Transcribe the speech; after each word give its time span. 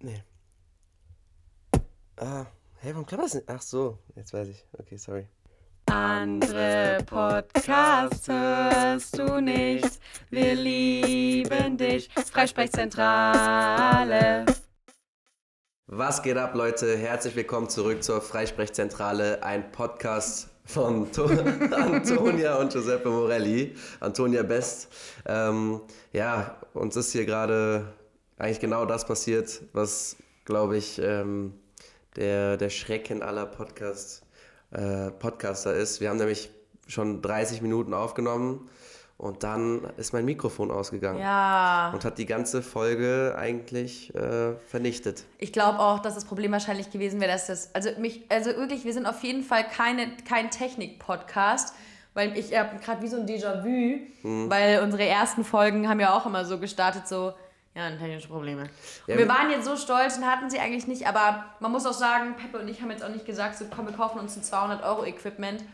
Nee. 0.00 0.22
Ah, 2.18 2.46
hey, 2.76 2.92
warum 2.92 3.04
klappt 3.04 3.24
das 3.24 3.34
nicht? 3.34 3.48
Ach 3.48 3.60
so, 3.60 3.98
jetzt 4.14 4.32
weiß 4.32 4.46
ich. 4.46 4.64
Okay, 4.78 4.96
sorry. 4.96 5.26
Andere 5.86 6.98
Podcasts 7.04 8.28
hörst 8.28 9.18
du 9.18 9.40
nicht. 9.40 9.98
Wir 10.30 10.54
lieben 10.54 11.76
dich. 11.76 12.08
Freisprechzentrale. 12.30 14.46
Was 15.88 16.22
geht 16.22 16.36
ab, 16.36 16.54
Leute? 16.54 16.96
Herzlich 16.96 17.34
willkommen 17.34 17.68
zurück 17.68 18.04
zur 18.04 18.20
Freisprechzentrale, 18.20 19.42
ein 19.42 19.72
Podcast 19.72 20.50
von 20.64 21.10
to 21.10 21.24
Antonia 21.74 22.54
und 22.56 22.72
Giuseppe 22.72 23.10
Morelli. 23.10 23.74
Antonia 23.98 24.44
Best. 24.44 24.92
Ähm, 25.26 25.80
ja, 26.12 26.56
uns 26.72 26.94
ist 26.94 27.10
hier 27.10 27.26
gerade 27.26 27.97
eigentlich 28.38 28.60
genau 28.60 28.84
das 28.86 29.06
passiert, 29.06 29.62
was, 29.72 30.16
glaube 30.44 30.76
ich, 30.76 31.00
ähm, 31.02 31.54
der, 32.16 32.56
der 32.56 32.70
Schrecken 32.70 33.22
aller 33.22 33.46
Podcast, 33.46 34.22
äh, 34.70 35.10
Podcaster 35.10 35.74
ist. 35.74 36.00
Wir 36.00 36.10
haben 36.10 36.18
nämlich 36.18 36.50
schon 36.86 37.20
30 37.22 37.62
Minuten 37.62 37.92
aufgenommen 37.94 38.68
und 39.18 39.42
dann 39.42 39.82
ist 39.96 40.12
mein 40.12 40.24
Mikrofon 40.24 40.70
ausgegangen. 40.70 41.20
Ja. 41.20 41.90
Und 41.92 42.04
hat 42.04 42.18
die 42.18 42.26
ganze 42.26 42.62
Folge 42.62 43.34
eigentlich 43.36 44.14
äh, 44.14 44.54
vernichtet. 44.68 45.24
Ich 45.38 45.52
glaube 45.52 45.80
auch, 45.80 45.98
dass 45.98 46.14
das 46.14 46.24
Problem 46.24 46.52
wahrscheinlich 46.52 46.90
gewesen 46.90 47.20
wäre, 47.20 47.32
dass 47.32 47.46
das. 47.48 47.74
Also 47.74 47.90
mich, 47.98 48.24
also 48.30 48.50
wirklich, 48.56 48.84
wir 48.84 48.92
sind 48.92 49.06
auf 49.06 49.22
jeden 49.22 49.42
Fall 49.42 49.64
keine, 49.68 50.08
kein 50.28 50.50
Technik-Podcast. 50.50 51.74
Weil 52.14 52.36
ich 52.36 52.56
habe 52.58 52.78
gerade 52.78 53.00
wie 53.02 53.06
so 53.08 53.16
ein 53.16 53.26
Déjà-vu, 53.28 54.00
Mhm. 54.22 54.50
weil 54.50 54.80
unsere 54.82 55.04
ersten 55.04 55.44
Folgen 55.44 55.88
haben 55.88 56.00
ja 56.00 56.16
auch 56.16 56.26
immer 56.26 56.44
so 56.44 56.58
gestartet, 56.58 57.06
so, 57.06 57.32
ja, 57.74 57.90
technische 57.90 58.28
Probleme. 58.28 58.64
Ja, 58.64 58.68
wir 59.06 59.18
wir- 59.18 59.28
waren 59.28 59.50
jetzt 59.50 59.64
so 59.66 59.76
stolz 59.76 60.16
und 60.16 60.26
hatten 60.26 60.50
sie 60.50 60.58
eigentlich 60.58 60.86
nicht, 60.86 61.06
aber 61.06 61.44
man 61.60 61.70
muss 61.72 61.86
auch 61.86 61.92
sagen, 61.92 62.34
Peppe 62.36 62.58
und 62.58 62.68
ich 62.68 62.80
haben 62.82 62.90
jetzt 62.90 63.04
auch 63.04 63.08
nicht 63.10 63.24
gesagt, 63.26 63.56
so 63.56 63.66
komm, 63.74 63.86
wir 63.86 63.94
kaufen 63.94 64.18
uns 64.18 64.36
ein 64.36 64.42
200-Euro-Equipment. 64.42 65.64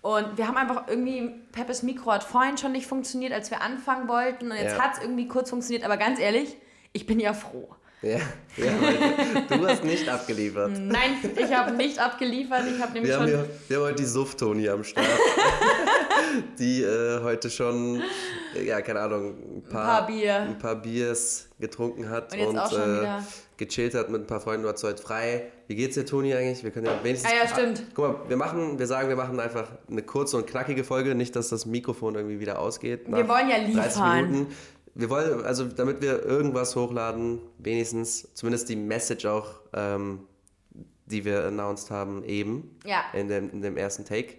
Und 0.00 0.38
wir 0.38 0.46
haben 0.46 0.56
einfach 0.56 0.84
irgendwie, 0.86 1.34
Peppes 1.50 1.82
Mikro 1.82 2.12
hat 2.12 2.22
vorhin 2.22 2.56
schon 2.56 2.70
nicht 2.72 2.86
funktioniert, 2.86 3.32
als 3.32 3.50
wir 3.50 3.62
anfangen 3.62 4.06
wollten. 4.08 4.50
Und 4.52 4.56
jetzt 4.56 4.76
Ja. 4.76 4.82
hat 4.82 4.96
es 4.96 5.02
irgendwie 5.02 5.26
kurz 5.26 5.50
funktioniert, 5.50 5.84
aber 5.84 5.96
ganz 5.96 6.20
ehrlich, 6.20 6.56
ich 6.92 7.04
bin 7.06 7.18
ja 7.18 7.32
froh. 7.34 7.68
Ja, 8.00 8.18
ja 8.56 8.72
du 9.48 9.66
hast 9.66 9.82
nicht 9.82 10.08
abgeliefert. 10.08 10.70
Nein, 10.78 11.16
ich 11.36 11.52
habe 11.52 11.72
nicht 11.72 11.98
abgeliefert. 11.98 12.62
Ich 12.72 12.80
habe 12.80 12.92
nämlich 12.92 13.10
Wir 13.12 13.18
haben, 13.18 13.28
schon. 13.28 13.40
hier, 13.40 13.50
wir 13.66 13.76
haben 13.78 13.84
heute 13.86 13.94
die 13.96 14.04
Suff-Toni 14.06 14.68
am 14.68 14.84
Start, 14.84 15.04
die 16.58 16.82
äh, 16.82 17.20
heute 17.22 17.50
schon, 17.50 18.02
äh, 18.56 18.64
ja, 18.64 18.80
keine 18.80 19.00
Ahnung, 19.00 19.34
ein 19.58 19.62
paar, 19.62 19.98
paar 20.00 20.06
Bier. 20.06 20.36
ein 20.36 20.58
paar 20.58 20.76
Biers 20.76 21.48
getrunken 21.60 22.08
hat 22.08 22.32
Und 22.34 22.56
schon 22.70 22.80
äh, 22.80 23.00
wieder. 23.00 23.24
gechillt 23.56 23.94
hat 23.94 24.10
mit 24.10 24.22
ein 24.22 24.26
paar 24.26 24.40
Freunden. 24.40 24.62
Du 24.64 24.68
hast 24.72 24.82
heute 24.84 25.02
frei. 25.02 25.50
Wie 25.66 25.74
geht's 25.74 25.94
dir, 25.94 26.06
Toni, 26.06 26.34
eigentlich? 26.34 26.62
Wir 26.64 26.70
können 26.70 26.86
ja 26.86 26.98
wenigstens. 27.02 27.30
Ah 27.30 27.34
ja, 27.42 27.48
stimmt. 27.48 27.82
guck 27.94 28.04
mal, 28.22 28.28
wir 28.28 28.36
machen, 28.36 28.78
wir 28.78 28.86
sagen, 28.86 29.08
wir 29.08 29.16
machen 29.16 29.38
einfach 29.40 29.68
eine 29.90 30.02
kurze 30.02 30.36
und 30.36 30.46
knackige 30.46 30.84
Folge, 30.84 31.14
nicht, 31.14 31.34
dass 31.36 31.48
das 31.48 31.66
Mikrofon 31.66 32.14
irgendwie 32.14 32.40
wieder 32.40 32.58
ausgeht. 32.58 33.02
Wir 33.06 33.28
wollen 33.28 33.48
ja 33.48 33.56
30 33.58 33.74
liefern. 33.74 34.30
Minuten. 34.30 34.52
Wir 34.94 35.10
wollen, 35.10 35.44
also 35.44 35.64
damit 35.64 36.00
wir 36.02 36.24
irgendwas 36.24 36.74
hochladen, 36.74 37.40
wenigstens 37.58 38.32
zumindest 38.34 38.68
die 38.68 38.74
Message 38.76 39.26
auch, 39.26 39.60
ähm, 39.72 40.20
die 41.06 41.24
wir 41.24 41.44
announced 41.44 41.90
haben, 41.90 42.24
eben 42.24 42.76
Ja. 42.84 43.02
in, 43.12 43.28
dem, 43.28 43.50
in 43.50 43.62
dem 43.62 43.76
ersten 43.76 44.04
Take. 44.04 44.34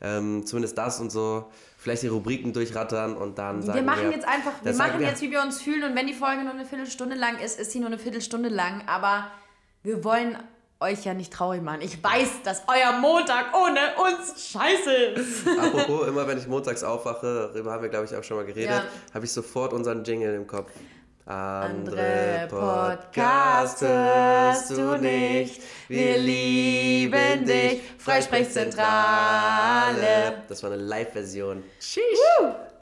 Ähm, 0.00 0.46
zumindest 0.46 0.76
das 0.78 1.00
und 1.00 1.10
so. 1.10 1.50
Vielleicht 1.78 2.02
die 2.02 2.08
Rubriken 2.08 2.52
durchrattern 2.52 3.16
und 3.16 3.38
dann 3.38 3.62
sagen 3.62 3.78
Wir 3.78 3.82
machen 3.82 4.04
wir, 4.04 4.10
jetzt 4.10 4.28
einfach, 4.28 4.52
wir 4.62 4.74
machen 4.74 5.00
jetzt, 5.00 5.22
wie 5.22 5.30
wir 5.30 5.40
uns 5.42 5.62
fühlen. 5.62 5.82
Und 5.84 5.96
wenn 5.96 6.06
die 6.06 6.14
Folge 6.14 6.42
nur 6.42 6.52
eine 6.52 6.66
Viertelstunde 6.66 7.16
lang 7.16 7.38
ist, 7.38 7.58
ist 7.58 7.70
sie 7.72 7.78
nur 7.80 7.88
eine 7.88 7.98
Viertelstunde 7.98 8.48
lang. 8.50 8.82
Aber 8.86 9.30
wir 9.82 10.04
wollen 10.04 10.36
euch 10.80 11.04
ja 11.04 11.14
nicht 11.14 11.32
traurig 11.32 11.62
machen. 11.62 11.80
Ich 11.82 12.02
weiß, 12.02 12.42
dass 12.42 12.62
euer 12.66 12.98
Montag 13.00 13.54
ohne 13.54 13.80
uns 14.02 14.50
scheiße 14.50 14.92
ist. 14.92 15.46
Apropos, 15.58 16.08
immer 16.08 16.26
wenn 16.26 16.38
ich 16.38 16.46
montags 16.48 16.82
aufwache, 16.82 17.50
darüber 17.52 17.72
haben 17.72 17.82
wir, 17.82 17.90
glaube 17.90 18.06
ich, 18.06 18.16
auch 18.16 18.24
schon 18.24 18.38
mal 18.38 18.46
geredet, 18.46 18.70
Ja. 18.70 18.84
habe 19.12 19.24
ich 19.24 19.32
sofort 19.32 19.72
unseren 19.74 20.04
Jingle 20.04 20.34
im 20.34 20.46
Kopf. 20.46 20.70
Andere 21.30 22.48
Podcast 22.50 23.82
hörst 23.82 24.72
du 24.72 24.96
nicht. 24.96 25.62
Wir 25.86 26.18
lieben 26.18 27.46
dich. 27.46 27.82
Freisprechzentrale. 27.98 30.42
Das 30.48 30.60
war 30.64 30.72
eine 30.72 30.82
Live-Version. 30.82 31.62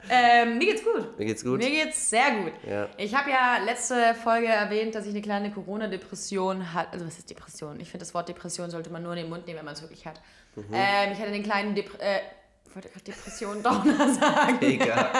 Ähm, 0.09 0.57
mir 0.57 0.65
geht's 0.65 0.83
gut. 0.83 1.19
Mir 1.19 1.25
geht's 1.25 1.43
gut? 1.43 1.59
Mir 1.59 1.69
geht's 1.69 2.09
sehr 2.09 2.31
gut. 2.31 2.53
Ja. 2.67 2.87
Ich 2.97 3.13
habe 3.13 3.29
ja 3.29 3.59
letzte 3.63 4.15
Folge 4.15 4.47
erwähnt, 4.47 4.95
dass 4.95 5.05
ich 5.05 5.11
eine 5.11 5.21
kleine 5.21 5.51
Corona-Depression 5.51 6.73
hatte. 6.73 6.93
Also 6.93 7.05
was 7.05 7.19
ist 7.19 7.29
Depression? 7.29 7.79
Ich 7.79 7.91
finde, 7.91 8.03
das 8.03 8.15
Wort 8.15 8.29
Depression 8.29 8.71
sollte 8.71 8.89
man 8.89 9.03
nur 9.03 9.11
in 9.11 9.19
den 9.19 9.29
Mund 9.29 9.45
nehmen, 9.45 9.59
wenn 9.59 9.65
man 9.65 9.75
es 9.75 9.83
wirklich 9.83 10.07
hat. 10.07 10.19
Mhm. 10.55 10.63
Ähm, 10.73 11.11
ich 11.11 11.19
hatte 11.19 11.31
einen 11.31 11.43
kleinen 11.43 11.75
Dep 11.75 11.91
äh, 11.99 12.21
ich 12.67 12.75
wollte 12.75 12.89
gerade 12.89 13.03
Depression 13.03 13.61
Downer 13.61 14.11
sagen. 14.13 14.57
Egal. 14.61 15.11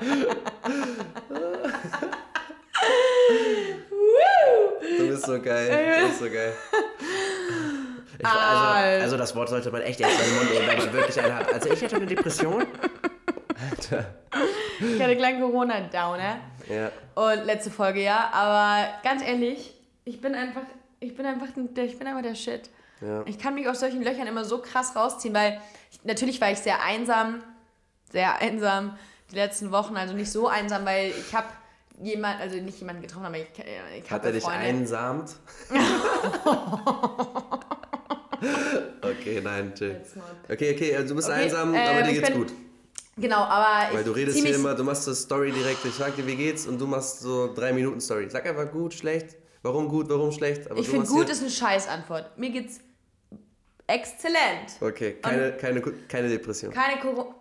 du 4.98 5.08
bist 5.08 5.17
so 5.28 5.40
geil. 5.40 5.68
Du 6.00 6.06
bist 6.08 6.18
so 6.18 6.30
geil. 6.30 6.52
Ich, 8.18 8.26
also, 8.26 9.02
also 9.04 9.16
das 9.16 9.36
Wort 9.36 9.48
sollte 9.48 9.70
man 9.70 9.82
echt 9.82 10.00
erst 10.00 10.18
in 10.20 10.26
den 10.26 10.34
Mund 10.34 10.50
nehmen, 10.50 10.66
wenn 10.66 10.78
man 10.78 10.92
wirklich 10.92 11.20
einen 11.20 11.34
hat. 11.36 11.52
Also 11.54 11.70
ich 11.70 11.84
hatte 11.84 11.96
eine 11.96 12.06
Depression. 12.06 12.66
Alter. 13.70 14.06
Ich 14.80 14.94
hatte 14.94 15.04
einen 15.04 15.18
kleinen 15.18 15.40
Corona-Downer. 15.40 16.40
Ja. 16.68 16.90
Und 17.14 17.46
letzte 17.46 17.70
Folge, 17.70 18.02
ja. 18.02 18.30
Aber 18.32 18.88
ganz 19.04 19.22
ehrlich, 19.22 19.74
ich 20.04 20.20
bin 20.20 20.34
einfach, 20.34 20.62
ich 20.98 21.16
bin 21.16 21.26
einfach, 21.26 21.46
der, 21.54 21.84
ich 21.84 21.98
bin 21.98 22.08
einfach 22.08 22.22
der 22.22 22.34
Shit. 22.34 22.70
Ja. 23.00 23.22
Ich 23.26 23.38
kann 23.38 23.54
mich 23.54 23.68
aus 23.68 23.80
solchen 23.80 24.02
Löchern 24.02 24.26
immer 24.26 24.44
so 24.44 24.58
krass 24.58 24.96
rausziehen, 24.96 25.34
weil 25.34 25.60
ich, 25.92 26.04
natürlich 26.04 26.40
war 26.40 26.50
ich 26.50 26.58
sehr 26.58 26.82
einsam, 26.82 27.42
sehr 28.10 28.40
einsam 28.40 28.98
die 29.30 29.36
letzten 29.36 29.70
Wochen, 29.70 29.96
also 29.96 30.14
nicht 30.14 30.32
so 30.32 30.48
einsam, 30.48 30.84
weil 30.84 31.10
ich 31.10 31.34
habe 31.34 31.46
jemand, 32.02 32.40
also 32.40 32.56
nicht 32.56 32.78
jemanden 32.80 33.02
getroffen, 33.02 33.26
aber 33.26 33.36
ich, 33.38 33.46
ich 33.98 34.10
Hat 34.10 34.24
er 34.24 34.32
dich 34.32 34.42
Freunde. 34.44 34.60
einsamt? 34.60 35.34
okay, 39.02 39.40
nein, 39.42 39.72
chill. 39.74 40.00
Okay, 40.48 40.74
okay, 40.74 40.96
also 40.96 41.08
du 41.10 41.14
bist 41.16 41.28
Okay, 41.28 41.42
einsam, 41.44 41.74
ähm, 41.74 41.80
aber 41.80 42.02
dir 42.02 42.12
geht's 42.14 42.28
bin- 42.30 42.38
gut. 42.38 42.52
Genau, 43.16 43.38
aber 43.38 43.94
Weil 43.96 44.04
du 44.04 44.12
redest 44.12 44.38
hier 44.38 44.54
immer, 44.54 44.74
du 44.76 44.84
machst 44.84 45.08
eine 45.08 45.16
Story 45.16 45.50
direkt. 45.50 45.84
Ich 45.84 45.94
sag 45.94 46.14
dir, 46.14 46.24
wie 46.24 46.36
geht's? 46.36 46.68
Und 46.68 46.80
du 46.80 46.86
machst 46.86 47.18
so 47.20 47.52
drei 47.52 47.72
Minuten 47.72 48.00
Story. 48.00 48.28
Sag 48.30 48.46
einfach 48.46 48.70
gut, 48.70 48.94
schlecht. 48.94 49.36
Warum 49.62 49.88
gut, 49.88 50.08
warum 50.08 50.30
schlecht? 50.30 50.70
Aber 50.70 50.78
Ich 50.78 50.88
finde 50.88 51.04
gut 51.08 51.28
ist 51.28 51.40
eine 51.40 51.50
Scheißantwort. 51.50 52.38
Mir 52.38 52.50
geht's 52.50 52.78
exzellent. 53.88 54.76
Okay, 54.80 55.14
keine, 55.20 55.52
keine, 55.56 55.80
keine 55.80 56.28
Depression. 56.28 56.72
Keine, 56.72 57.00
Coro 57.00 57.34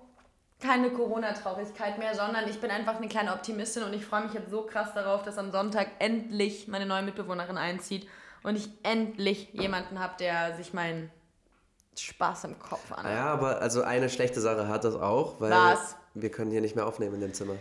keine 0.59 0.89
Corona-Traurigkeit 0.91 1.99
mehr, 1.99 2.15
sondern 2.15 2.49
ich 2.49 2.59
bin 2.59 2.71
einfach 2.71 2.95
eine 2.95 3.07
kleine 3.07 3.33
Optimistin 3.33 3.83
und 3.83 3.93
ich 3.93 4.05
freue 4.05 4.23
mich 4.23 4.33
jetzt 4.33 4.49
so 4.49 4.63
krass 4.63 4.93
darauf, 4.93 5.23
dass 5.23 5.37
am 5.37 5.51
Sonntag 5.51 5.87
endlich 5.99 6.67
meine 6.67 6.85
neue 6.85 7.03
Mitbewohnerin 7.03 7.57
einzieht 7.57 8.07
und 8.43 8.55
ich 8.55 8.69
endlich 8.83 9.53
jemanden 9.53 9.99
habe, 9.99 10.13
der 10.19 10.55
sich 10.55 10.73
meinen 10.73 11.11
Spaß 11.95 12.45
im 12.45 12.59
Kopf 12.59 12.91
an. 12.91 13.05
Ja, 13.05 13.25
aber 13.25 13.61
also 13.61 13.81
eine 13.81 14.09
schlechte 14.09 14.41
Sache 14.41 14.67
hat 14.67 14.83
das 14.83 14.95
auch, 14.95 15.39
weil 15.39 15.51
Was? 15.51 15.95
wir 16.13 16.31
können 16.31 16.51
hier 16.51 16.61
nicht 16.61 16.75
mehr 16.75 16.87
aufnehmen 16.87 17.15
in 17.15 17.21
dem 17.21 17.33
Zimmer. 17.33 17.55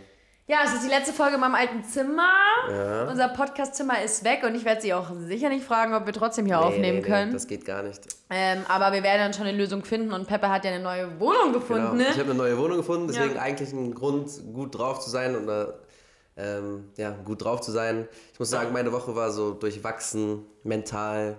Ja, 0.49 0.59
es 0.63 0.73
ist 0.75 0.83
die 0.85 0.89
letzte 0.89 1.11
Folge 1.11 1.35
in 1.35 1.41
meinem 1.41 1.55
alten 1.55 1.83
Zimmer. 1.83 2.29
Ja. 2.71 3.09
Unser 3.09 3.27
Podcast-Zimmer 3.27 4.01
ist 4.01 4.23
weg 4.23 4.43
und 4.45 4.55
ich 4.55 4.63
werde 4.63 4.79
sie 4.81 4.93
auch 4.93 5.11
sicher 5.19 5.49
nicht 5.49 5.65
fragen, 5.65 5.93
ob 5.93 6.05
wir 6.05 6.13
trotzdem 6.13 6.45
hier 6.45 6.61
aufnehmen 6.61 6.81
Nee, 6.99 7.01
nee, 7.01 7.01
können. 7.01 7.33
Das 7.33 7.47
geht 7.47 7.65
gar 7.65 7.83
nicht. 7.83 8.01
ähm, 8.29 8.63
aber 8.69 8.93
wir 8.93 9.03
werden 9.03 9.19
dann 9.19 9.33
schon 9.33 9.45
eine 9.45 9.57
Lösung 9.57 9.83
finden 9.83 10.13
und 10.13 10.25
Peppe 10.25 10.49
hat 10.49 10.63
ja 10.63 10.71
eine 10.71 10.81
neue 10.81 11.19
Wohnung 11.19 11.51
gefunden. 11.51 11.97
Genau. 11.97 12.09
Ich 12.09 12.15
Ne? 12.15 12.21
habe 12.21 12.29
eine 12.31 12.35
neue 12.39 12.57
Wohnung 12.57 12.77
gefunden, 12.77 13.07
deswegen 13.09 13.35
Ja. 13.35 13.41
eigentlich 13.41 13.73
ein 13.73 13.93
Grund, 13.93 14.29
gut 14.53 14.77
drauf 14.77 15.01
zu 15.01 15.09
sein 15.09 15.35
oder 15.35 15.79
ähm, 16.37 16.91
ja, 16.95 17.11
gut 17.25 17.43
drauf 17.43 17.59
zu 17.59 17.71
sein. 17.73 18.07
Ich 18.31 18.39
muss 18.39 18.49
sagen, 18.49 18.71
meine 18.71 18.93
Woche 18.93 19.13
war 19.17 19.31
so 19.31 19.51
durchwachsen, 19.51 20.45
mental, 20.63 21.35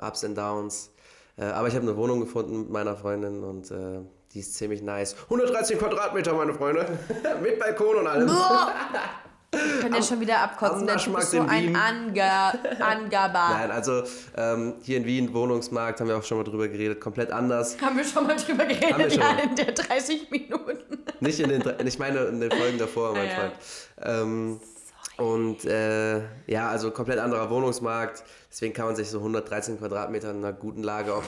Ups 0.00 0.22
and 0.22 0.38
Downs. 0.38 0.92
Äh, 1.36 1.46
aber 1.46 1.66
ich 1.66 1.74
habe 1.74 1.82
eine 1.84 1.96
Wohnung 1.96 2.20
gefunden 2.20 2.60
mit 2.60 2.70
meiner 2.70 2.94
Freundin 2.94 3.42
und 3.42 3.72
äh, 3.72 4.00
die 4.36 4.40
ist 4.40 4.54
ziemlich 4.54 4.82
nice. 4.82 5.16
113 5.24 5.78
Quadratmeter, 5.78 6.34
meine 6.34 6.52
Freunde. 6.52 6.86
mit 7.42 7.58
Balkon 7.58 7.96
und 7.96 8.06
allem. 8.06 8.28
Ich 8.28 9.80
kann 9.80 9.94
ja 9.94 10.02
schon 10.02 10.20
wieder 10.20 10.40
abkotzen. 10.40 10.84
Naschmarkt 10.84 11.24
ist 11.24 11.30
so 11.30 11.38
in 11.38 11.48
ein. 11.48 11.74
Anga 11.74 12.50
Angaber. 12.80 13.48
Nein, 13.50 13.70
also 13.70 14.02
ähm, 14.36 14.74
hier 14.82 14.98
in 14.98 15.06
Wien, 15.06 15.32
Wohnungsmarkt, 15.32 16.00
haben 16.00 16.08
wir 16.08 16.18
auch 16.18 16.22
schon 16.22 16.36
mal 16.36 16.44
drüber 16.44 16.68
geredet, 16.68 17.00
komplett 17.00 17.32
anders. 17.32 17.80
Haben 17.80 17.96
wir 17.96 18.04
schon 18.04 18.26
mal 18.26 18.36
drüber 18.36 18.66
geredet, 18.66 19.16
ja, 19.16 19.38
in 19.42 19.56
der 19.56 19.72
30 19.72 20.30
Minuten. 20.30 20.98
Nicht 21.20 21.40
in 21.40 21.48
den, 21.48 21.62
ich 21.86 21.98
meine 21.98 22.18
in 22.24 22.38
den 22.38 22.50
Folgen 22.50 22.76
davor, 22.76 23.14
mein 23.14 23.24
Ja, 23.24 23.32
ja. 23.32 23.38
Freund. 23.38 23.52
Ähm, 24.02 24.60
und 25.16 25.64
äh, 25.64 26.20
ja, 26.46 26.68
also 26.68 26.90
komplett 26.90 27.18
anderer 27.18 27.48
Wohnungsmarkt. 27.50 28.22
Deswegen 28.50 28.74
kann 28.74 28.86
man 28.86 28.96
sich 28.96 29.08
so 29.08 29.18
113 29.18 29.78
Quadratmeter 29.78 30.30
in 30.30 30.38
einer 30.38 30.52
guten 30.52 30.82
Lage 30.82 31.14
auch. 31.14 31.22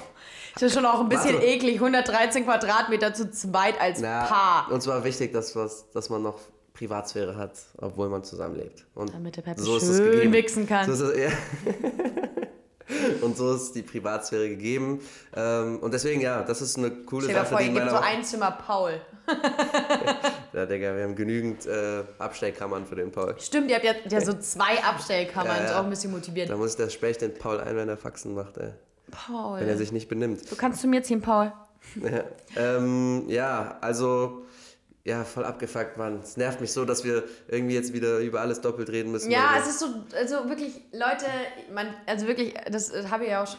Das 0.55 0.62
ist 0.64 0.75
schon 0.75 0.87
auch 0.87 1.00
ein 1.00 1.08
bisschen 1.08 1.35
Warte. 1.35 1.46
eklig. 1.46 1.75
113 1.76 2.44
Quadratmeter 2.44 3.14
zu 3.14 3.31
zweit 3.31 3.81
als 3.81 4.00
Na, 4.00 4.25
Paar. 4.25 4.73
uns 4.73 4.87
war 4.87 5.05
wichtig, 5.05 5.32
dass, 5.32 5.56
was, 5.56 5.90
dass 5.90 6.11
man 6.11 6.23
noch 6.23 6.38
Privatsphäre 6.75 7.37
hat, 7.37 7.52
obwohl 7.79 8.08
man 8.08 8.23
zusammenlebt. 8.25 8.87
Und 8.94 9.12
Damit 9.12 9.37
der 9.37 9.43
Peppe 9.43 9.61
so 9.61 9.81
schön 9.81 10.32
wichsen 10.32 10.67
kann. 10.67 10.93
So 10.94 11.11
es, 11.11 11.19
ja. 11.19 11.31
Und 13.20 13.37
so 13.37 13.55
ist 13.55 13.73
die 13.73 13.82
Privatsphäre 13.82 14.49
gegeben. 14.49 15.00
Ähm, 15.37 15.79
und 15.81 15.93
deswegen, 15.93 16.23
ja, 16.23 16.43
das 16.43 16.62
ist 16.62 16.79
eine 16.79 16.90
coole 16.90 17.25
Stell 17.25 17.35
dir 17.35 17.40
Sache, 17.43 17.50
vor, 17.50 17.61
ihr 17.61 17.73
gibt 17.73 17.90
so 17.90 17.96
ein 17.96 18.25
Zimmer 18.25 18.50
Paul. 18.52 19.00
Ja, 20.54 20.66
Digga, 20.66 20.96
wir 20.96 21.04
haben 21.04 21.14
genügend 21.14 21.66
äh, 21.66 22.02
Abstellkammern 22.19 22.86
für 22.86 22.96
den 22.96 23.12
Paul. 23.12 23.34
Stimmt, 23.38 23.70
ihr 23.70 23.76
habt 23.76 23.84
ja, 23.84 23.92
ja 24.08 24.20
so 24.20 24.32
zwei 24.40 24.82
Abstellkammern, 24.82 25.56
Ja, 25.56 25.64
ist 25.64 25.70
ja. 25.70 25.80
auch 25.80 25.84
ein 25.84 25.90
bisschen 25.90 26.10
motiviert. 26.10 26.48
Da 26.50 26.56
muss 26.56 26.75
der 26.75 26.88
Specht 26.88 27.20
den 27.20 27.34
Paul 27.34 27.60
ein, 27.60 27.76
wenn 27.76 27.88
er 27.88 27.96
Faxen 27.96 28.34
macht, 28.34 28.56
ey. 28.56 28.72
Paul. 29.10 29.60
Wenn 29.60 29.69
er 29.69 29.76
sich 29.76 29.92
nicht 29.92 30.08
benimmt. 30.08 30.50
du 30.50 30.56
kannst 30.56 30.80
zu 30.80 30.88
mir 30.88 31.02
ziehen, 31.02 31.20
Paul. 31.20 31.52
Ja, 32.02 32.25
ähm, 32.56 33.25
ja 33.28 33.78
also, 33.80 34.42
ja, 35.08 35.25
voll 35.25 35.44
abgefuckt, 35.46 35.96
Mann. 35.96 36.20
Es 36.22 36.37
nervt 36.37 36.60
mich 36.60 36.70
so, 36.72 36.84
dass 36.84 37.02
wir 37.02 37.25
irgendwie 37.49 37.75
jetzt 37.75 37.94
wieder 37.94 38.19
über 38.19 38.43
alles 38.43 38.60
doppelt 38.60 38.90
reden 38.90 39.10
müssen. 39.10 39.31
Ja, 39.31 39.55
es 39.58 39.66
ist 39.66 39.78
so, 39.81 39.87
also 40.14 40.49
wirklich, 40.50 40.82
Leute, 40.93 41.25
man, 41.72 41.94
also 42.06 42.26
wirklich, 42.26 42.55
das 42.70 42.90
äh, 42.90 43.05
habe 43.10 43.25
ich 43.25 43.31
ja 43.31 43.43
auch 43.43 43.46
schon, 43.46 43.58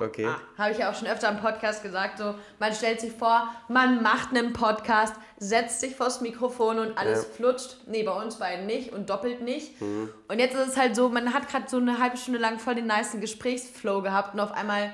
Okay. 0.00 0.26
habe 0.56 0.70
ich 0.72 0.78
ja 0.78 0.90
auch 0.90 0.94
schon 0.94 1.08
öfter 1.08 1.28
im 1.28 1.36
Podcast 1.38 1.82
gesagt, 1.82 2.16
so, 2.18 2.34
man 2.58 2.72
stellt 2.72 3.00
sich 3.02 3.12
vor, 3.12 3.48
man 3.68 4.02
macht 4.02 4.30
einen 4.30 4.54
Podcast, 4.54 5.14
setzt 5.38 5.80
sich 5.80 5.94
vors 5.94 6.22
Mikrofon 6.22 6.78
und 6.78 6.96
alles 6.96 7.24
Ja. 7.24 7.28
flutscht. 7.36 7.76
Nee, 7.86 8.02
bei 8.02 8.12
uns 8.12 8.36
beiden 8.36 8.64
nicht 8.64 8.92
und 8.94 9.10
doppelt 9.10 9.42
nicht. 9.42 9.78
Mhm. 9.80 10.08
Und 10.28 10.38
jetzt 10.38 10.54
ist 10.54 10.68
es 10.68 10.76
halt 10.78 10.96
so, 10.96 11.10
man 11.10 11.34
hat 11.34 11.48
gerade 11.50 11.68
so 11.68 11.76
eine 11.76 11.98
halbe 11.98 12.16
Stunde 12.16 12.40
lang 12.40 12.58
voll 12.58 12.76
den 12.76 12.86
nicen 12.86 13.20
Gesprächsflow 13.20 14.00
gehabt 14.00 14.32
und 14.32 14.40
auf 14.40 14.52
einmal 14.52 14.90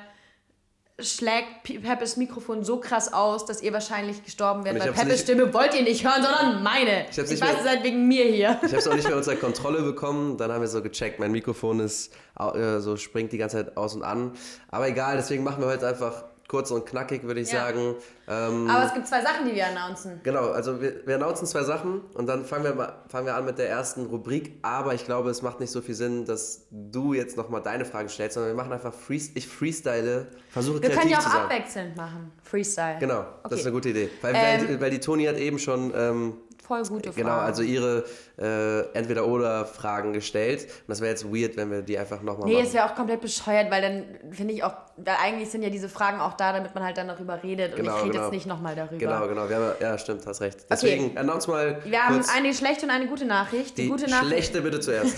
schlägt 1.01 1.63
Pe- 1.65 1.81
Peppes 1.81 2.17
Mikrofon 2.17 2.65
so 2.65 2.79
krass 2.79 3.13
aus, 3.13 3.47
dass 3.47 3.63
ihr 3.63 3.73
wahrscheinlich 3.73 4.23
gestorben 4.25 4.65
werdet, 4.65 4.83
weil 4.85 4.93
Peppes 4.93 5.21
Stimme 5.23 5.53
wollt 5.55 5.75
ihr 5.75 5.83
nicht 5.83 6.05
hören, 6.05 6.23
sondern 6.23 6.63
meine. 6.63 7.07
Ich 7.11 7.19
Ich, 7.19 7.41
weiß, 7.41 7.41
mehr- 7.41 7.57
ihr 7.59 7.63
seid 7.65 7.83
wegen 7.85 8.07
mir 8.07 8.25
hier. 8.25 8.59
Ich 8.63 8.69
habe 8.69 8.77
es 8.77 8.87
auch 8.89 8.95
nicht 8.95 9.09
mehr 9.09 9.17
unter 9.23 9.35
Kontrolle 9.37 9.83
bekommen. 9.83 10.37
Dann 10.37 10.53
haben 10.53 10.61
wir 10.61 10.69
so 10.69 10.83
gecheckt, 10.83 11.19
mein 11.19 11.33
Mikrofon 11.33 11.81
ist 11.81 12.13
äh, 12.39 12.79
so 12.79 12.97
springt 12.97 13.33
die 13.33 13.39
ganze 13.39 13.57
Zeit 13.57 13.77
aus 13.77 13.95
und 13.95 14.03
an. 14.03 14.33
Aber 14.69 14.87
egal, 14.89 15.17
deswegen 15.17 15.43
machen 15.45 15.61
wir 15.63 15.69
heute 15.69 15.89
einfach 15.89 16.25
kurz 16.53 16.71
und 16.71 16.85
knackig, 16.85 17.23
würde 17.23 17.41
ich 17.41 17.51
Ja. 17.51 17.65
sagen. 17.65 17.95
Ähm, 18.29 18.69
Aber 18.71 18.85
es 18.85 18.93
gibt 18.93 19.09
zwei 19.09 19.23
Sachen, 19.23 19.47
die 19.47 19.55
wir 19.55 19.67
announcen. 19.67 20.21
genau, 20.23 20.51
also 20.51 20.83
wir, 20.83 21.07
wir 21.07 21.15
announcen 21.15 21.47
zwei 21.47 21.63
Sachen 21.65 22.03
und 22.13 22.27
dann 22.27 22.45
fangen 22.45 22.65
wir, 22.65 22.75
mal, 22.75 22.93
fangen 23.09 23.25
wir 23.27 23.35
an 23.37 23.47
mit 23.47 23.57
der 23.59 23.71
ersten 23.71 24.05
Rubrik. 24.05 24.59
Aber 24.61 24.93
ich 24.93 25.07
glaube, 25.07 25.31
es 25.31 25.41
macht 25.41 25.61
nicht 25.61 25.71
so 25.73 25.81
viel 25.81 25.95
Sinn, 25.95 26.27
dass 26.27 26.67
du 26.71 27.15
jetzt 27.15 27.39
nochmal 27.39 27.63
deine 27.63 27.87
Fragen 27.87 28.11
stellst, 28.11 28.35
sondern 28.35 28.53
wir 28.53 28.57
machen 28.63 28.73
einfach 28.73 28.93
Freestyle. 28.93 29.39
Ich 29.39 29.49
freestyle, 29.49 30.27
versuche 30.51 30.75
Wir 30.83 30.91
kreativ 30.91 31.01
können 31.01 31.11
ja 31.13 31.21
zu 31.21 31.27
auch 31.29 31.33
sein. 31.33 31.43
abwechselnd 31.45 31.97
machen. 31.97 32.33
Freestyle. 32.45 32.99
Genau, 33.01 33.25
das 33.45 33.53
ist 33.53 33.59
Okay. 33.59 33.63
eine 33.63 33.73
gute 33.73 33.89
Idee. 33.89 34.11
Weil, 34.21 34.35
Ähm, 34.37 34.69
weil, 34.69 34.81
weil 34.83 34.91
die 34.91 35.01
Toni 35.01 35.25
hat 35.25 35.39
eben 35.39 35.59
schon 35.59 35.91
ähm, 35.97 36.35
Voll 36.73 36.85
gute 36.85 37.13
Frage. 37.13 37.23
Genau, 37.23 37.37
also 37.37 37.63
ihre 37.63 38.05
äh, 38.39 38.97
Entweder-Oder-Fragen 38.97 40.15
gestellt. 40.15 40.63
Und 40.63 40.89
das 40.89 41.03
wäre 41.03 41.11
jetzt 41.11 41.27
weird, 41.27 41.59
wenn 41.59 41.71
wir 41.71 41.83
die 41.83 41.99
einfach 41.99 42.23
nochmal 42.23 42.49
Nee, 42.49 42.55
es 42.55 42.61
machen. 42.61 42.75
wäre 42.75 42.87
auch 42.87 42.95
komplett 42.95 43.21
bescheuert, 43.21 43.71
weil 43.71 43.83
dann 43.83 44.05
finde 44.33 44.55
ich 44.55 44.65
auch, 44.65 44.73
weil 44.97 45.17
eigentlich 45.23 45.51
sind 45.51 45.63
ja 45.63 45.69
diese 45.69 45.91
Fragen 45.91 46.19
auch 46.19 46.33
da, 46.33 46.55
damit 46.55 46.75
man 46.75 46.83
halt 46.83 46.97
dann 46.97 47.09
darüber 47.09 47.43
redet. 47.43 47.77
Genau, 47.77 47.93
und 47.93 47.99
ich 47.99 48.03
rede 48.05 48.13
genau. 48.13 48.25
jetzt 48.25 48.33
nicht 48.33 48.47
nochmal 48.47 48.75
darüber. 48.75 48.97
Genau, 48.97 49.29
genau. 49.29 49.43
Haben, 49.43 49.75
ja, 49.81 49.99
stimmt, 49.99 50.27
hast 50.27 50.41
recht. 50.41 50.65
Deswegen, 50.71 51.19
announce 51.19 51.51
mal 51.51 51.83
Wir 51.85 52.07
haben 52.07 52.25
eine 52.35 52.55
schlechte 52.55 52.87
und 52.87 52.91
eine 52.91 53.07
gute 53.07 53.27
Nachricht. 53.27 53.77
Die, 53.77 53.83
die 53.83 53.89
gute 53.91 54.09
Nachricht, 54.09 54.33
schlechte 54.33 54.63
bitte 54.63 54.81
zuerst. 54.81 55.17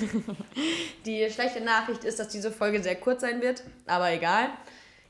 die 1.06 1.30
schlechte 1.30 1.60
Nachricht 1.60 2.02
ist, 2.02 2.18
dass 2.18 2.26
diese 2.26 2.50
Folge 2.50 2.82
sehr 2.82 2.96
kurz 2.96 3.20
sein 3.20 3.40
wird, 3.40 3.62
aber 3.86 4.10
egal. 4.10 4.48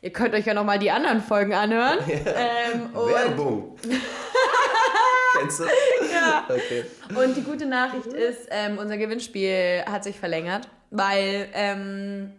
Ihr 0.02 0.12
könnt 0.12 0.34
euch 0.34 0.44
ja 0.44 0.52
nochmal 0.52 0.78
die 0.78 0.90
anderen 0.90 1.22
Folgen 1.22 1.54
anhören. 1.54 1.98
Ähm, 2.06 2.94
und, 2.94 3.10
Werbung. 3.10 3.78
Kennst 5.38 5.60
du? 5.60 5.64
Ja. 6.14 6.44
Okay. 6.54 6.84
Und 7.14 7.36
die 7.36 7.42
gute 7.42 7.66
Nachricht 7.66 8.06
ist, 8.06 8.48
ähm, 8.50 8.78
unser 8.78 8.96
Gewinnspiel 8.96 9.82
hat 9.86 10.04
sich 10.04 10.18
verlängert, 10.18 10.68
weil 10.90 11.48
ähm, 11.52 12.32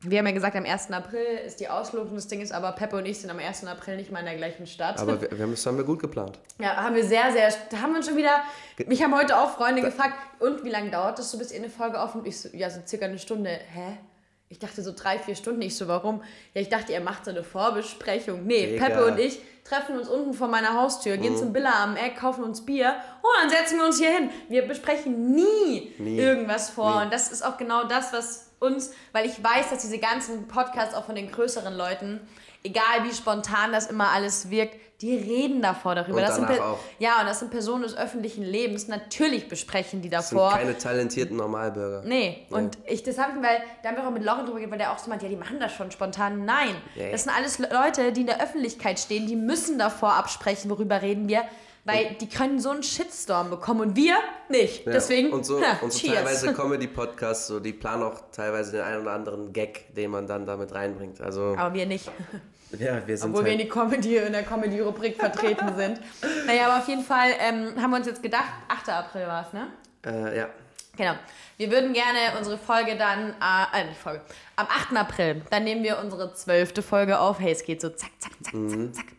wir 0.00 0.18
haben 0.18 0.26
ja 0.26 0.32
gesagt, 0.32 0.54
am 0.54 0.64
1. 0.64 0.92
April 0.92 1.40
ist 1.44 1.58
die 1.58 1.68
Auslosung. 1.68 2.14
Das 2.14 2.28
Ding 2.28 2.40
ist 2.40 2.52
aber, 2.52 2.70
Peppe 2.72 2.96
und 2.96 3.06
ich 3.06 3.20
sind 3.20 3.30
am 3.30 3.38
1. 3.40 3.66
April 3.66 3.96
nicht 3.96 4.12
mal 4.12 4.20
in 4.20 4.26
der 4.26 4.36
gleichen 4.36 4.66
Stadt. 4.66 5.00
Aber 5.00 5.20
wir, 5.20 5.30
wir 5.30 5.38
haben, 5.40 5.50
das 5.50 5.66
haben 5.66 5.76
wir 5.76 5.84
gut 5.84 6.00
geplant. 6.00 6.38
ja, 6.60 6.76
haben 6.76 6.94
wir 6.94 7.04
sehr, 7.04 7.32
sehr, 7.32 7.52
da 7.70 7.80
haben 7.80 7.90
wir 7.90 7.96
uns 7.98 8.06
schon 8.06 8.16
wieder, 8.16 8.42
mich 8.86 9.02
haben 9.02 9.14
heute 9.16 9.36
auch 9.36 9.50
Freunde 9.56 9.82
gefragt, 9.82 10.14
und 10.38 10.64
wie 10.64 10.70
lange 10.70 10.90
dauert 10.90 11.18
das 11.18 11.30
so, 11.30 11.38
bis 11.38 11.50
ihr 11.50 11.58
eine 11.58 11.68
Folge 11.68 12.00
aufnimmt? 12.00 12.28
Ich 12.28 12.40
so, 12.40 12.48
ja, 12.52 12.70
so 12.70 12.80
circa 12.86 13.06
eine 13.06 13.18
Stunde. 13.18 13.50
Hä? 13.50 13.98
Ich 14.50 14.58
dachte 14.58 14.82
so 14.82 14.92
drei, 14.96 15.18
vier 15.18 15.34
Stunden. 15.36 15.60
Ich 15.62 15.76
so, 15.76 15.88
warum? 15.88 16.22
Ja, 16.54 16.60
ich 16.62 16.68
dachte, 16.70 16.92
ihr 16.92 17.00
macht 17.00 17.24
so 17.26 17.30
eine 17.30 17.44
Vorbesprechung. 17.44 18.46
Nee, 18.46 18.66
Digga. 18.72 18.86
Peppe 18.86 19.06
und 19.06 19.18
ich 19.18 19.40
treffen 19.64 19.98
uns 19.98 20.08
unten 20.08 20.32
vor 20.32 20.48
meiner 20.48 20.72
Haustür, 20.80 21.18
gehen 21.18 21.36
zum 21.36 21.52
Billa 21.52 21.82
am 21.84 21.94
Eck, 21.96 22.16
kaufen 22.16 22.42
uns 22.42 22.64
Bier 22.64 22.96
und 23.20 23.30
dann 23.42 23.50
setzen 23.50 23.76
wir 23.78 23.84
uns 23.84 23.98
hier 23.98 24.10
hin. 24.10 24.30
Wir 24.48 24.66
besprechen 24.66 25.34
nie, 25.34 25.92
Nie. 25.98 26.18
irgendwas 26.18 26.70
vor. 26.70 26.96
Nie. 27.00 27.04
Und 27.04 27.12
das 27.12 27.30
ist 27.30 27.44
auch 27.44 27.58
genau 27.58 27.84
das, 27.84 28.12
was 28.14 28.48
uns, 28.60 28.92
weil 29.12 29.26
ich 29.26 29.44
weiß, 29.44 29.68
dass 29.68 29.82
diese 29.82 29.98
ganzen 29.98 30.48
Podcasts 30.48 30.94
auch 30.94 31.04
von 31.04 31.14
den 31.14 31.30
größeren 31.30 31.74
Leuten, 31.76 32.18
egal 32.64 33.04
wie 33.04 33.14
spontan 33.14 33.70
das 33.72 33.88
immer 33.88 34.08
alles 34.08 34.48
wirkt, 34.50 34.74
die 35.00 35.14
reden 35.16 35.62
davor 35.62 35.94
darüber. 35.94 36.16
Und 36.16 36.22
das 36.22 36.34
sind 36.34 36.50
auch. 36.60 36.78
Ja, 36.98 37.20
und 37.20 37.26
das 37.26 37.38
sind 37.38 37.52
Personen 37.52 37.82
des 37.84 37.96
öffentlichen 37.96 38.42
Lebens. 38.42 38.88
Natürlich 38.88 39.48
besprechen 39.48 40.02
die 40.02 40.10
Das 40.10 40.30
sind 40.30 40.38
davor. 40.38 40.58
keine 40.58 40.76
talentierten 40.76 41.36
Normalbürger. 41.36 42.02
Nee, 42.04 42.46
und 42.50 42.76
ich, 42.84 43.04
das 43.04 43.16
habe 43.16 43.32
ich, 43.36 43.42
weil, 43.42 43.58
da 43.82 43.90
haben 43.90 43.96
wir 43.96 44.06
auch 44.06 44.10
mit 44.10 44.24
Lauren 44.24 44.40
drüber 44.44 44.54
geredet, 44.58 44.72
weil 44.72 44.78
der 44.78 44.92
auch 44.92 44.98
so 44.98 45.08
meint, 45.08 45.22
ja, 45.22 45.28
die 45.28 45.36
machen 45.36 45.60
das 45.60 45.72
schon 45.72 45.90
spontan. 45.92 46.44
Nein, 46.44 46.74
Nee. 46.96 47.12
das 47.12 47.22
sind 47.24 47.32
alles 47.36 47.58
Le- 47.60 47.68
Leute, 47.72 48.12
die 48.12 48.22
in 48.22 48.26
der 48.26 48.42
Öffentlichkeit 48.42 48.98
stehen, 48.98 49.26
die 49.28 49.36
müssen 49.36 49.78
davor 49.78 50.14
absprechen, 50.14 50.68
worüber 50.68 51.00
reden 51.00 51.28
wir, 51.28 51.44
weil 51.84 52.14
die 52.20 52.28
können 52.28 52.60
so 52.60 52.70
einen 52.70 52.82
Shitstorm 52.82 53.50
bekommen 53.50 53.80
und 53.80 53.96
wir 53.96 54.16
nicht. 54.48 54.84
Ja, 54.86 54.92
Deswegen, 54.92 55.32
und 55.32 55.44
so, 55.44 55.60
ha, 55.60 55.78
und 55.80 55.92
so 55.92 56.08
teilweise 56.08 56.52
Comedy-Podcasts, 56.54 57.46
so, 57.46 57.60
die 57.60 57.72
planen 57.72 58.02
auch 58.02 58.20
teilweise 58.32 58.72
den 58.72 58.80
einen 58.82 59.02
oder 59.02 59.12
anderen 59.12 59.52
Gag, 59.52 59.94
den 59.94 60.10
man 60.10 60.26
dann 60.26 60.46
damit 60.46 60.74
reinbringt. 60.74 61.20
Also, 61.20 61.54
Aber 61.56 61.74
wir 61.74 61.86
nicht, 61.86 62.10
ja, 62.78 63.06
wir 63.06 63.16
sind 63.16 63.30
obwohl 63.30 63.44
wir 63.44 63.52
in, 63.52 63.58
halt, 63.58 63.68
die 63.68 63.72
Comedy, 63.72 64.16
in 64.16 64.32
der 64.32 64.42
Comedy-Rubrik 64.44 65.16
vertreten 65.16 65.74
sind. 65.76 66.00
Naja, 66.46 66.66
aber 66.66 66.78
auf 66.78 66.88
jeden 66.88 67.04
Fall 67.04 67.30
ähm, 67.40 67.80
haben 67.80 67.90
wir 67.90 67.96
uns 67.98 68.06
jetzt 68.06 68.22
gedacht, 68.22 68.48
8. 68.68 68.88
April 68.90 69.26
war 69.26 69.46
es, 69.46 69.52
ne? 69.52 69.68
äh, 70.06 70.38
ja, 70.38 70.48
Genau. 70.96 71.14
Wir 71.58 71.70
würden 71.70 71.92
gerne 71.92 72.36
unsere 72.36 72.58
Folge 72.58 72.96
dann, 72.96 73.30
äh, 73.40 73.80
äh, 73.80 73.84
nicht 73.86 74.00
Folge, 74.00 74.20
am 74.56 74.66
8. 74.66 74.96
April, 74.96 75.42
dann 75.48 75.62
nehmen 75.64 75.84
wir 75.84 75.98
unsere 75.98 76.34
zwölfte 76.34 76.82
Folge 76.82 77.20
auf. 77.20 77.38
Hey, 77.38 77.52
es 77.52 77.62
geht 77.64 77.80
so 77.80 77.88
zack, 77.90 78.10
zack, 78.18 78.32
zack, 78.42 78.54
Mhm. 78.54 78.92
zack, 78.92 79.04
zack. 79.06 79.17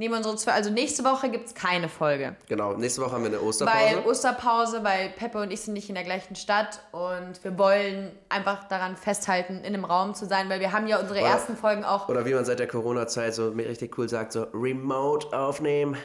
Nehmen 0.00 0.14
wir 0.14 0.16
unsere 0.16 0.34
zwölf, 0.36 0.56
also 0.56 0.70
nächste 0.70 1.04
Woche 1.04 1.28
gibt 1.28 1.48
es 1.48 1.54
keine 1.54 1.90
Folge. 1.90 2.34
genau. 2.48 2.72
Nächste 2.72 3.02
Woche 3.02 3.12
haben 3.12 3.22
wir 3.22 3.28
eine 3.28 3.36
Weil 3.38 3.44
Osterpause. 3.48 4.06
Osterpause, 4.06 4.82
weil 4.82 5.10
Peppe 5.10 5.42
und 5.42 5.50
ich 5.50 5.60
sind 5.60 5.74
nicht 5.74 5.90
in 5.90 5.94
der 5.94 6.04
gleichen 6.04 6.36
Stadt 6.36 6.80
und 6.92 7.44
wir 7.44 7.58
wollen 7.58 8.10
einfach 8.30 8.64
daran 8.68 8.96
festhalten, 8.96 9.58
in 9.58 9.74
einem 9.74 9.84
Raum 9.84 10.14
zu 10.14 10.24
sein, 10.24 10.48
weil 10.48 10.58
wir 10.60 10.72
haben 10.72 10.86
ja 10.86 10.98
unsere 10.98 11.20
Oder- 11.20 11.28
ersten 11.28 11.54
Folgen 11.54 11.84
auch 11.84 12.08
Oder 12.08 12.24
wie 12.24 12.32
man 12.32 12.46
seit 12.46 12.60
der 12.60 12.66
Corona-Zeit 12.68 13.34
so 13.34 13.50
richtig 13.50 13.98
cool 13.98 14.08
sagt, 14.08 14.32
so 14.32 14.44
Remote 14.54 15.36
aufnehmen. 15.38 15.98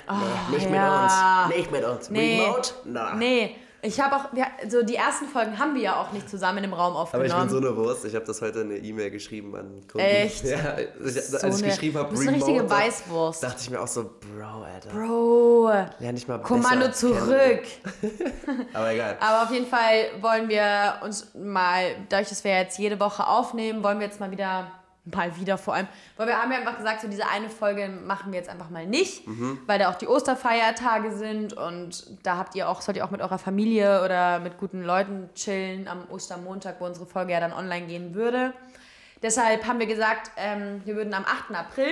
nee, 0.49 0.55
nicht 0.57 0.69
ja. 0.69 1.45
mit 1.47 1.55
uns. 1.55 1.57
Nicht 1.57 1.71
mit 1.71 1.85
uns. 1.85 2.09
Nee. 2.09 2.41
Remote? 2.41 2.71
Na. 2.83 3.15
Nee, 3.15 3.55
ich 3.85 3.99
habe 3.99 4.15
auch, 4.15 4.33
wir, 4.33 4.45
so 4.67 4.83
die 4.83 4.95
ersten 4.95 5.25
Folgen 5.27 5.57
haben 5.59 5.75
wir 5.75 5.81
ja 5.81 6.01
auch 6.01 6.11
nicht 6.11 6.29
zusammen 6.29 6.61
dem 6.63 6.73
Raum 6.73 6.93
Aber 6.93 7.01
aufgenommen. 7.03 7.27
ich 7.29 7.35
bin 7.35 7.49
so 7.49 7.57
eine 7.57 7.75
Wurst. 7.75 8.03
Ich 8.05 8.15
habe 8.15 8.25
das 8.25 8.41
heute 8.41 8.61
in 8.61 8.71
eine 8.71 8.79
E-Mail 8.79 9.11
geschrieben 9.11 9.55
an 9.55 9.81
Kunden. 9.91 9.99
Echt? 9.99 10.43
Ja, 10.45 10.77
ich, 10.77 11.21
So 11.23 11.37
als 11.37 11.57
ich 11.57 11.63
eine- 11.63 11.73
geschrieben 11.73 11.97
habe, 11.99 12.17
eine 12.17 12.31
richtige 12.31 12.69
Weißwurst. 12.69 13.43
dachte 13.43 13.57
ich 13.61 13.69
mir 13.69 13.79
auch 13.81 13.87
so, 13.87 14.03
Bro, 14.03 14.63
Alter. 14.63 14.89
Bro, 14.89 15.69
Lern 15.99 16.15
dich 16.15 16.27
mal 16.27 16.39
Kommando 16.39 16.91
zurück. 16.91 17.61
Aber 18.73 18.91
egal. 18.91 19.17
Aber 19.21 19.43
auf 19.43 19.51
jeden 19.51 19.67
Fall 19.67 20.07
wollen 20.21 20.49
wir 20.49 20.95
uns 21.03 21.33
mal, 21.35 21.95
dadurch, 22.09 22.29
dass 22.29 22.43
wir 22.43 22.57
jetzt 22.57 22.77
jede 22.79 22.99
Woche 22.99 23.25
aufnehmen, 23.27 23.83
wollen 23.83 23.99
wir 23.99 24.07
jetzt 24.07 24.19
mal 24.19 24.31
wieder, 24.31 24.71
mal 25.05 25.35
wieder 25.37 25.57
vor 25.57 25.75
allem, 25.75 25.87
weil 26.17 26.27
wir 26.27 26.41
haben 26.41 26.51
ja 26.51 26.57
einfach 26.57 26.77
gesagt, 26.77 27.01
so 27.01 27.07
diese 27.07 27.27
eine 27.27 27.49
Folge 27.49 27.87
machen 27.89 28.31
wir 28.31 28.39
jetzt 28.39 28.49
einfach 28.49 28.69
mal 28.71 28.85
nicht, 28.87 29.27
Mhm. 29.27 29.59
weil 29.67 29.77
da 29.79 29.89
auch 29.91 29.95
die 29.95 30.07
Osterfeiertage 30.07 31.11
sind 31.15 31.53
und 31.53 32.05
da 32.25 32.37
habt 32.37 32.55
ihr 32.55 32.67
auch, 32.69 32.81
sollt 32.81 32.97
ihr 32.97 33.05
auch 33.05 33.11
mit 33.11 33.21
eurer 33.21 33.37
Familie 33.37 34.03
oder 34.03 34.39
mit 34.39 34.57
guten 34.57 34.81
Leuten 34.83 35.29
chillen 35.35 35.87
am 35.87 36.09
Ostermontag, 36.09 36.77
wo 36.79 36.85
unsere 36.85 37.05
Folge 37.05 37.33
ja 37.33 37.39
dann 37.39 37.53
online 37.53 37.85
gehen 37.85 38.15
würde. 38.15 38.53
Deshalb 39.21 39.65
haben 39.67 39.79
wir 39.79 39.87
gesagt, 39.87 40.31
ähm, 40.37 40.81
wir 40.85 40.95
würden 40.95 41.13
am 41.13 41.23
8. 41.25 41.55
April, 41.55 41.87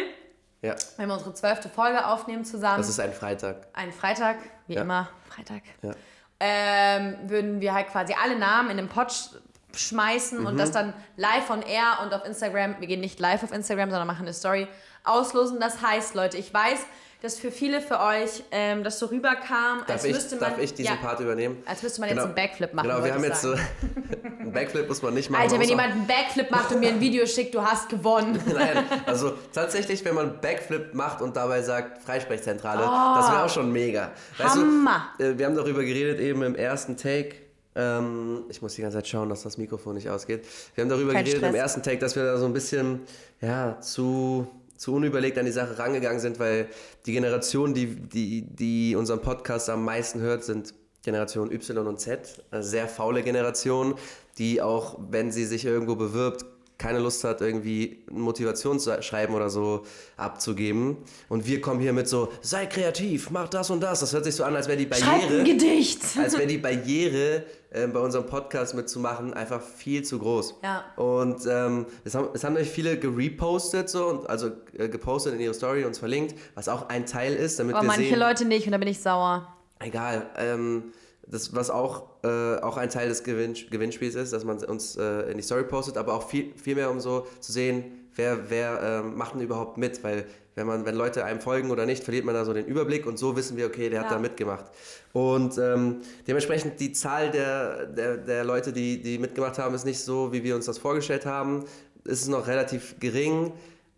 Ja, 0.61 0.75
wenn 0.97 1.07
wir 1.07 1.13
unsere 1.13 1.33
zwölfte 1.33 1.67
Folge 1.69 2.07
aufnehmen 2.07 2.45
zusammen, 2.45 2.77
das 2.77 2.89
ist 2.89 2.99
ein 2.99 3.11
Freitag. 3.13 3.67
einen 3.73 3.91
Freitag, 3.91 4.37
wie 4.67 4.75
Ja. 4.75 4.81
immer, 4.81 5.09
Freitag, 5.29 5.61
Ja. 5.81 5.91
ähm, 6.39 7.17
würden 7.25 7.61
wir 7.61 7.73
halt 7.73 7.87
quasi 7.89 8.15
alle 8.21 8.37
Namen 8.37 8.69
in 8.71 8.77
den 8.77 8.89
Pot 8.89 9.39
sch- 9.73 9.89
schmeißen 9.89 10.45
und 10.45 10.57
das 10.57 10.71
dann 10.71 10.93
live 11.17 11.49
on 11.49 11.61
air 11.61 11.99
und 12.03 12.13
auf 12.13 12.25
Instagram, 12.25 12.75
wir 12.79 12.87
gehen 12.87 13.01
nicht 13.01 13.19
live 13.19 13.43
auf 13.43 13.51
Instagram, 13.51 13.89
sondern 13.89 14.07
machen 14.07 14.23
eine 14.23 14.33
Story, 14.33 14.67
auslosen. 15.03 15.59
Das 15.59 15.81
heißt, 15.81 16.15
Leute, 16.15 16.37
ich 16.37 16.53
weiß, 16.53 16.79
dass 17.21 17.39
für 17.39 17.51
viele 17.51 17.79
für 17.79 18.01
euch 18.01 18.43
ähm, 18.51 18.83
das 18.83 18.99
so 18.99 19.05
rüberkam, 19.05 19.79
Darf, 19.79 19.91
als 19.91 20.03
ich, 20.03 20.13
müsste 20.13 20.35
man. 20.35 20.49
darf 20.49 20.59
ich 20.59 20.73
diesen 20.73 20.93
ja, 20.95 20.99
Part 21.01 21.21
übernehmen? 21.21 21.63
Als 21.65 21.81
müsste 21.81 22.01
man 22.01 22.09
Genau. 22.09 22.21
jetzt 22.23 22.25
einen 22.27 22.35
Backflip 22.35 22.73
machen. 22.73 22.89
Genau, 22.89 23.03
wir 23.03 23.13
haben 23.13 23.23
jetzt 23.23 23.41
so. 23.41 23.53
einen 24.39 24.51
Backflip 24.51 24.89
muss 24.89 25.01
man 25.01 25.13
nicht 25.13 25.29
machen. 25.29 25.43
Alter, 25.43 25.57
wenn 25.57 25.69
jemand 25.69 25.91
einen 25.93 26.05
Backflip 26.05 26.51
macht 26.51 26.71
und 26.73 26.81
mir 26.81 26.89
ein 26.89 26.99
Video 26.99 27.25
schickt, 27.25 27.55
du 27.55 27.61
hast 27.63 27.87
gewonnen. 27.87 28.41
Nein, 28.53 28.83
also 29.05 29.33
tatsächlich, 29.53 30.03
wenn 30.03 30.15
man 30.15 30.41
Backflip 30.41 30.93
macht 30.93 31.21
und 31.21 31.37
dabei 31.37 31.61
sagt 31.61 32.03
Freisprechzentrale, 32.03 32.81
das 32.81 33.31
wäre 33.31 33.43
auch 33.45 33.49
schon 33.49 33.71
mega. 33.71 34.11
Weißt 34.37 34.57
Oh. 34.57 34.59
Hammer. 34.61 35.07
Du, 35.17 35.23
äh, 35.23 35.37
wir 35.39 35.45
haben 35.45 35.55
darüber 35.55 35.81
geredet 35.83 36.19
eben 36.19 36.43
im 36.43 36.55
ersten 36.55 36.97
Take. 36.97 37.35
Ähm, 37.75 38.43
ich 38.49 38.61
muss 38.61 38.75
die 38.75 38.81
ganze 38.81 38.97
Zeit 38.97 39.07
schauen, 39.07 39.29
dass 39.29 39.43
das 39.43 39.57
Mikrofon 39.57 39.95
nicht 39.95 40.09
ausgeht. 40.09 40.45
Wir 40.75 40.83
haben 40.83 40.89
darüber 40.89 41.13
Kein 41.13 41.25
geredet 41.25 41.43
im 41.43 41.49
Stress. 41.49 41.61
ersten 41.61 41.83
Take, 41.83 41.99
dass 41.99 42.15
wir 42.15 42.23
da 42.23 42.37
so 42.37 42.45
ein 42.45 42.53
bisschen 42.53 43.01
ja, 43.41 43.79
zu, 43.81 44.47
zu 44.77 44.93
unüberlegt 44.95 45.37
an 45.37 45.45
die 45.45 45.51
Sache 45.51 45.77
rangegangen 45.79 46.19
sind, 46.19 46.39
weil 46.39 46.67
die 47.05 47.13
Generation, 47.13 47.73
die, 47.73 47.87
die, 47.87 48.41
die 48.41 48.95
unseren 48.95 49.21
Podcast 49.21 49.69
am 49.69 49.83
meisten 49.83 50.19
hört, 50.21 50.43
sind 50.43 50.73
Generation 51.03 51.51
Y 51.51 51.87
und 51.87 51.99
Z. 51.99 52.43
Eine 52.51 52.63
sehr 52.63 52.87
faule 52.87 53.23
Generation, 53.23 53.95
die 54.37 54.61
auch, 54.61 54.97
wenn 55.09 55.31
sie 55.31 55.45
sich 55.45 55.65
irgendwo 55.65 55.95
bewirbt, 55.95 56.45
keine 56.77 56.99
Lust 56.99 57.23
hat, 57.23 57.41
irgendwie 57.41 58.03
ein 58.09 58.21
Motivationsschreiben 58.21 59.35
oder 59.35 59.49
so 59.49 59.85
abzugeben. 60.17 60.97
Und 61.29 61.45
wir 61.45 61.61
kommen 61.61 61.79
hier 61.79 61.93
mit 61.93 62.07
so, 62.07 62.31
sei 62.41 62.65
kreativ, 62.65 63.29
mach 63.29 63.47
das 63.47 63.69
und 63.69 63.81
das. 63.81 63.99
Das 64.01 64.13
hört 64.13 64.25
sich 64.25 64.35
so 64.35 64.43
an, 64.43 64.55
als 64.55 64.67
wäre 64.67 64.77
die 64.77 64.87
Schreib 64.93 65.23
ein 65.23 65.29
Barriere, 65.29 65.43
Gedicht. 65.43 66.01
als 66.17 66.33
wäre 66.33 66.47
die 66.47 66.57
Barriere, 66.57 67.45
äh, 67.73 67.87
bei 67.87 67.99
unserem 67.99 68.25
Podcast 68.25 68.75
mitzumachen, 68.75 69.33
einfach 69.33 69.61
viel 69.61 70.03
zu 70.03 70.19
groß. 70.19 70.55
Ja. 70.63 70.83
Und 70.95 71.45
ähm, 71.49 71.85
es, 72.03 72.15
haben, 72.15 72.29
es 72.33 72.43
haben 72.43 72.53
nämlich 72.53 72.71
viele 72.71 72.97
gerepostet, 72.99 73.89
so, 73.89 74.05
und 74.07 74.29
also 74.29 74.51
äh, 74.77 74.89
gepostet 74.89 75.33
in 75.33 75.39
ihre 75.39 75.53
Story, 75.53 75.83
uns 75.83 75.99
verlinkt, 75.99 76.35
was 76.53 76.69
auch 76.69 76.89
ein 76.89 77.05
Teil 77.05 77.33
ist, 77.33 77.59
damit 77.59 77.75
Aber 77.75 77.83
wir 77.83 77.87
manche 77.87 78.09
sehen, 78.09 78.19
Leute 78.19 78.45
nicht 78.45 78.65
und 78.67 78.73
da 78.73 78.77
bin 78.77 78.87
ich 78.87 78.99
sauer. 78.99 79.55
Egal. 79.79 80.29
Ähm, 80.37 80.93
das, 81.27 81.55
was 81.55 81.69
auch, 81.69 82.03
äh, 82.23 82.57
auch 82.57 82.77
ein 82.77 82.89
Teil 82.89 83.07
des 83.09 83.23
Gewinn, 83.23 83.55
Gewinnspiels 83.69 84.15
ist, 84.15 84.33
dass 84.33 84.43
man 84.43 84.57
uns 84.63 84.95
äh, 84.97 85.31
in 85.31 85.37
die 85.37 85.43
Story 85.43 85.63
postet, 85.63 85.97
aber 85.97 86.13
auch 86.13 86.27
viel, 86.27 86.53
viel 86.55 86.75
mehr, 86.75 86.91
um 86.91 86.99
so 86.99 87.25
zu 87.39 87.51
sehen, 87.51 87.85
wer, 88.15 88.49
wer 88.49 88.79
ähm, 88.83 89.15
macht 89.17 89.33
denn 89.35 89.41
überhaupt 89.41 89.77
mit, 89.77 90.03
weil 90.03 90.25
wenn, 90.55 90.67
man, 90.67 90.85
wenn 90.85 90.95
Leute 90.95 91.25
einem 91.25 91.39
folgen 91.41 91.71
oder 91.71 91.85
nicht, 91.85 92.03
verliert 92.03 92.25
man 92.25 92.35
da 92.35 92.45
so 92.45 92.53
den 92.53 92.65
Überblick 92.65 93.07
und 93.07 93.17
so 93.17 93.35
wissen 93.35 93.57
wir, 93.57 93.65
okay, 93.65 93.89
der 93.89 94.01
hat 94.01 94.07
Ja. 94.11 94.17
da 94.17 94.19
mitgemacht. 94.19 94.65
Und 95.13 95.57
ähm, 95.57 96.01
dementsprechend 96.27 96.79
die 96.79 96.91
Zahl 96.91 97.31
der, 97.31 97.87
der, 97.87 98.17
der 98.17 98.43
Leute, 98.43 98.71
die, 98.71 99.01
die 99.01 99.17
mitgemacht 99.17 99.57
haben, 99.57 99.73
ist 99.73 99.85
nicht 99.85 99.99
so, 99.99 100.31
wie 100.31 100.43
wir 100.43 100.55
uns 100.55 100.65
das 100.65 100.77
vorgestellt 100.77 101.25
haben. 101.25 101.65
Es 102.05 102.21
ist 102.21 102.27
noch 102.27 102.45
relativ 102.47 102.99
gering, 102.99 103.53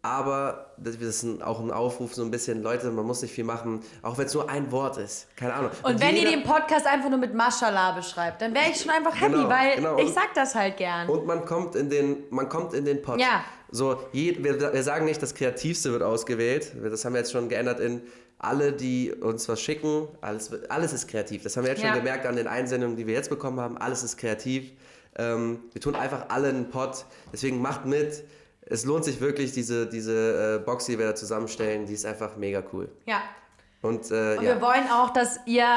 aber 0.06 0.72
das 0.78 0.96
ist 0.96 1.26
auch 1.42 1.60
ein 1.60 1.72
Aufruf, 1.72 2.14
so 2.14 2.24
ein 2.24 2.32
bisschen, 2.32 2.62
Leute, 2.62 2.92
man 2.92 3.06
muss 3.06 3.22
nicht 3.22 3.34
viel 3.34 3.44
machen, 3.44 3.82
auch 4.02 4.18
wenn 4.18 4.26
es 4.28 4.34
nur 4.34 4.50
ein 4.50 4.72
Wort 4.72 4.98
ist. 4.98 5.28
Keine 5.36 5.54
Ahnung. 5.54 5.72
Und 5.84 6.00
wenn 6.00 6.16
jeder- 6.16 6.30
ihr 6.32 6.38
den 6.38 6.44
Podcast 6.46 6.86
einfach 6.86 7.10
nur 7.10 7.18
mit 7.20 7.34
Mashallah 7.34 7.92
beschreibt, 7.94 8.42
dann 8.42 8.54
wäre 8.54 8.66
ich 8.72 8.80
schon 8.82 8.92
einfach 8.92 9.20
happy, 9.20 9.34
Genau, 9.34 9.50
weil 9.50 9.76
genau. 9.78 9.98
ich 9.98 10.06
Und- 10.08 10.14
sag 10.14 10.34
das 10.36 10.54
halt 10.56 10.78
gern. 10.78 11.10
Und 11.10 11.26
man 11.26 11.44
kommt 11.46 11.76
in 11.76 11.90
den, 11.90 12.24
man 12.30 12.48
kommt 12.50 12.74
in 12.74 12.86
den 12.86 13.02
Pod. 13.02 13.20
Ja. 13.20 13.44
So, 13.72 13.98
je, 14.14 14.38
wir, 14.44 14.74
wir 14.74 14.84
sagen 14.84 15.06
nicht, 15.06 15.22
das 15.22 15.34
Kreativste 15.34 15.92
wird 15.92 16.04
ausgewählt. 16.04 16.72
Das 16.84 17.04
haben 17.04 17.14
wir 17.14 17.20
jetzt 17.20 17.32
schon 17.32 17.50
geändert 17.50 17.80
in 17.80 18.02
alle, 18.38 18.74
die 18.74 19.12
uns 19.14 19.50
was 19.50 19.60
schicken. 19.60 20.08
Alles, 20.22 20.52
alles 20.70 20.94
ist 20.94 21.08
kreativ. 21.08 21.42
Das 21.44 21.58
haben 21.58 21.64
wir 21.64 21.72
jetzt 21.72 21.80
schon 21.82 21.90
Ja. 21.90 21.96
gemerkt 21.96 22.26
an 22.26 22.36
den 22.36 22.48
Einsendungen, 22.48 22.96
die 22.96 23.08
wir 23.08 23.14
jetzt 23.16 23.30
bekommen 23.30 23.60
haben. 23.60 23.78
Alles 23.78 24.04
ist 24.04 24.18
kreativ. 24.18 24.72
Ähm, 25.18 25.62
wir 25.74 25.82
tun 25.82 25.96
einfach 25.96 26.26
alle 26.30 26.50
einen 26.50 26.70
Pod. 26.70 27.06
Deswegen 27.34 27.62
macht 27.62 27.86
mit. 27.86 28.24
Es 28.68 28.84
lohnt 28.86 29.06
sich 29.06 29.20
wirklich, 29.22 29.52
diese, 29.52 29.88
diese 29.88 30.58
äh, 30.62 30.66
Box, 30.66 30.86
die 30.86 30.98
wir 30.98 31.06
da 31.08 31.16
zusammenstellen. 31.16 31.86
Die 31.86 31.94
ist 31.94 32.06
einfach 32.06 32.36
mega 32.36 32.64
cool. 32.74 32.90
ja. 33.06 33.22
Und, 33.82 34.10
äh, 34.10 34.38
Und 34.38 34.44
ja. 34.44 34.56
wir 34.56 34.62
wollen 34.62 34.90
auch, 34.92 35.12
dass 35.12 35.40
ihr, 35.46 35.68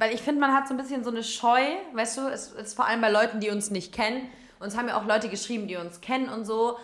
weil 0.00 0.12
ich 0.12 0.20
finde, 0.20 0.40
man 0.40 0.52
hat 0.52 0.66
so 0.66 0.74
ein 0.74 0.78
bisschen 0.78 1.04
so 1.04 1.10
eine 1.10 1.22
Scheu, 1.22 1.60
weißt 1.94 2.18
du, 2.18 2.22
es 2.26 2.48
ist 2.48 2.74
vor 2.74 2.86
allem 2.88 3.00
bei 3.00 3.08
Leuten, 3.08 3.38
die 3.38 3.50
uns 3.50 3.70
nicht 3.70 3.92
kennen. 3.94 4.22
Uns 4.58 4.76
haben 4.76 4.88
ja 4.88 5.00
auch 5.00 5.06
Leute 5.06 5.28
geschrieben, 5.28 5.68
die 5.68 5.76
uns 5.76 6.00
kennen 6.00 6.28
und 6.28 6.44
so. 6.44 6.76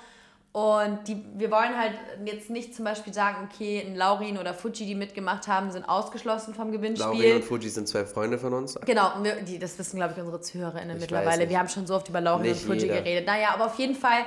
Und 0.52 1.00
die, 1.08 1.24
wir 1.36 1.50
wollen 1.50 1.76
halt 1.76 1.94
jetzt 2.24 2.48
nicht 2.50 2.76
zum 2.76 2.84
Beispiel 2.84 3.12
sagen, 3.12 3.48
okay, 3.52 3.82
ein 3.84 3.96
Laurin 3.96 4.38
oder 4.38 4.54
Fuji, 4.54 4.86
die 4.86 4.94
mitgemacht 4.94 5.48
haben, 5.48 5.72
sind 5.72 5.88
ausgeschlossen 5.88 6.54
vom 6.54 6.70
Gewinnspiel. 6.70 7.06
Laurin 7.08 7.36
und 7.36 7.44
Fuji 7.44 7.68
sind 7.70 7.88
zwei 7.88 8.04
Freunde 8.04 8.38
von 8.38 8.54
uns. 8.54 8.78
Genau, 8.86 9.16
und 9.16 9.24
wir, 9.24 9.34
die, 9.42 9.58
das 9.58 9.76
wissen, 9.80 9.96
glaube 9.96 10.14
ich, 10.16 10.20
unsere 10.20 10.40
ZuhörerInnen 10.40 10.96
Ich 10.96 11.00
mittlerweile. 11.00 11.48
Wir 11.48 11.58
haben 11.58 11.68
schon 11.68 11.88
so 11.88 11.96
oft 11.96 12.08
über 12.08 12.20
Lauren 12.20 12.42
und 12.42 12.46
Nicht 12.48 12.64
Fuji 12.64 12.82
jeder. 12.82 12.98
geredet. 13.02 13.26
Naja, 13.26 13.48
aber 13.52 13.66
auf 13.66 13.78
jeden 13.80 13.96
Fall 13.96 14.20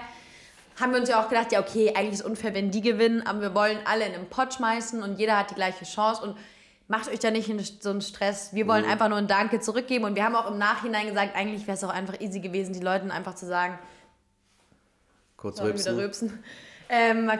haben 0.80 0.94
wir 0.94 1.00
uns 1.00 1.10
ja 1.10 1.22
auch 1.22 1.30
gedacht, 1.30 1.51
ja, 1.51 1.60
okay, 1.60 1.94
eigentlich 1.96 2.13
ist 2.13 2.20
es 2.22 2.25
unfair, 2.25 2.54
wenn 2.54 2.72
die 2.72 2.82
gewinnen, 2.82 3.25
aber 3.25 3.42
wir 3.42 3.56
wollen 3.56 3.78
alle 3.86 4.06
in 4.06 4.13
einen 4.13 4.30
Pott 4.30 4.54
schmeißen 4.54 5.04
und 5.04 5.20
jeder 5.20 5.38
hat 5.38 5.51
die 5.51 5.56
gleiche 5.56 5.86
Chance 5.86 6.24
und 6.24 6.38
macht 6.88 7.10
euch 7.10 7.20
da 7.20 7.32
nicht 7.32 7.50
in 7.50 7.60
so 7.60 7.90
einen 7.90 8.01
Stress. 8.01 8.54
Wir 8.54 8.68
wollen 8.68 8.86
einfach 8.86 9.08
nur 9.08 9.18
ein 9.18 9.28
Danke 9.28 9.60
zurückgeben 9.60 10.06
und 10.06 10.16
wir 10.16 10.25
haben 10.25 10.36
auch 10.36 10.50
im 10.50 10.58
Nachhinein 10.58 11.08
gesagt, 11.08 11.36
eigentlich 11.36 11.68
wäre 11.68 11.78
es 11.78 11.84
auch 11.84 11.90
einfach 11.90 12.20
easy 12.20 12.40
gewesen, 12.40 12.74
die 12.74 12.82
Leuten 12.82 13.12
einfach 13.12 13.36
zu 13.36 13.46
sagen, 13.46 13.80
Kurz 15.38 15.62
rülpsen. 15.62 15.96
rübsen. 15.98 16.44
Ähm, 16.90 17.32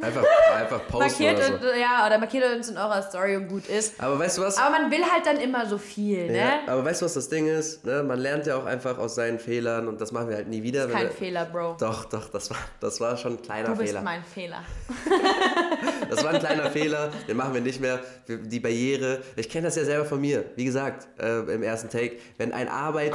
Einfach, 0.00 0.24
einfach 0.54 0.86
posten 0.88 1.24
markiert, 1.24 1.36
oder 1.36 1.58
so. 1.58 1.72
und, 1.72 1.80
ja, 1.80 2.06
oder 2.06 2.18
markiert 2.18 2.44
uns 2.54 2.68
in 2.68 2.76
eurer 2.76 3.02
Story 3.02 3.36
und 3.36 3.48
gut 3.48 3.66
ist. 3.66 3.98
Aber 3.98 4.18
weißt 4.18 4.36
du 4.36 4.42
was? 4.42 4.58
Aber 4.58 4.78
man 4.78 4.90
will 4.90 5.02
halt 5.02 5.24
dann 5.24 5.38
immer 5.38 5.64
so 5.66 5.78
viel, 5.78 6.26
ne? 6.26 6.36
Ja, 6.36 6.60
aber 6.66 6.84
weißt 6.84 7.00
du, 7.00 7.06
was 7.06 7.14
das 7.14 7.28
Ding 7.30 7.46
ist? 7.48 7.84
Ne? 7.84 8.02
Man 8.02 8.18
lernt 8.18 8.46
ja 8.46 8.56
auch 8.56 8.66
einfach 8.66 8.98
aus 8.98 9.14
seinen 9.14 9.38
Fehlern 9.38 9.88
und 9.88 10.00
das 10.00 10.12
machen 10.12 10.28
wir 10.28 10.36
halt 10.36 10.48
nie 10.48 10.62
wieder. 10.62 10.86
Kein 10.88 11.04
wir, 11.04 11.10
Fehler, 11.10 11.46
Bro. 11.46 11.76
Doch, 11.80 12.04
doch, 12.04 12.28
das 12.28 12.50
war, 12.50 12.58
das 12.80 13.00
war 13.00 13.16
schon 13.16 13.34
ein 13.34 13.42
kleiner 13.42 13.68
Du 13.68 13.76
bist 13.76 13.88
Fehler. 13.92 14.02
mein 14.02 14.22
Fehler. 14.22 14.62
Das 16.08 16.22
war 16.22 16.30
ein 16.32 16.38
kleiner 16.38 16.70
Fehler, 16.70 17.10
den 17.26 17.36
machen 17.36 17.52
wir 17.52 17.60
nicht 17.60 17.80
mehr. 17.80 17.98
Die 18.28 18.60
Barriere, 18.60 19.22
ich 19.34 19.48
kenne 19.48 19.66
das 19.66 19.74
ja 19.76 19.84
selber 19.84 20.04
von 20.04 20.20
mir. 20.20 20.44
Wie 20.54 20.64
gesagt, 20.64 21.08
äh, 21.20 21.40
im 21.40 21.64
ersten 21.64 21.90
Take, 21.90 22.18
wenn 22.38 22.52
ein 22.52 22.68
Arbeit, 22.68 23.14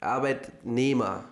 Arbeitnehmer 0.00 1.24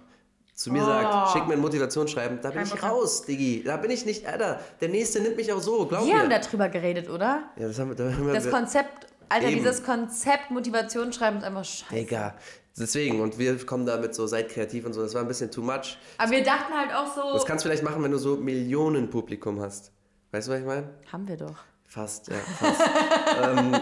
zu 0.54 0.73
mir 0.73 0.82
Oh. 0.82 0.87
sagt, 0.87 1.32
schick 1.32 1.46
mir 1.49 1.54
ein 1.54 1.61
Motivationsschreiben, 1.61 2.38
da 2.40 2.49
bin 2.50 2.58
Kein 2.58 2.66
ich 2.66 2.73
Bock. 2.80 2.82
raus, 2.90 3.25
Diggi. 3.25 3.62
Da 3.64 3.76
bin 3.76 3.90
ich 3.90 4.04
nicht, 4.06 4.26
Alter. 4.26 4.61
Der 4.80 4.88
Nächste 4.88 5.20
nimmt 5.20 5.37
mich 5.37 5.52
auch 5.52 5.61
so, 5.61 5.87
glaub 5.87 6.06
Wir 6.06 6.14
mir. 6.14 6.20
haben 6.23 6.30
darüber 6.30 6.68
geredet, 6.68 7.08
oder? 7.11 7.44
ja, 7.56 7.66
das 7.68 7.78
haben 7.78 7.88
wir, 7.90 7.96
da 7.96 8.04
haben 8.12 8.26
wir 8.26 8.34
Das 8.34 8.49
Konzept, 8.50 9.06
Alter, 9.28 9.49
Eben. 9.49 9.56
dieses 9.58 9.82
Konzept 9.82 10.50
Motivationsschreiben 10.50 11.38
ist 11.40 11.44
einfach 11.44 11.64
scheiße. 11.64 11.94
Digga. 11.94 12.34
Deswegen, 12.78 13.20
und 13.20 13.38
wir 13.38 13.56
kommen 13.66 13.87
damit 13.87 14.14
so, 14.16 14.26
seid 14.26 14.49
kreativ 14.49 14.84
und 14.87 14.92
so, 14.94 15.02
das 15.02 15.14
war 15.14 15.23
ein 15.23 15.28
bisschen 15.28 15.50
too 15.50 15.62
much. 15.62 15.96
Aber 16.18 16.30
wir 16.32 16.42
dachten 16.42 16.73
halt 16.73 16.92
auch 16.92 17.14
so. 17.14 17.32
Das 17.32 17.44
kannst 17.46 17.64
du 17.64 17.68
vielleicht 17.68 17.84
machen, 17.84 18.02
wenn 18.02 18.11
du 18.11 18.18
so 18.18 18.37
Millionen 18.37 19.08
Publikum 19.11 19.61
hast. 19.61 19.92
Weißt 20.32 20.49
du, 20.49 20.52
was 20.52 20.58
ich 20.61 20.66
meine? 20.66 20.90
haben 21.12 21.28
wir 21.28 21.37
doch. 21.37 21.54
Fast, 21.87 22.26
ja, 22.28 22.34
fast. 22.58 22.80
ähm, 23.58 23.76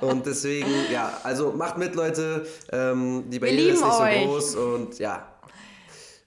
und 0.00 0.26
deswegen, 0.26 0.68
ja, 0.90 1.20
also 1.22 1.52
macht 1.52 1.78
mit, 1.78 1.94
Leute. 1.94 2.44
Ähm, 2.72 3.24
die 3.28 3.38
lieben 3.38 3.74
ist 3.74 3.84
nicht 3.84 4.00
euch. 4.00 4.22
so 4.22 4.26
groß 4.28 4.54
und 4.56 4.98
ja. 4.98 5.28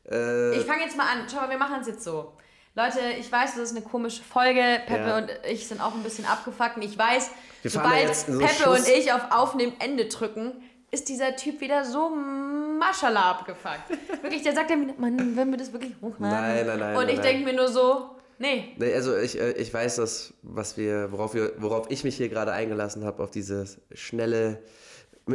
Äh, 0.09 0.57
Ich 0.57 0.65
fange 0.65 0.83
jetzt 0.83 0.97
mal 0.97 1.03
an. 1.05 1.27
Schau 1.31 1.41
mal, 1.41 1.49
wir 1.49 1.57
machen 1.57 1.77
es 1.81 1.87
jetzt 1.87 2.03
so. 2.03 2.33
Leute, 2.75 2.99
ich 3.19 3.31
weiß, 3.31 3.55
das 3.55 3.71
ist 3.71 3.75
eine 3.75 3.85
komische 3.85 4.21
Folge. 4.21 4.61
Peppe 4.85 5.07
Ja. 5.07 5.17
und 5.17 5.29
ich 5.49 5.67
sind 5.67 5.81
auch 5.81 5.93
ein 5.93 6.03
bisschen 6.03 6.25
abgefuckt. 6.25 6.75
Und 6.75 6.81
ich 6.83 6.97
weiß, 6.97 7.31
Wir 7.61 7.71
sobald 7.71 8.13
so 8.15 8.37
Peppe 8.39 8.53
Schuss- 8.53 8.79
und 8.79 8.87
ich 8.89 9.13
auf 9.13 9.31
Aufnehmen 9.31 9.73
Ende 9.79 10.05
drücken, 10.05 10.61
ist 10.91 11.07
dieser 11.09 11.35
Typ 11.35 11.61
wieder 11.61 11.85
so 11.85 12.09
maschala 12.09 13.31
abgefuckt. 13.31 13.89
Wirklich, 14.21 14.43
der 14.43 14.53
sagt 14.53 14.69
dann 14.69 14.81
wieder, 14.81 14.93
Mann, 14.97 15.35
wenn 15.37 15.49
wir 15.51 15.57
das 15.57 15.71
wirklich 15.71 15.93
hochladen. 16.01 16.29
Nein, 16.37 16.65
nein, 16.67 16.79
nein, 16.79 16.97
Und 16.97 17.09
ich 17.09 17.19
denke 17.19 17.43
mir 17.45 17.53
nur 17.53 17.67
so, 17.69 18.09
nee, 18.39 18.75
nee, 18.77 18.93
also 18.93 19.15
ich, 19.17 19.39
äh, 19.39 19.51
ich 19.53 19.73
weiß, 19.73 19.95
dass, 19.97 20.33
was 20.41 20.77
wir, 20.77 21.11
worauf, 21.11 21.33
wir, 21.33 21.53
worauf 21.57 21.89
ich 21.89 22.03
mich 22.03 22.17
hier 22.17 22.29
gerade 22.29 22.51
eingelassen 22.51 23.05
habe, 23.05 23.23
auf 23.23 23.31
dieses 23.31 23.77
schnelle, 23.93 24.61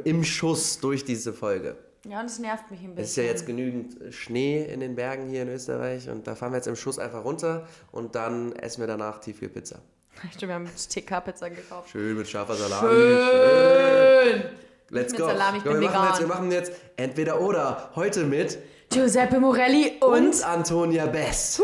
im 0.05 0.25
Schuss 0.25 0.79
durch 0.81 1.05
diese 1.05 1.33
Folge. 1.33 1.77
Ja, 2.05 2.21
und 2.21 2.27
es 2.27 2.39
nervt 2.39 2.71
mich 2.71 2.81
ein 2.81 2.95
bisschen. 2.95 3.05
Es 3.05 3.11
ist 3.11 3.17
ja 3.17 3.23
jetzt 3.25 3.47
genügend 3.47 4.15
Schnee 4.15 4.65
in 4.65 4.81
den 4.81 4.95
Bergen 4.95 5.29
hier 5.29 5.43
in 5.43 5.49
Österreich 5.49 6.09
und 6.09 6.27
da 6.27 6.35
fahren 6.35 6.53
wir 6.53 6.57
jetzt 6.57 6.69
im 6.69 6.77
Schuss 6.77 6.99
einfach 6.99 7.25
runter 7.25 7.67
und 7.93 8.15
dann 8.15 8.53
essen 8.57 8.81
wir 8.81 8.87
danach 8.87 9.21
Tiefkühlpizza. 9.21 9.81
Stimmt, 10.35 10.49
wir 10.49 10.55
haben 10.55 10.67
TK-Pizza 10.67 11.51
gekauft. 11.51 11.91
Schön 11.91 12.17
mit 12.17 12.29
scharfer 12.29 12.55
Salami. 12.55 12.89
Schön. 12.89 14.45
Let's 14.91 15.13
Mit 15.13 15.21
go. 15.21 15.29
Salami, 15.29 15.59
ich 15.59 15.65
Komm, 15.65 15.75
bin 15.75 15.83
wir, 15.83 15.91
machen 15.91 16.09
jetzt, 16.09 16.21
wir 16.21 16.27
machen 16.27 16.51
jetzt 16.51 16.73
entweder 16.97 17.41
oder. 17.41 17.91
Heute 17.95 18.25
mit 18.25 18.59
Giuseppe 18.89 19.39
Morelli 19.39 19.99
und... 20.01 20.13
und 20.13 20.45
Antonia 20.45 21.07
Best. 21.07 21.63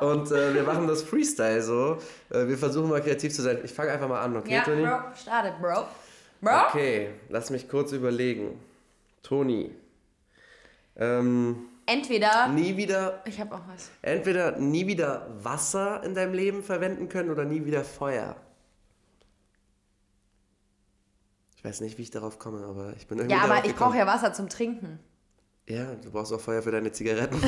Und 0.00 0.30
äh, 0.32 0.52
wir 0.52 0.64
machen 0.64 0.86
das 0.86 1.02
Freestyle 1.02 1.62
so. 1.62 1.96
Äh, 2.30 2.48
wir 2.48 2.58
versuchen 2.58 2.90
mal 2.90 3.00
kreativ 3.00 3.32
zu 3.32 3.40
sein. 3.40 3.60
Ich 3.64 3.72
fange 3.72 3.92
einfach 3.92 4.08
mal 4.08 4.20
an, 4.20 4.36
okay, 4.36 4.54
Ja, 4.54 4.62
Toni? 4.62 4.82
Bro, 4.82 4.98
startet, 5.14 5.54
Bro. 5.62 5.86
Bro? 6.42 6.66
Okay, 6.68 7.10
lass 7.30 7.50
mich 7.50 7.68
kurz 7.68 7.92
überlegen. 7.92 8.60
Toni. 9.22 9.70
Ähm, 10.96 11.66
Entweder... 11.86 12.48
nie 12.48 12.76
wieder, 12.76 13.22
Ich 13.26 13.40
habe 13.40 13.54
auch 13.54 13.62
was. 13.72 13.90
entweder 14.02 14.58
nie 14.58 14.86
wieder 14.86 15.26
Wasser 15.42 16.02
in 16.04 16.14
deinem 16.14 16.34
Leben 16.34 16.62
verwenden 16.62 17.08
können 17.08 17.30
oder 17.30 17.44
nie 17.44 17.64
wieder 17.64 17.84
Feuer. 17.84 18.36
Ich 21.56 21.64
weiß 21.64 21.80
nicht, 21.80 21.96
wie 21.98 22.02
ich 22.02 22.10
darauf 22.10 22.38
komme, 22.38 22.64
aber 22.66 22.92
ich 22.96 23.06
bin 23.06 23.18
irgendwie 23.18 23.36
Ja, 23.36 23.44
aber 23.44 23.64
ich 23.64 23.74
brauche 23.74 23.96
ja 23.96 24.06
Wasser 24.06 24.32
zum 24.32 24.48
Trinken. 24.48 24.98
Ja, 25.68 25.94
du 25.94 26.10
brauchst 26.10 26.32
auch 26.32 26.40
Feuer 26.40 26.60
für 26.62 26.72
deine 26.72 26.90
Zigaretten. 26.90 27.36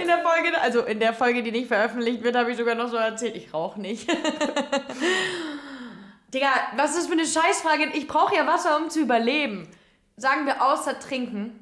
In 0.00 0.08
der 0.08 0.18
Folge, 0.18 0.60
also 0.60 0.80
in 0.84 0.98
der 0.98 1.14
Folge, 1.14 1.42
die 1.42 1.52
nicht 1.52 1.68
veröffentlicht 1.68 2.22
wird, 2.22 2.34
habe 2.36 2.50
ich 2.50 2.56
sogar 2.58 2.74
noch 2.74 2.88
so 2.90 2.96
erzählt, 2.96 3.36
ich 3.36 3.54
rauche 3.54 3.80
nicht. 3.80 4.08
Digga, 6.32 6.48
was 6.76 6.90
ist 6.90 7.00
das 7.00 7.06
für 7.06 7.12
eine 7.12 7.26
Scheißfrage? 7.26 7.90
Ich 7.94 8.06
brauche 8.06 8.34
ja 8.34 8.46
Wasser, 8.46 8.78
um 8.78 8.88
zu 8.88 9.00
überleben. 9.00 9.68
Sagen 10.16 10.46
wir 10.46 10.62
außer 10.62 10.98
trinken. 10.98 11.58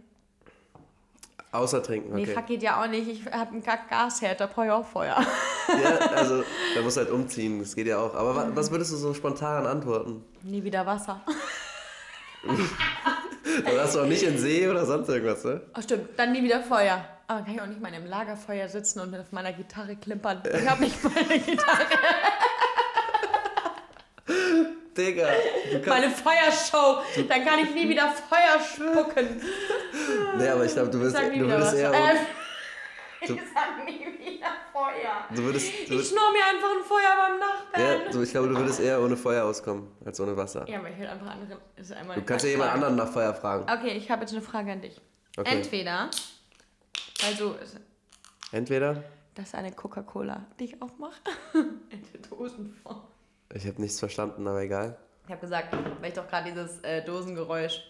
Außer 1.53 1.83
trinken, 1.83 2.13
okay. 2.13 2.27
Nee, 2.27 2.33
fuck 2.33 2.47
geht 2.47 2.63
ja 2.63 2.81
auch 2.81 2.87
nicht. 2.87 3.09
Ich 3.09 3.27
habe 3.27 3.51
einen 3.51 3.65
Gasherd, 3.65 4.39
da 4.41 4.47
brauche 4.47 4.67
ich 4.67 4.71
auch 4.73 4.87
Feuer. 4.87 5.17
Ja, 5.71 5.99
also 6.17 6.43
da 6.75 6.83
musst 6.83 6.97
du 6.97 7.03
halt 7.03 7.13
umziehen, 7.13 7.61
das 7.61 7.77
geht 7.77 7.87
ja 7.87 7.99
auch. 7.99 8.13
Aber 8.17 8.35
wa 8.35 8.51
was 8.55 8.73
würdest 8.73 8.91
du 8.93 8.97
so 8.97 9.15
spontan 9.15 9.67
antworten? 9.67 10.25
Nie 10.43 10.65
wieder 10.65 10.85
Wasser. 10.85 11.21
Dann 12.45 13.79
hast 13.79 13.95
du 13.95 14.01
auch 14.01 14.07
nicht 14.07 14.25
in 14.25 14.37
See 14.37 14.69
oder 14.69 14.85
sonst 14.85 15.09
irgendwas, 15.09 15.45
ne? 15.45 15.61
Ach 15.73 15.83
stimmt, 15.85 16.09
dann 16.19 16.33
nie 16.33 16.43
wieder 16.43 16.61
Feuer. 16.61 17.05
Aber 17.29 17.43
kann 17.43 17.55
ich 17.55 17.61
auch 17.61 17.67
nicht 17.67 17.81
mal 17.81 17.91
in 17.91 17.95
einem 17.95 18.07
Lagerfeuer 18.07 18.69
sitzen 18.69 18.99
und 18.99 19.13
mit 19.13 19.21
auf 19.21 19.31
meiner 19.31 19.53
Gitarre 19.53 19.95
klimpern. 19.95 20.43
Ich 20.45 20.69
habe 20.69 20.83
nicht 20.83 20.97
meine 21.05 21.39
Gitarre. 21.39 21.87
Digga. 24.97 25.29
Meine 25.87 26.11
Feuershow. 26.11 27.01
Dann 27.29 27.45
kann 27.45 27.59
ich 27.61 27.75
nie 27.75 27.89
wieder 27.89 28.11
Feuer 28.13 28.61
spucken. 28.61 29.41
nee, 30.37 30.49
aber 30.49 30.65
ich 30.65 30.73
glaube, 30.73 30.91
du, 30.91 31.01
wirst- 31.01 31.17
du 31.17 31.49
würdest 31.49 31.75
eher... 31.75 31.93
Ähm, 31.93 32.17
ich 33.21 33.29
sag 33.29 33.85
nie 33.85 34.01
wieder 34.19 34.49
Feuer. 34.73 35.25
Du 35.35 35.43
würdest, 35.45 35.67
du 35.89 35.95
Ich 35.95 36.09
schnurr 36.09 36.33
mir 36.33 36.45
einfach 36.45 36.71
ein 36.77 36.85
Feuer 36.85 37.17
beim 37.19 37.39
Nachbarn. 37.39 38.05
ja, 38.07 38.11
du, 38.13 38.23
ich 38.23 38.31
glaube, 38.31 38.49
du 38.49 38.57
würdest 38.57 38.81
eher 38.81 39.01
ohne 39.01 39.17
Feuer 39.17 39.45
auskommen, 39.45 39.89
als 40.05 40.19
ohne 40.21 40.37
Wasser. 40.37 40.69
Ja, 40.69 40.79
aber 40.79 40.89
ich 40.91 40.99
will 40.99 41.07
einfach 41.07 41.27
andere. 41.31 41.61
Ist 41.77 41.93
einmal 41.93 42.17
Du 42.17 42.23
kannst 42.23 42.45
ja 42.45 42.51
jemand 42.53 42.73
anderen 42.73 42.97
nach 42.97 43.13
Feuer 43.13 43.33
fragen. 43.35 43.65
Okay, 43.71 43.93
ich 43.97 44.11
habe 44.11 44.23
jetzt 44.23 44.33
eine 44.33 44.43
Frage 44.43 44.73
an 44.73 44.81
dich. 44.81 45.01
Okay. 45.37 45.51
Entweder, 45.53 46.11
also, 47.27 47.57
Entweder, 48.53 49.05
das 49.35 49.47
ist 49.49 49.55
eine 49.55 49.71
Coca-Cola, 49.73 50.45
die 50.59 50.65
ich 50.65 50.83
aufmache. 50.83 51.21
In 51.55 52.03
der 52.13 52.29
Dosenform. 52.29 53.03
Ich 53.55 53.67
habe 53.67 53.81
nichts 53.81 53.99
verstanden, 53.99 54.47
aber 54.47 54.63
egal. 54.63 54.97
Ich 55.27 55.31
habe 55.31 55.41
gesagt, 55.41 55.69
weil 56.01 56.09
ich 56.09 56.15
doch 56.15 56.29
gerade 56.29 56.51
dieses 56.51 56.81
äh, 56.81 57.05
Dosengeräusch 57.05 57.83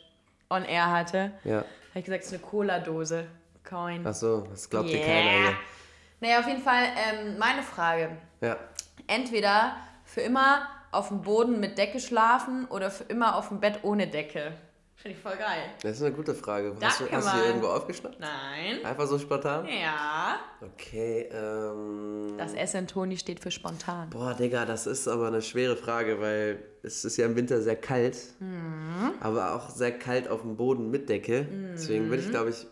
on 0.51 0.65
air 0.65 0.91
hatte, 0.91 1.33
Ja. 1.45 1.59
habe 1.59 1.67
ich 1.95 2.05
gesagt, 2.05 2.23
es 2.25 2.33
ist 2.33 2.35
eine 2.39 2.43
Cola-Dose. 2.43 3.27
Coin. 3.69 4.05
Ach 4.07 4.15
so, 4.15 4.43
das 4.51 4.69
glaubt 4.69 4.89
dir 4.89 4.97
Yeah. 4.99 5.07
keiner 5.07 5.31
hier. 5.31 5.55
Naja, 6.21 6.41
auf 6.41 6.47
jeden 6.47 6.63
Fall 6.63 6.85
ähm, 6.97 7.39
meine 7.39 7.63
Frage. 7.63 8.11
Ja. 8.41 8.57
Entweder 9.07 9.77
für 10.05 10.21
immer 10.23 10.67
auf 10.93 11.09
dem 11.09 11.23
Boden 11.23 11.61
mit 11.61 11.79
Decke 11.79 12.01
schlafen 12.01 12.67
oder 12.67 12.91
für 12.91 13.05
immer 13.05 13.37
auf 13.37 13.49
dem 13.49 13.61
Bett 13.61 13.81
ohne 13.83 14.07
Decke. 14.07 14.53
Finde 15.03 15.17
ich 15.17 15.23
voll 15.23 15.37
geil. 15.37 15.63
Das 15.83 15.93
ist 15.97 16.03
eine 16.03 16.15
gute 16.15 16.35
Frage. 16.35 16.75
Hast 16.83 17.01
du, 17.01 17.11
hast 17.11 17.33
du 17.35 17.39
die 17.41 17.47
irgendwo 17.47 17.69
aufgeschnappt? 17.69 18.21
Nein. 18.21 18.85
Einfach 18.85 19.07
so 19.07 19.19
spontan? 19.19 19.67
Ja. 19.67 20.39
Okay, 20.61 21.29
ähm. 21.33 22.35
Das 22.37 22.53
S 22.53 22.75
in 22.75 22.87
Toni 22.87 23.17
steht 23.17 23.41
für 23.41 23.51
spontan. 23.51 24.11
Boah, 24.11 24.35
Digga, 24.35 24.67
das 24.67 24.87
ist 24.87 25.09
aber 25.09 25.29
eine 25.29 25.41
schwere 25.41 25.77
Frage, 25.77 26.21
weil 26.21 26.63
es 26.83 27.07
ist 27.07 27.17
ja 27.17 27.25
im 27.25 27.35
Winter 27.35 27.63
sehr 27.63 27.77
kalt, 27.77 28.19
Mhm. 28.41 29.15
aber 29.21 29.55
auch 29.55 29.71
sehr 29.71 29.93
kalt 29.99 30.29
auf 30.29 30.43
dem 30.43 30.57
Boden 30.57 30.91
mit 30.91 31.09
Decke. 31.09 31.47
Deswegen 31.73 32.11
würde 32.11 32.23
ich, 32.23 32.29
glaube 32.31 32.51
ich, 32.51 32.67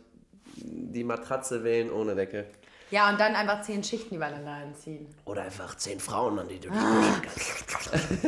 die 0.56 1.04
Matratze 1.04 1.64
wählen 1.64 1.90
ohne 1.90 2.14
Decke. 2.14 2.44
Ja, 2.90 3.10
und 3.10 3.20
dann 3.20 3.34
einfach 3.36 3.62
zehn 3.62 3.84
Schichten 3.84 4.14
übereinander 4.16 4.52
anziehen. 4.52 5.06
Oder 5.26 5.42
einfach 5.42 5.76
zehn 5.76 6.00
Frauen, 6.00 6.38
an 6.38 6.48
die 6.48 6.58
du 6.58 6.70
dich 6.70 6.78
kuscheln 6.78 7.22
kannst. 7.22 8.24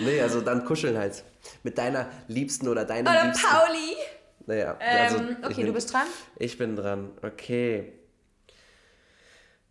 nee, 0.00 0.20
also 0.20 0.40
dann 0.42 0.64
kuscheln 0.64 0.98
halt. 0.98 1.24
Mit 1.62 1.78
deiner 1.78 2.08
Liebsten 2.28 2.68
oder 2.68 2.84
deinem 2.84 3.06
Oder 3.06 3.24
Liebsten. 3.24 3.46
Pauli. 3.46 3.96
Naja, 4.46 4.76
Ähm, 4.80 4.98
also 5.02 5.16
okay, 5.16 5.50
ich 5.50 5.56
bin, 5.56 5.66
du 5.66 5.72
bist 5.72 5.92
dran. 5.92 6.06
Ich 6.38 6.58
bin 6.58 6.76
dran, 6.76 7.10
okay. 7.22 7.92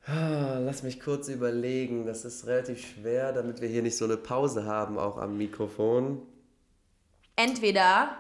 Ah, 0.08 0.58
Lass 0.60 0.84
mich 0.84 1.00
kurz 1.00 1.28
überlegen. 1.30 2.06
Das 2.06 2.26
ist 2.26 2.46
relativ 2.48 2.86
schwer, 2.96 3.32
damit 3.34 3.62
wir 3.62 3.68
hier 3.70 3.82
nicht 3.82 3.98
so 3.98 4.06
eine 4.06 4.18
Pause 4.18 4.66
haben, 4.66 4.98
auch 5.00 5.18
am 5.18 5.38
Mikrofon. 5.38 6.22
Entweder 7.36 8.18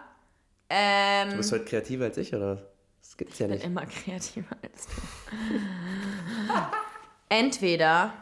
Du 0.67 0.75
ähm, 0.75 1.37
bist 1.37 1.51
heute 1.51 1.65
kreativer 1.65 2.05
als 2.05 2.17
ich, 2.17 2.33
oder? 2.33 2.57
Das 3.01 3.17
gibt's 3.17 3.37
ja 3.37 3.45
bin 3.45 3.55
nicht. 3.57 3.65
immer 3.65 3.85
kreativer 3.85 4.55
als 4.63 4.87
du. 4.87 4.91
Entweder 7.29 8.13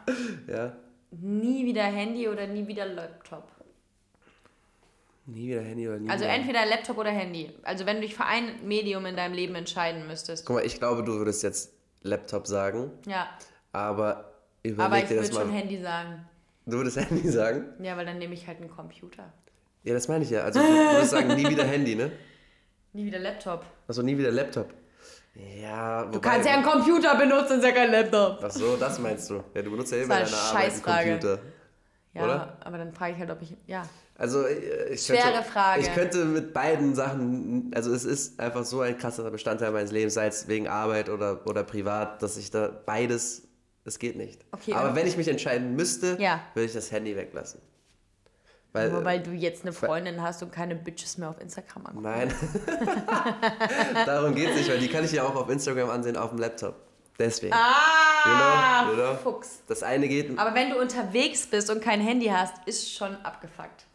Ja? 0.47 0.73
nie 1.11 1.65
wieder 1.65 1.83
Handy 1.83 2.27
oder 2.27 2.47
nie 2.47 2.67
wieder 2.67 2.85
Laptop. 2.85 3.51
Nie 5.25 5.49
wieder 5.49 5.61
Handy 5.61 5.87
oder 5.87 5.99
nie 5.99 6.09
Also 6.09 6.23
wieder. 6.25 6.33
entweder 6.33 6.65
Laptop 6.65 6.97
oder 6.97 7.11
Handy. 7.11 7.51
Also 7.63 7.85
wenn 7.85 7.97
du 7.97 8.01
dich 8.01 8.15
für 8.15 8.25
ein 8.25 8.65
Medium 8.67 9.05
in 9.05 9.15
deinem 9.15 9.33
Leben 9.33 9.55
entscheiden 9.55 10.07
müsstest. 10.07 10.45
Guck 10.45 10.57
mal, 10.57 10.65
ich 10.65 10.79
glaube, 10.79 11.03
du 11.03 11.13
würdest 11.13 11.43
jetzt 11.43 11.73
Laptop 12.01 12.47
sagen, 12.47 12.91
Ja, 13.07 13.29
aber 13.71 14.33
überleg 14.63 14.85
aber 14.85 14.97
ich 14.99 15.05
dir 15.05 15.15
das 15.21 15.31
würde 15.31 15.45
schon 15.45 15.53
Handy 15.53 15.81
sagen. 15.81 16.25
Du 16.65 16.77
würdest 16.77 16.97
Handy 16.97 17.29
sagen? 17.29 17.65
Ja, 17.81 17.95
weil 17.97 18.05
dann 18.05 18.17
nehme 18.17 18.33
ich 18.33 18.47
halt 18.47 18.59
einen 18.59 18.69
Computer. 18.69 19.31
Ja, 19.83 19.93
das 19.93 20.07
meine 20.07 20.23
ich 20.23 20.29
ja. 20.29 20.41
Also 20.43 20.59
du 20.61 20.65
würdest 20.65 21.11
sagen, 21.11 21.35
nie 21.35 21.47
wieder 21.47 21.65
Handy, 21.65 21.95
ne? 21.95 22.11
Nie 22.95 23.05
wieder 23.07 23.17
Laptop. 23.19 23.65
Also 23.87 24.03
nie 24.03 24.15
wieder 24.17 24.29
Laptop. 24.31 24.71
Ja, 25.35 26.05
Du 26.05 26.19
kannst 26.19 26.47
ja 26.47 26.53
einen 26.53 26.63
Computer 26.63 27.15
benutzen, 27.15 27.57
ist 27.57 27.65
ja 27.65 27.71
kein 27.71 27.91
Laptop. 27.91 28.39
Ach 28.43 28.51
so, 28.51 28.75
das 28.77 28.99
meinst 28.99 29.29
du. 29.29 29.43
Ja, 29.53 29.61
du 29.63 29.71
benutzt 29.71 29.91
ja 29.91 29.97
immer 29.99 30.15
deine 30.15 30.27
eine 30.27 30.35
Arbeit 30.35 30.55
einen 30.63 30.71
Scheißfrage. 30.71 31.09
Computer. 31.11 31.39
Ja, 32.13 32.23
Oder? 32.23 32.57
aber 32.63 32.77
dann 32.77 32.93
frage 32.93 33.13
ich 33.13 33.19
halt, 33.19 33.31
ob 33.31 33.41
ich. 33.41 33.57
Ja. 33.65 33.81
Also 34.15 34.45
äh, 34.45 34.89
ich 34.93 35.01
Schwere 35.03 35.23
könnte, 35.31 35.43
Frage. 35.43 35.81
Ich 35.81 35.91
könnte 35.93 36.25
mit 36.25 36.53
beiden 36.53 36.93
Sachen, 36.93 37.71
also 37.73 37.91
es 37.91 38.05
ist 38.05 38.39
einfach 38.39 38.63
so 38.63 38.81
ein 38.81 38.95
krasser 38.99 39.29
Bestandteil 39.31 39.71
meines 39.71 39.91
Lebens, 39.91 40.13
sei 40.13 40.27
es 40.27 40.47
wegen 40.47 40.67
Arbeit 40.67 41.09
oder, 41.09 41.41
oder 41.47 41.63
privat, 41.63 42.21
dass 42.21 42.37
ich 42.37 42.51
da 42.51 42.67
beides, 42.85 43.47
es 43.85 43.97
geht 43.97 44.15
nicht. 44.15 44.45
Okay, 44.51 44.73
Aber 44.73 44.89
aber- 44.89 44.95
wenn 44.95 45.07
ich 45.07 45.17
mich 45.17 45.27
entscheiden 45.27 45.75
müsste, 45.75 46.17
Ja. 46.19 46.41
würde 46.53 46.67
ich 46.67 46.73
das 46.73 46.91
Handy 46.91 47.15
weglassen. 47.15 47.59
Weil, 48.73 48.89
Nur 48.89 49.05
weil 49.05 49.21
du 49.21 49.31
jetzt 49.31 49.61
eine 49.63 49.71
Freundin 49.71 50.21
hast 50.21 50.41
und 50.41 50.51
keine 50.51 50.75
Bitches 50.75 51.17
mehr 51.19 51.29
auf 51.29 51.39
Instagram 51.39 51.85
anguckst. 51.85 52.03
Nein. 52.03 52.33
Darum 54.05 54.33
geht 54.33 54.49
es 54.49 54.55
nicht, 54.55 54.69
weil 54.69 54.79
die 54.79 54.87
kann 54.87 55.05
ich 55.05 55.11
ja 55.11 55.23
auch 55.23 55.35
auf 55.35 55.49
Instagram 55.49 55.89
ansehen, 55.91 56.17
auf 56.17 56.31
dem 56.31 56.39
Laptop. 56.39 56.75
Deswegen. 57.19 57.53
Ah, 57.53 58.85
Genau, 58.85 58.95
genau. 58.95 59.15
Fuchs. 59.17 59.59
Das 59.67 59.83
eine 59.83 60.07
geht, 60.07 60.37
Aber 60.39 60.55
wenn 60.55 60.69
du 60.71 60.79
unterwegs 60.79 61.45
bist 61.45 61.69
und 61.69 61.81
kein 61.83 61.99
Handy 62.01 62.27
hast, 62.27 62.53
ist 62.65 62.91
schon 62.91 63.15
abgefuckt. 63.17 63.85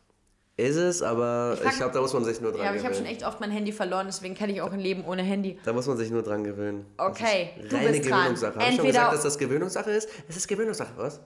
ist 0.56 0.76
es, 0.76 1.02
aber 1.02 1.56
Ich 1.60 1.70
ich, 1.70 1.76
glaube, 1.78 1.94
da 1.94 2.00
muss 2.00 2.12
man 2.12 2.24
sich 2.24 2.40
nur 2.40 2.52
dran 2.52 2.60
Ja, 2.62 2.68
aber 2.68 2.76
ich 2.76 2.84
habe 2.84 2.94
schon 2.94 3.04
gewöhnen. 3.04 3.16
echt 3.20 3.26
oft 3.26 3.40
mein 3.40 3.50
Handy 3.50 3.72
verloren, 3.72 4.06
deswegen 4.06 4.34
kann 4.36 4.50
ich 4.50 4.60
auch 4.62 4.70
ein 4.72 4.78
Leben 4.80 5.04
ohne 5.04 5.22
Handy. 5.22 5.58
Da 5.64 5.72
muss 5.72 5.86
man 5.86 5.96
sich 5.96 6.10
nur 6.10 6.22
dran 6.22 6.44
gewöhnen. 6.44 6.84
Das 6.98 7.08
Okay, 7.08 7.50
du 7.68 7.74
reine 7.74 7.90
bist. 7.90 8.02
Gewöhnungssache. 8.04 8.54
Habe 8.58 8.70
ich 8.70 8.76
schon 8.76 8.86
gesagt, 8.86 9.12
dass 9.14 9.22
das 9.22 9.38
Gewöhnungssache 9.38 9.90
ist? 9.90 10.08
Es 10.28 10.36
ist 10.36 10.46
Gewöhnungssache, 10.46 10.92
was? 10.96 11.20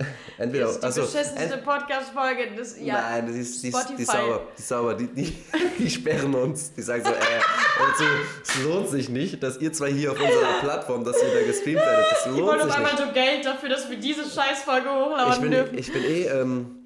Entweder, 0.38 0.64
Das 0.66 0.74
ist 0.76 0.82
die 0.82 0.86
achso, 0.86 1.00
beschissenste 1.02 1.58
Podcast-Folge 1.58 2.54
des 2.56 2.76
Nein, 2.80 3.30
die 3.32 3.40
ist, 3.40 3.62
die, 3.62 3.72
die 3.98 4.04
sauber. 4.04 4.46
Die 4.56 4.62
sauber. 4.62 4.94
Die, 4.94 5.06
die, 5.08 5.36
die 5.78 5.90
sperren 5.90 6.34
uns. 6.34 6.72
Die 6.72 6.82
sagen 6.82 7.04
so, 7.04 7.10
äh, 7.10 7.96
zu, 7.96 8.04
es 8.42 8.62
lohnt 8.64 8.88
sich 8.88 9.08
nicht, 9.10 9.42
dass 9.42 9.58
ihr 9.58 9.72
zwei 9.72 9.92
hier 9.92 10.12
auf 10.12 10.18
unserer 10.20 10.52
Plattform, 10.62 11.04
dass 11.04 11.22
ihr 11.22 11.28
da 11.34 11.42
gestreamt 11.46 11.80
werdet. 11.82 12.06
Das 12.10 12.20
Ich 12.20 12.26
lohnt 12.32 12.42
wollte 12.42 12.62
sich 12.64 12.70
auf 12.70 12.76
einmal 12.76 12.92
nicht. 12.94 13.04
so 13.06 13.12
Geld 13.12 13.44
dafür, 13.44 13.68
dass 13.68 13.90
wir 13.90 13.98
diese 13.98 14.22
Scheißfolge 14.22 14.88
Ich 14.88 14.94
hochladen 14.94 15.40
bin, 15.42 15.50
dürfen. 15.50 15.78
ich 15.78 15.92
bin 15.92 16.04
eh 16.04 16.22
ähm, 16.24 16.76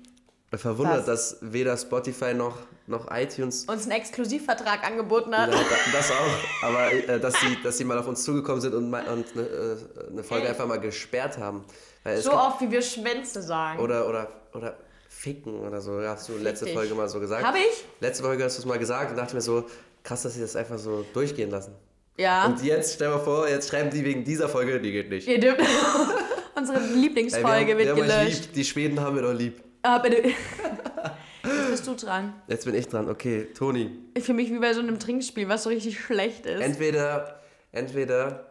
verwundert, 0.52 0.98
Was? 1.06 1.06
dass 1.06 1.38
weder 1.40 1.76
Spotify 1.76 2.34
noch, 2.34 2.56
noch 2.88 3.08
iTunes 3.12 3.64
Uns 3.66 3.82
einen 3.84 3.92
Exklusivvertrag 3.92 4.84
angeboten 4.84 5.32
hat. 5.36 5.52
Ja, 5.52 5.56
da- 5.58 5.92
das 5.98 6.10
auch. 6.10 6.64
Aber 6.68 6.92
äh, 6.92 7.20
dass, 7.20 7.34
sie, 7.40 7.56
dass 7.62 7.78
sie 7.78 7.84
mal 7.84 7.98
auf 7.98 8.08
uns 8.08 8.24
zugekommen 8.24 8.60
sind 8.60 8.74
und, 8.74 8.92
und 8.92 8.96
eine, 9.36 9.42
äh, 9.42 9.76
eine 10.10 10.24
Folge 10.24 10.44
Ey. 10.46 10.50
einfach 10.50 10.66
mal 10.66 10.80
gesperrt 10.80 11.38
haben. 11.38 11.64
So 12.04 12.30
gibt- 12.30 12.42
oft, 12.42 12.60
wie 12.60 12.70
wir 12.70 12.82
Schwänze 12.82 13.42
sagen. 13.42 13.80
oder, 13.80 14.08
oder, 14.08 14.28
oder 14.52 14.76
ficken 15.08 15.58
oder 15.60 15.80
so. 15.80 16.00
Hast 16.02 16.28
du 16.28 16.36
letzte 16.36 16.66
dich. 16.66 16.74
Folge 16.74 16.94
mal 16.94 17.08
so 17.08 17.18
gesagt? 17.20 17.44
Hab 17.44 17.56
ich? 17.56 17.84
Letzte 18.00 18.22
Folge 18.22 18.44
hast 18.44 18.56
du 18.58 18.60
es 18.62 18.66
mal 18.66 18.78
gesagt 18.78 19.10
und 19.10 19.16
dachte 19.16 19.34
mir 19.34 19.40
so, 19.40 19.64
krass, 20.02 20.22
dass 20.22 20.34
sie 20.34 20.40
das 20.40 20.54
einfach 20.56 20.78
so 20.78 21.04
durchgehen 21.14 21.50
lassen. 21.50 21.72
Ja. 22.16 22.46
Und 22.46 22.62
jetzt, 22.62 22.94
stell 22.94 23.08
mal 23.08 23.18
vor, 23.18 23.48
jetzt 23.48 23.68
schreiben 23.70 23.90
die 23.90 24.04
wegen 24.04 24.22
dieser 24.24 24.48
Folge, 24.48 24.80
die 24.80 24.92
geht 24.92 25.08
nicht. 25.10 25.26
Unsere 26.56 26.78
Ey, 26.78 26.88
wir 26.90 26.96
Lieblingsfolge 26.96 27.48
haben, 27.48 27.66
wir 27.66 27.78
wird 27.78 27.90
euch 27.98 28.06
gelöscht. 28.06 28.42
lieb. 28.44 28.52
Die 28.52 28.64
Schweden 28.64 29.00
haben 29.00 29.16
wir 29.16 29.22
doch 29.22 29.32
lieb. 29.32 29.62
Ah, 29.82 29.98
bitte. 29.98 30.28
Jetzt 31.44 31.70
bist 31.70 31.86
du 31.86 31.94
dran. 31.94 32.34
Jetzt 32.46 32.64
bin 32.64 32.74
ich 32.74 32.88
dran. 32.88 33.08
Okay, 33.10 33.48
Toni. 33.52 33.90
Ich 34.14 34.24
fühle 34.24 34.36
mich 34.36 34.50
wie 34.50 34.58
bei 34.58 34.72
so 34.72 34.80
einem 34.80 34.98
Trinkspiel, 34.98 35.48
was 35.48 35.64
so 35.64 35.70
richtig 35.70 35.98
schlecht 36.00 36.46
ist. 36.46 36.60
Entweder, 36.60 37.40
entweder, 37.72 38.46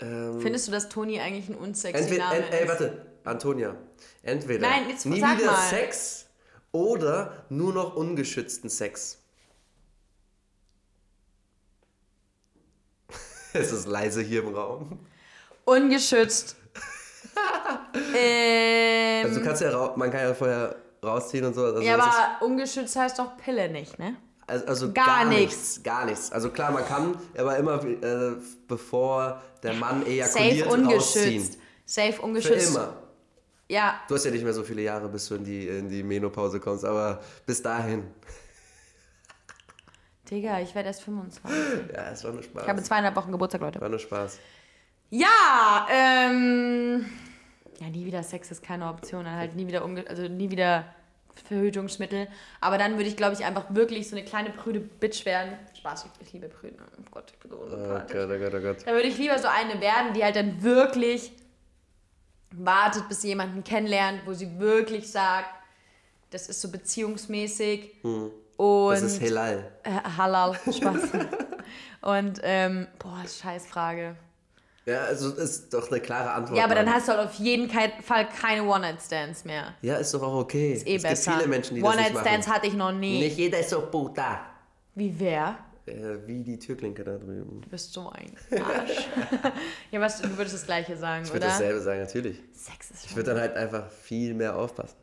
ähm, 0.00 0.40
Findest 0.40 0.68
du, 0.68 0.72
dass 0.72 0.88
Toni 0.88 1.20
eigentlich 1.20 1.48
ein 1.48 1.54
unsexy 1.54 2.02
entweder, 2.02 2.24
Name 2.24 2.36
ent, 2.36 2.52
ey, 2.52 2.68
warte, 2.68 3.06
Antonia. 3.24 3.76
Entweder 4.22 4.68
Nein, 4.68 4.88
jetzt 4.88 5.06
nie 5.06 5.16
wieder 5.16 5.46
mal. 5.46 5.68
Sex 5.68 6.26
oder 6.72 7.46
nur 7.48 7.72
noch 7.72 7.96
ungeschützten 7.96 8.68
Sex. 8.68 9.18
es 13.54 13.72
ist 13.72 13.86
leise 13.86 14.20
hier 14.22 14.42
im 14.42 14.54
Raum. 14.54 14.98
Ungeschützt. 15.64 16.56
ähm, 18.14 19.26
Also 19.26 19.40
du 19.40 19.44
kannst 19.44 19.62
ja, 19.62 19.94
man 19.96 20.10
kann 20.10 20.20
ja 20.20 20.34
vorher 20.34 20.76
rausziehen 21.02 21.44
und 21.44 21.54
so. 21.54 21.64
Also 21.64 21.80
ja, 21.80 21.94
aber 21.94 22.44
ungeschützt 22.44 22.96
heißt 22.96 23.18
doch 23.18 23.36
Pille 23.38 23.70
nicht, 23.70 23.98
ne? 23.98 24.16
Also, 24.46 24.66
also 24.66 24.92
Gar 24.92 25.06
gar, 25.06 25.24
nichts. 25.26 25.82
Gar 25.82 26.04
nichts. 26.06 26.30
Also 26.30 26.50
klar, 26.50 26.70
man 26.70 26.86
kann, 26.86 27.16
aber 27.36 27.56
immer 27.56 27.82
äh, 27.84 28.36
bevor 28.68 29.42
der 29.62 29.74
Mann 29.74 30.00
Safe 30.02 30.10
ejakuliert, 30.10 30.66
ungeschützt. 30.68 31.16
rausziehen. 31.16 31.56
Safe 31.84 32.12
Für 32.12 32.22
ungeschützt. 32.22 32.76
immer. 32.76 32.96
Ja, 33.68 34.00
Du 34.06 34.14
hast 34.14 34.24
ja 34.24 34.30
nicht 34.30 34.44
mehr 34.44 34.52
so 34.52 34.62
viele 34.62 34.82
Jahre, 34.82 35.08
bis 35.08 35.26
du 35.26 35.34
in 35.34 35.42
die, 35.44 35.66
in 35.66 35.88
die 35.88 36.04
Menopause 36.04 36.60
kommst, 36.60 36.84
aber 36.84 37.20
bis 37.44 37.60
dahin. 37.60 38.04
Digga, 40.30 40.60
ich 40.60 40.74
werde 40.74 40.88
erst 40.88 41.02
25. 41.02 41.42
Ja, 41.94 42.10
es 42.12 42.24
war 42.24 42.32
nur 42.32 42.42
Spaß. 42.42 42.62
Ich 42.62 42.68
habe 42.68 42.78
in 42.78 42.84
zweieinhalb 42.84 43.16
Wochen 43.16 43.32
Geburtstag, 43.32 43.60
Leute. 43.60 43.80
war 43.80 43.88
nur 43.88 43.98
Spaß. 43.98 44.38
Ja, 45.10 45.86
ähm. 45.90 47.06
Ja, 47.80 47.88
nie 47.88 48.06
wieder 48.06 48.22
Sex 48.22 48.50
ist 48.50 48.62
keine 48.62 48.88
Option. 48.88 49.24
Dann 49.24 49.36
halt 49.36 49.54
nie 49.54 49.66
wieder, 49.66 49.82
also 50.08 50.22
nie 50.28 50.50
wieder 50.50 50.84
Verhütungsmittel. 51.40 52.28
Aber 52.60 52.78
dann 52.78 52.92
würde 52.96 53.08
ich, 53.08 53.16
glaube 53.16 53.34
ich, 53.34 53.44
einfach 53.44 53.64
wirklich 53.70 54.08
so 54.08 54.16
eine 54.16 54.24
kleine 54.24 54.50
prüde 54.50 54.80
Bitch 54.80 55.24
werden. 55.24 55.52
Spaß, 55.78 56.06
ich, 56.20 56.26
ich 56.26 56.32
liebe 56.32 56.48
Prüden. 56.48 56.76
Oh 56.80 57.02
Gott, 57.10 57.30
ich 57.32 57.38
bin 57.38 57.50
so 57.50 57.58
Oh 57.58 57.62
unsympathisch. 57.64 58.12
Gott, 58.16 58.30
oh 58.30 58.38
Gott, 58.38 58.54
oh 58.54 58.60
Gott. 58.60 58.76
Da 58.86 58.92
würde 58.92 59.08
ich 59.08 59.18
lieber 59.18 59.38
so 59.38 59.48
eine 59.48 59.80
werden, 59.80 60.12
die 60.14 60.24
halt 60.24 60.36
dann 60.36 60.62
wirklich 60.62 61.32
wartet, 62.52 63.08
bis 63.08 63.22
sie 63.22 63.28
jemanden 63.28 63.64
kennenlernt, 63.64 64.22
wo 64.26 64.32
sie 64.32 64.58
wirklich 64.58 65.10
sagt, 65.10 65.48
das 66.30 66.48
ist 66.48 66.60
so 66.60 66.70
beziehungsmäßig. 66.70 68.02
Und 68.02 68.32
Hm. 68.58 68.90
Das 68.90 69.02
ist 69.02 69.20
Helal. 69.20 69.70
äh, 69.82 69.90
Halal, 70.16 70.54
Spaß. 70.64 71.10
Und, 72.02 72.40
ähm, 72.42 72.86
boah, 72.98 73.22
Scheißfrage. 73.28 74.16
Ja, 74.86 75.00
also 75.02 75.34
ist 75.34 75.74
doch 75.74 75.90
eine 75.90 76.00
klare 76.00 76.30
Antwort. 76.30 76.56
Ja, 76.56 76.64
aber 76.64 76.76
dann 76.76 76.92
hast 76.92 77.08
du 77.08 77.12
halt 77.12 77.28
auf 77.28 77.34
jeden 77.34 77.68
Fall 77.68 78.28
keine 78.28 78.62
One-Night-Stands 78.62 79.44
mehr. 79.44 79.74
Ja, 79.82 79.96
ist 79.96 80.14
doch 80.14 80.22
auch 80.22 80.36
okay. 80.36 80.74
Ist 80.74 80.86
eh 80.86 80.94
es 80.94 81.02
besser. 81.02 81.30
gibt 81.32 81.42
viele 81.42 81.48
Menschen, 81.50 81.74
die 81.74 81.82
das 81.82 81.96
nicht 81.96 82.06
One-Night-Stands 82.06 82.48
hatte 82.48 82.66
ich 82.68 82.74
noch 82.74 82.92
nie. 82.92 83.18
Nicht 83.18 83.36
jeder 83.36 83.58
ist 83.58 83.70
so 83.70 83.80
puta. 83.80 84.42
Wie 84.94 85.12
wer? 85.18 85.58
Äh, 85.86 86.18
wie 86.26 86.44
die 86.44 86.56
Türklinke 86.58 87.02
da 87.02 87.16
drüben. 87.16 87.62
Du 87.62 87.68
bist 87.68 87.92
so 87.92 88.10
ein 88.10 88.32
Arsch. 88.62 89.08
ja, 89.90 90.00
was, 90.00 90.22
du 90.22 90.36
würdest 90.36 90.54
das 90.54 90.66
Gleiche 90.66 90.96
sagen, 90.96 91.24
Ich 91.24 91.32
würde 91.32 91.46
oder? 91.46 91.52
dasselbe 91.52 91.80
sagen, 91.80 92.00
natürlich. 92.00 92.40
Sex 92.54 92.90
ist 92.92 93.04
Ich 93.04 93.10
schon... 93.10 93.16
würde 93.16 93.30
dann 93.32 93.40
halt 93.40 93.56
einfach 93.56 93.90
viel 93.90 94.34
mehr 94.34 94.56
aufpassen. 94.56 94.96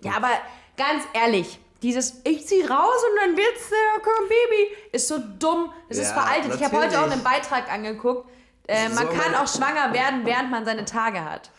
Ja, 0.00 0.12
aber 0.16 0.30
ganz 0.78 1.04
ehrlich, 1.12 1.58
dieses 1.82 2.20
ich 2.24 2.46
zieh 2.46 2.62
raus 2.62 3.02
und 3.10 3.18
dann 3.20 3.36
wird's 3.36 3.68
der 3.68 4.02
komm, 4.02 4.28
Baby 4.28 4.76
ist 4.92 5.08
so 5.08 5.18
dumm. 5.38 5.72
Ist 5.90 6.00
Ja, 6.02 6.04
veraltet. 6.06 6.54
Ich 6.54 6.64
habe 6.64 6.76
heute 6.76 6.88
auch 6.98 7.06
natürlich. 7.06 7.12
einen 7.12 7.24
Beitrag 7.24 7.70
angeguckt. 7.70 8.28
Äh, 8.68 8.88
man 8.90 8.98
So 8.98 9.12
kann 9.12 9.34
auch 9.34 9.48
schwanger 9.48 9.92
werden, 9.94 10.24
während 10.24 10.50
man 10.50 10.64
seine 10.64 10.84
Tage 10.84 11.24
hat. 11.24 11.50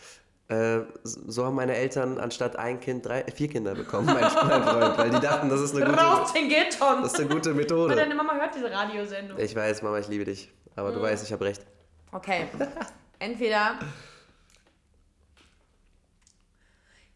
Äh, 0.48 0.80
so 1.04 1.44
haben 1.44 1.54
meine 1.56 1.74
Eltern 1.76 2.18
anstatt 2.18 2.56
ein 2.56 2.80
Kind 2.80 3.06
drei, 3.06 3.24
vier 3.34 3.48
Kinder 3.48 3.74
bekommen, 3.74 4.06
mein, 4.06 4.16
mein 4.22 4.62
Freund, 4.64 4.98
weil 4.98 5.10
die 5.10 5.20
dachten, 5.20 5.48
das 5.48 5.60
ist 5.60 5.76
eine 5.76 5.84
gute, 5.86 5.98
Raus 6.00 6.32
den 6.32 6.48
Gittern! 6.48 7.02
das 7.02 7.12
ist 7.12 7.20
eine 7.20 7.28
gute 7.28 7.52
Methode. 7.54 7.94
deine 7.94 8.14
Mama 8.14 8.34
hört 8.34 8.54
diese 8.54 8.70
Radiosendung. 8.70 9.38
Ich 9.38 9.54
weiß, 9.54 9.82
Mama, 9.82 9.98
ich 9.98 10.08
liebe 10.08 10.24
dich. 10.24 10.50
Aber 10.76 10.90
Mhm. 10.90 10.94
du 10.94 11.02
weißt, 11.02 11.24
ich 11.24 11.32
habe 11.32 11.44
recht. 11.44 11.62
Okay. 12.12 12.48
Entweder 13.18 13.78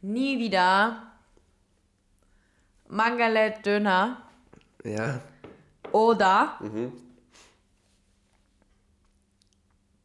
nie 0.03 0.39
wieder 0.39 1.03
Mangalet 2.89 3.65
Döner 3.65 4.19
Ja, 4.85 5.21
oder 5.93 6.57
Mhm. 6.61 6.93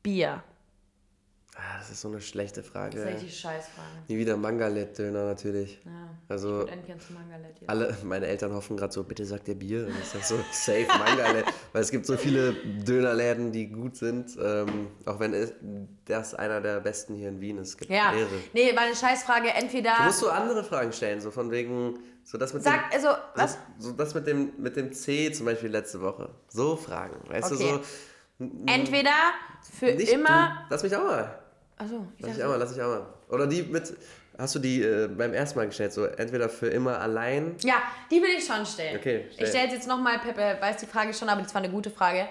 Bier. 0.04 0.44
ah, 1.56 1.78
das 1.80 1.90
ist 1.90 2.02
so 2.02 2.08
eine 2.08 2.22
schlechte 2.22 2.64
Frage. 2.64 2.96
Das 2.98 3.06
ist 3.06 3.12
echt 3.16 3.24
die 3.26 3.30
Scheißfrage. 3.36 3.88
Nie 4.08 4.18
wieder 4.18 4.38
Mangalet-Döner 4.38 5.26
natürlich. 5.26 5.80
Ja. 5.86 6.10
Also 6.30 6.68
alle, 7.68 7.98
meine 8.04 8.28
Eltern 8.28 8.54
hoffen 8.54 8.78
gerade 8.78 8.94
so, 8.94 9.04
bitte 9.04 9.26
sagt 9.26 9.48
der 9.48 9.56
Bier. 9.56 9.86
Und 9.88 9.94
ich 10.00 10.08
sag 10.08 10.24
so, 10.24 10.36
safe 10.52 10.88
Mangalet. 10.88 11.46
Weil 11.74 11.82
es 11.82 11.92
gibt 11.92 12.06
so 12.06 12.16
viele 12.18 12.54
Dönerläden, 12.54 13.52
die 13.52 13.68
gut 13.68 13.96
sind. 13.98 14.38
Ähm, 14.42 14.88
auch 15.06 15.20
wenn 15.20 15.34
es, 15.34 15.52
das 16.06 16.34
einer 16.34 16.62
der 16.62 16.80
besten 16.80 17.16
hier 17.16 17.30
in 17.30 17.42
Wien 17.42 17.58
ist. 17.58 17.70
Es 17.70 17.78
gibt 17.78 17.92
Ja. 17.92 18.12
mehrere. 18.12 18.30
Nee, 18.54 18.74
war 18.76 18.84
eine 18.84 18.96
Scheißfrage. 18.96 19.50
Entweder. 19.50 19.96
Du 19.98 20.04
musst 20.04 20.20
so 20.20 20.30
andere 20.30 20.64
Fragen 20.64 20.94
stellen, 20.94 21.20
so 21.20 21.30
von 21.32 21.52
wegen, 21.52 22.00
so 22.24 22.38
das 22.38 22.54
mit 22.54 22.64
Sag, 22.64 22.94
also, 22.94 23.08
dem, 23.10 23.16
was? 23.36 23.58
So, 23.80 23.90
so 23.90 23.92
das 23.94 24.14
mit 24.14 24.28
dem, 24.28 24.54
mit 24.60 24.76
dem 24.78 24.94
C 24.94 25.32
zum 25.32 25.46
Beispiel 25.46 25.70
letzte 25.70 26.00
Woche. 26.02 26.30
So 26.48 26.76
Fragen, 26.78 27.18
weißt 27.30 27.52
Okay. 27.52 27.64
du, 27.64 27.78
so. 27.78 27.82
Entweder 28.66 29.12
für 29.78 29.94
Nicht 29.94 30.12
immer. 30.12 30.66
Du, 30.68 30.74
lass 30.74 30.84
mich 30.84 30.96
auch 30.96 31.04
mal. 31.04 31.40
Achso, 31.78 32.08
ich 32.18 32.26
Lass 32.26 32.36
mich 32.36 32.44
auch 32.44 32.50
mal, 32.50 32.56
lass 32.58 32.72
mich 32.72 32.82
auch 32.82 32.88
mal. 32.88 33.06
Oder 33.30 33.48
die 33.48 33.64
mit, 33.64 33.94
hast 34.38 34.56
du 34.56 34.60
die 34.60 34.82
äh, 34.82 35.08
beim 35.08 35.34
ersten 35.34 35.60
Mal 35.60 35.68
gestellt, 35.68 35.94
so 35.94 36.06
entweder 36.06 36.50
für 36.50 36.68
immer 36.68 37.00
allein. 37.00 37.56
Ja, 37.62 37.76
die 38.10 38.22
will 38.22 38.30
ich 38.38 38.46
schon 38.46 38.66
stellen. 38.66 38.98
Okay, 38.98 39.26
stell. 39.32 39.44
Ich 39.44 39.50
stelle 39.50 39.74
jetzt 39.74 39.88
nochmal, 39.88 40.20
Peppe 40.20 40.58
weiß 40.62 40.78
die 40.78 40.86
Frage 40.86 41.14
schon, 41.14 41.30
aber 41.30 41.42
das 41.42 41.54
war 41.54 41.62
eine 41.62 41.72
gute 41.72 41.90
Frage. 41.90 42.28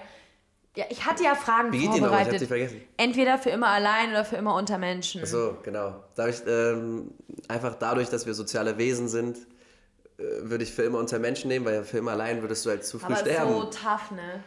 Ja, 0.75 0.85
ich 0.89 1.05
hatte 1.05 1.23
ja 1.23 1.35
Fragen 1.35 1.71
Wie 1.73 1.79
geht 1.79 1.95
die 1.95 1.99
nochmal? 1.99 2.21
Ich 2.21 2.27
hab 2.27 2.37
vorbereitet. 2.37 2.41
die 2.41 2.45
vergessen. 2.45 2.81
Entweder 2.97 3.37
für 3.37 3.49
immer 3.49 3.67
allein 3.67 4.11
oder 4.11 4.23
für 4.23 4.35
immer 4.35 4.55
unter 4.55 4.77
Menschen. 4.77 5.25
So, 5.25 5.57
genau. 5.63 6.03
Da 6.15 6.23
hab 6.23 6.29
ich, 6.29 6.41
ähm, 6.47 7.11
einfach 7.47 7.75
dadurch, 7.75 8.09
dass 8.09 8.25
wir 8.25 8.33
soziale 8.33 8.77
Wesen 8.77 9.07
sind, 9.07 9.37
äh, 10.17 10.23
würde 10.41 10.63
ich 10.63 10.71
für 10.71 10.83
immer 10.83 10.99
unter 10.99 11.17
Menschen 11.17 11.47
nehmen, 11.47 11.65
weil 11.65 11.83
für 11.83 11.97
immer 11.97 12.11
allein 12.11 12.41
würdest 12.41 12.65
du 12.65 12.69
halt 12.69 12.85
zu 12.85 12.99
früh 12.99 13.13
aber 13.13 13.15
sterben. 13.15 13.51
so 13.51 13.63
tough, 13.63 14.11
ne? 14.11 14.43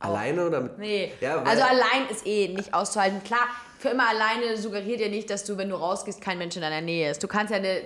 Alleine 0.00 0.46
oder 0.46 0.60
mit. 0.62 0.78
Nee. 0.78 1.12
Ja, 1.20 1.42
also 1.42 1.62
allein 1.62 2.08
ist 2.10 2.26
eh 2.26 2.48
nicht 2.48 2.72
auszuhalten. 2.74 3.22
Klar, 3.22 3.46
für 3.78 3.90
immer 3.90 4.08
alleine 4.08 4.56
suggeriert 4.56 5.00
ja 5.00 5.08
nicht, 5.08 5.28
dass 5.30 5.44
du, 5.44 5.56
wenn 5.58 5.68
du 5.68 5.76
rausgehst, 5.76 6.20
kein 6.20 6.38
Mensch 6.38 6.56
in 6.56 6.62
deiner 6.62 6.80
Nähe 6.80 7.10
ist. 7.10 7.22
Du 7.22 7.28
kannst 7.28 7.50
ja 7.50 7.58
eine. 7.58 7.82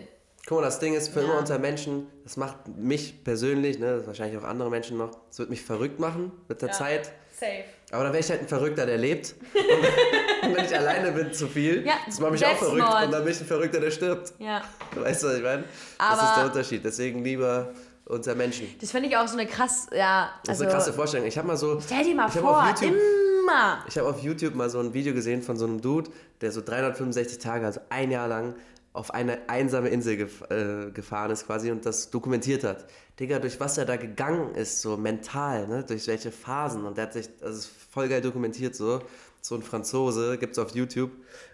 Guck 0.46 0.58
mal, 0.58 0.64
das 0.64 0.78
Ding 0.78 0.94
ist, 0.94 1.08
für 1.08 1.20
Ja. 1.20 1.24
immer 1.26 1.38
unter 1.38 1.58
Menschen, 1.58 2.06
das 2.22 2.36
macht 2.36 2.68
mich 2.68 3.24
persönlich, 3.24 3.78
ne, 3.78 4.02
wahrscheinlich 4.06 4.38
auch 4.38 4.44
andere 4.44 4.68
Menschen 4.70 4.98
noch, 4.98 5.10
das 5.28 5.38
wird 5.38 5.48
mich 5.50 5.62
verrückt 5.62 5.98
machen 5.98 6.32
mit 6.48 6.60
der 6.62 6.70
Zeit. 6.70 7.10
Safe. 7.32 7.64
Aber 7.90 8.04
dann 8.04 8.12
wäre 8.12 8.22
ich 8.22 8.30
halt 8.30 8.42
ein 8.42 8.48
Verrückter, 8.48 8.86
der 8.86 8.98
lebt. 8.98 9.34
Und, 9.54 10.48
und 10.50 10.56
wenn 10.56 10.64
ich 10.66 10.76
alleine 10.76 11.10
bin, 11.12 11.32
zu 11.32 11.48
viel, 11.48 11.84
Ja, 11.86 11.94
das 12.06 12.20
macht 12.20 12.32
mich 12.32 12.44
auch 12.46 12.56
verrückt. 12.56 12.82
Und 13.04 13.12
dann 13.12 13.24
bin 13.24 13.32
ich 13.32 13.40
ein 13.40 13.46
Verrückter, 13.46 13.80
der 13.80 13.90
stirbt. 13.90 14.34
Ja. 14.38 14.62
Weißt 14.94 15.22
du, 15.22 15.28
was 15.28 15.36
ich 15.36 15.42
meine? 15.42 15.64
Das 15.98 16.22
ist 16.22 16.36
der 16.36 16.44
Unterschied. 16.44 16.84
Deswegen 16.84 17.24
lieber 17.24 17.72
unter 18.06 18.34
Menschen. 18.34 18.66
Das 18.80 18.90
finde 18.90 19.08
ich 19.08 19.16
auch 19.16 19.26
so 19.26 19.38
eine 19.38 19.46
krass. 19.46 19.86
Ja, 19.92 20.30
Das 20.42 20.50
also. 20.50 20.64
ist 20.64 20.68
eine 20.68 20.78
krasse 20.78 20.92
Vorstellung. 20.92 21.26
Ich 21.26 21.38
habe 21.38 21.48
mal 21.48 21.56
so. 21.56 21.80
Stell 21.80 22.04
dir 22.04 22.14
mal 22.14 22.28
vor, 22.28 22.64
YouTube, 22.68 22.96
immer. 23.42 23.84
ich 23.88 23.98
habe 23.98 24.08
auf 24.08 24.22
YouTube 24.22 24.54
mal 24.54 24.68
so 24.68 24.78
ein 24.80 24.92
Video 24.92 25.14
gesehen 25.14 25.42
von 25.42 25.56
so 25.56 25.64
einem 25.64 25.80
Dude, 25.80 26.10
der 26.40 26.52
so 26.52 26.60
365 26.60 27.38
Tage, 27.38 27.64
also 27.66 27.80
ein 27.88 28.10
Jahr 28.10 28.28
lang, 28.28 28.54
auf 28.92 29.12
eine 29.12 29.48
einsame 29.48 29.88
Insel 29.88 30.16
gef 30.16 30.42
äh, 30.50 30.90
gefahren 30.92 31.32
ist 31.32 31.46
quasi 31.46 31.70
und 31.70 31.84
das 31.84 32.10
dokumentiert 32.10 32.62
hat. 32.62 32.86
Digga, 33.18 33.38
durch 33.40 33.58
was 33.58 33.76
er 33.78 33.86
da 33.86 33.96
gegangen 33.96 34.54
ist, 34.54 34.82
so 34.82 34.96
mental, 34.96 35.66
ne? 35.66 35.84
durch 35.84 36.06
welche 36.06 36.30
Phasen. 36.30 36.84
Und 36.84 36.96
der 36.96 37.06
hat 37.06 37.12
sich, 37.12 37.28
das 37.40 37.56
ist 37.56 37.70
voll 37.90 38.08
geil 38.08 38.20
dokumentiert 38.20 38.74
so. 38.74 39.00
So 39.40 39.56
ein 39.56 39.62
Franzose, 39.62 40.38
gibt's 40.38 40.58
auf 40.58 40.74
YouTube. 40.74 41.10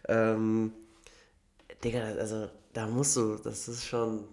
Ähm, 0.08 0.72
Digga, 1.82 2.02
also 2.18 2.48
da 2.72 2.86
musst 2.86 3.16
du, 3.16 3.36
das 3.36 3.68
ist 3.68 3.86
schon 3.86 4.24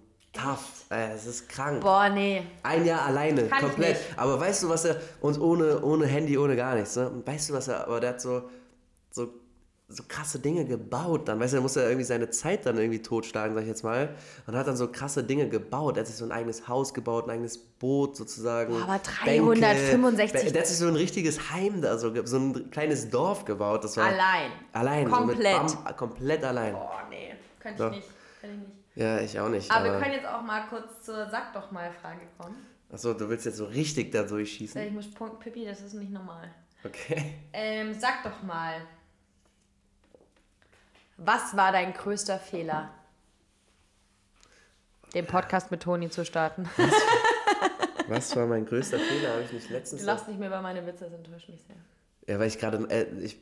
tough. 0.41 0.85
Äh, 0.89 1.13
Es 1.13 1.25
ist 1.25 1.49
krank. 1.49 1.81
Boah, 1.81 2.09
nee. 2.09 2.43
Ein 2.63 2.85
Jahr 2.85 3.05
alleine, 3.05 3.47
Kann 3.47 3.61
komplett. 3.61 3.97
Aber 4.15 4.39
weißt 4.39 4.63
du, 4.63 4.69
was 4.69 4.85
er, 4.85 4.97
und 5.21 5.39
ohne, 5.39 5.81
ohne 5.81 6.05
Handy, 6.05 6.37
ohne 6.37 6.55
gar 6.55 6.75
nichts, 6.75 6.95
ne? 6.95 7.09
Und 7.09 7.27
weißt 7.27 7.49
du, 7.49 7.53
was 7.53 7.67
er, 7.67 7.87
aber 7.87 7.99
der 7.99 8.11
hat 8.11 8.21
so, 8.21 8.49
so, 9.11 9.27
so 9.89 10.03
krasse 10.07 10.39
Dinge 10.39 10.65
gebaut 10.65 11.27
dann. 11.27 11.39
Weißt 11.39 11.53
du, 11.53 11.57
er 11.57 11.61
musste 11.61 11.81
irgendwie 11.81 12.03
seine 12.03 12.29
Zeit 12.29 12.65
dann 12.65 12.77
irgendwie 12.77 13.01
totschlagen, 13.01 13.53
sag 13.55 13.61
ich 13.63 13.69
jetzt 13.69 13.83
mal. 13.83 14.15
Und 14.45 14.55
hat 14.55 14.67
dann 14.67 14.75
so 14.77 14.89
krasse 14.89 15.23
Dinge 15.23 15.47
gebaut. 15.47 15.97
Er 15.97 16.01
hat 16.01 16.07
sich 16.07 16.15
so 16.17 16.25
ein 16.25 16.31
eigenes 16.31 16.67
Haus 16.67 16.93
gebaut, 16.93 17.25
ein 17.25 17.31
eigenes 17.31 17.57
Boot 17.57 18.15
sozusagen. 18.17 18.73
Boah, 18.73 18.83
aber 18.83 18.99
Bänke. 19.25 19.59
365 19.59 20.51
Der 20.51 20.61
hat 20.61 20.67
sich 20.67 20.77
so 20.77 20.87
ein 20.87 20.95
richtiges 20.95 21.51
Heim 21.51 21.81
da, 21.81 21.97
so, 21.97 22.13
so 22.25 22.37
ein 22.37 22.69
kleines 22.69 23.09
Dorf 23.09 23.45
gebaut. 23.45 23.83
Das 23.83 23.95
war 23.97 24.05
Allein. 24.07 24.51
Allein. 24.73 25.09
Komplett. 25.09 25.69
So 25.69 25.77
Bam, 25.77 25.95
komplett 25.97 26.43
allein. 26.43 26.73
Boah, 26.73 27.03
nee. 27.09 27.33
Könnte 27.59 27.85
ich 27.85 27.97
nicht. 27.97 28.09
Kann 28.41 28.51
ich 28.51 28.57
nicht. 28.57 28.76
Ja, 28.97 29.19
ich 29.19 29.39
auch 29.39 29.49
nicht. 29.49 29.69
Aber 29.71 29.85
wir 29.85 29.91
Aber, 29.91 30.01
können 30.01 30.13
jetzt 30.15 30.25
auch 30.25 30.41
mal 30.41 30.65
kurz 30.69 31.03
zur 31.05 31.29
Sag 31.29 31.53
doch 31.53 31.69
mal 31.71 31.91
Frage 32.01 32.21
kommen. 32.39 32.55
achso, 32.91 33.13
du 33.13 33.29
willst 33.29 33.45
jetzt 33.45 33.57
so 33.57 33.65
richtig 33.65 34.11
da 34.11 34.23
durchschießen? 34.23 34.81
Ich 34.81 34.91
muss 34.91 35.11
Punkt, 35.11 35.39
Pippi, 35.39 35.65
das 35.65 35.81
ist 35.81 35.93
nicht 35.93 36.11
normal. 36.11 36.49
Okay. 36.83 37.35
Ähm, 37.53 37.93
sag 37.99 38.23
doch 38.23 38.41
mal. 38.41 38.81
Was 41.17 41.55
war 41.55 41.71
dein 41.71 41.93
größter 41.93 42.39
Fehler? 42.39 42.89
Den 45.13 45.25
Podcast 45.27 45.69
mit 45.71 45.83
Toni 45.83 46.09
zu 46.09 46.25
starten. 46.25 46.67
Was 48.07 48.35
war 48.35 48.45
mein 48.47 48.65
größter 48.65 48.97
Fehler? 48.99 49.31
Habe 49.33 49.41
ich 49.43 49.51
nicht 49.53 49.69
Du 49.69 49.73
letztens. 49.73 50.03
lachst 50.03 50.27
nicht 50.27 50.39
mehr 50.39 50.47
über 50.49 50.61
meine 50.61 50.85
Witze, 50.85 51.05
das 51.05 51.13
enttäuscht 51.13 51.49
mich 51.49 51.61
sehr. 51.63 51.75
Ja, 52.27 52.37
weil 52.39 52.47
ich 52.47 52.59
gerade. 52.59 52.77
Äh, 52.89 53.05
ich 53.21 53.39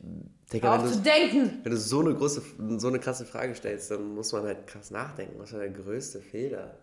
denke, 0.52 0.68
wenn 0.70 0.82
du, 0.90 0.96
denken! 0.98 1.60
wenn 1.64 1.72
du 1.72 1.76
so 1.78 2.00
eine 2.00 2.14
große, 2.14 2.40
so 2.78 2.88
eine 2.88 3.00
krasse 3.00 3.24
Frage 3.26 3.54
stellst, 3.54 3.90
dann 3.90 4.14
muss 4.14 4.32
man 4.32 4.44
halt 4.44 4.66
krass 4.66 4.90
nachdenken. 4.90 5.34
Was 5.38 5.52
war 5.52 5.58
der 5.60 5.70
größte 5.70 6.20
Fehler? 6.20 6.76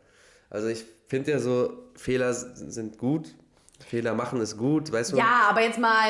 Also 0.50 0.68
ich 0.68 0.84
finde 1.08 1.32
ja 1.32 1.40
so, 1.40 1.74
Fehler 1.96 2.34
sind 2.34 2.98
gut. 2.98 3.34
Fehler 3.88 4.14
machen 4.14 4.40
ist 4.42 4.58
gut, 4.58 4.92
weißt 4.92 5.14
du? 5.14 5.18
Ja, 5.18 5.48
aber 5.50 5.62
jetzt 5.62 5.80
mal 5.80 6.10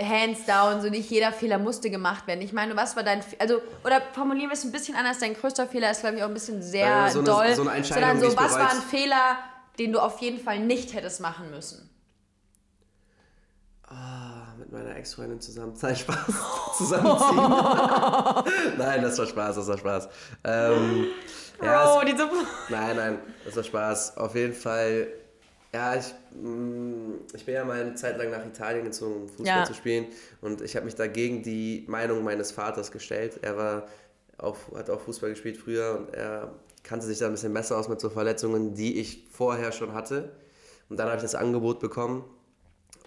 hands 0.00 0.44
down, 0.46 0.80
so 0.82 0.88
nicht 0.90 1.08
jeder 1.10 1.30
Fehler 1.32 1.58
musste 1.58 1.88
gemacht 1.88 2.26
werden. 2.26 2.40
Ich 2.40 2.52
meine, 2.52 2.74
was 2.76 2.96
war 2.96 3.02
dein, 3.02 3.22
Fe- 3.22 3.36
also, 3.38 3.60
oder 3.84 4.02
formulieren 4.12 4.48
wir 4.50 4.54
es 4.54 4.64
ein 4.64 4.72
bisschen 4.72 4.96
anders, 4.96 5.20
dein 5.20 5.34
größter 5.34 5.66
Fehler 5.68 5.90
ist, 5.90 6.00
glaube 6.00 6.16
ich, 6.16 6.22
auch 6.22 6.28
ein 6.28 6.34
bisschen 6.34 6.60
sehr 6.62 7.06
Äh, 7.06 7.10
so 7.10 7.20
eine- 7.20 7.28
doll. 7.28 7.54
so 7.54 7.62
eine 7.62 7.70
Entscheidung, 7.72 8.18
sondern 8.20 8.30
so, 8.32 8.36
was 8.36 8.52
war 8.54 8.70
ein 8.72 8.82
Fehler, 8.82 9.38
den 9.78 9.92
du 9.92 10.00
auf 10.00 10.18
jeden 10.20 10.40
Fall 10.42 10.58
nicht 10.58 10.94
hättest 10.94 11.20
machen 11.20 11.50
müssen? 11.50 11.88
Ah, 13.86 14.23
mit 14.64 14.72
meiner 14.72 14.96
Ex-Freundin 14.96 15.40
zusammen. 15.40 15.74
Nein, 15.80 15.96
Spaß. 15.96 16.18
Zusammenziehen. 16.78 17.36
nein, 18.78 19.02
das 19.02 19.18
war 19.18 19.26
Spaß, 19.26 19.56
das 19.56 19.68
war 19.68 19.78
Spaß. 19.78 20.08
Ähm, 20.44 21.06
ja, 21.62 21.84
Bro, 21.84 22.00
es, 22.02 22.10
diese. 22.10 22.28
nein, 22.70 22.96
nein, 22.96 23.18
das 23.44 23.56
war 23.56 23.62
Spaß. 23.64 24.16
Auf 24.16 24.34
jeden 24.34 24.54
Fall. 24.54 25.08
Ja, 25.72 25.96
ich, 25.96 26.14
mh, 26.40 27.14
ich 27.34 27.44
bin 27.44 27.54
ja 27.54 27.64
mal 27.64 27.80
eine 27.80 27.94
Zeit 27.94 28.16
lang 28.16 28.30
nach 28.30 28.44
Italien 28.46 28.84
gezogen, 28.84 29.22
um 29.22 29.28
Fußball 29.28 29.46
Ja. 29.46 29.64
zu 29.64 29.74
spielen. 29.74 30.06
Und 30.40 30.60
ich 30.60 30.76
habe 30.76 30.84
mich 30.86 30.94
da 30.94 31.06
gegen 31.08 31.42
die 31.42 31.84
Meinung 31.88 32.22
meines 32.22 32.52
Vaters 32.52 32.92
gestellt. 32.92 33.40
Er 33.42 33.56
war 33.56 33.86
auch, 34.38 34.56
hat 34.76 34.88
auch 34.88 35.00
Fußball 35.00 35.30
gespielt 35.30 35.56
früher 35.56 35.98
und 35.98 36.14
er 36.14 36.52
kannte 36.84 37.06
sich 37.06 37.18
da 37.18 37.26
ein 37.26 37.32
bisschen 37.32 37.52
besser 37.52 37.76
aus 37.76 37.88
mit 37.88 38.00
so 38.00 38.08
Verletzungen, 38.08 38.74
die 38.74 39.00
ich 39.00 39.26
vorher 39.32 39.72
schon 39.72 39.94
hatte. 39.94 40.30
Und 40.88 40.98
dann 40.98 41.06
habe 41.08 41.16
ich 41.16 41.22
das 41.22 41.34
Angebot 41.34 41.80
bekommen. 41.80 42.24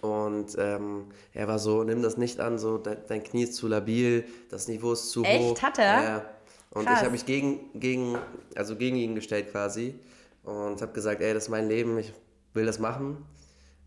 Und 0.00 0.56
ähm, 0.58 1.06
er 1.32 1.48
war 1.48 1.58
so, 1.58 1.82
nimm 1.82 2.02
das 2.02 2.16
nicht 2.16 2.38
an, 2.38 2.58
so 2.58 2.78
dein, 2.78 2.98
dein 3.08 3.22
Knie 3.22 3.44
ist 3.44 3.54
zu 3.54 3.66
labil, 3.66 4.24
das 4.48 4.68
Niveau 4.68 4.92
ist 4.92 5.10
zu 5.10 5.24
Echt? 5.24 5.42
hoch. 5.42 5.62
Hat 5.62 5.78
er? 5.78 6.02
Ja. 6.02 6.24
Und 6.70 6.84
Krass. 6.84 6.98
ich 6.98 7.02
habe 7.02 7.12
mich 7.12 7.26
gegen, 7.26 7.60
gegen, 7.74 8.16
also 8.54 8.76
gegen 8.76 8.96
ihn 8.96 9.14
gestellt 9.14 9.50
quasi 9.50 9.98
und 10.44 10.80
habe 10.80 10.92
gesagt, 10.92 11.20
ey, 11.20 11.34
das 11.34 11.44
ist 11.44 11.48
mein 11.48 11.68
Leben, 11.68 11.98
ich 11.98 12.12
will 12.54 12.66
das 12.66 12.78
machen. 12.78 13.24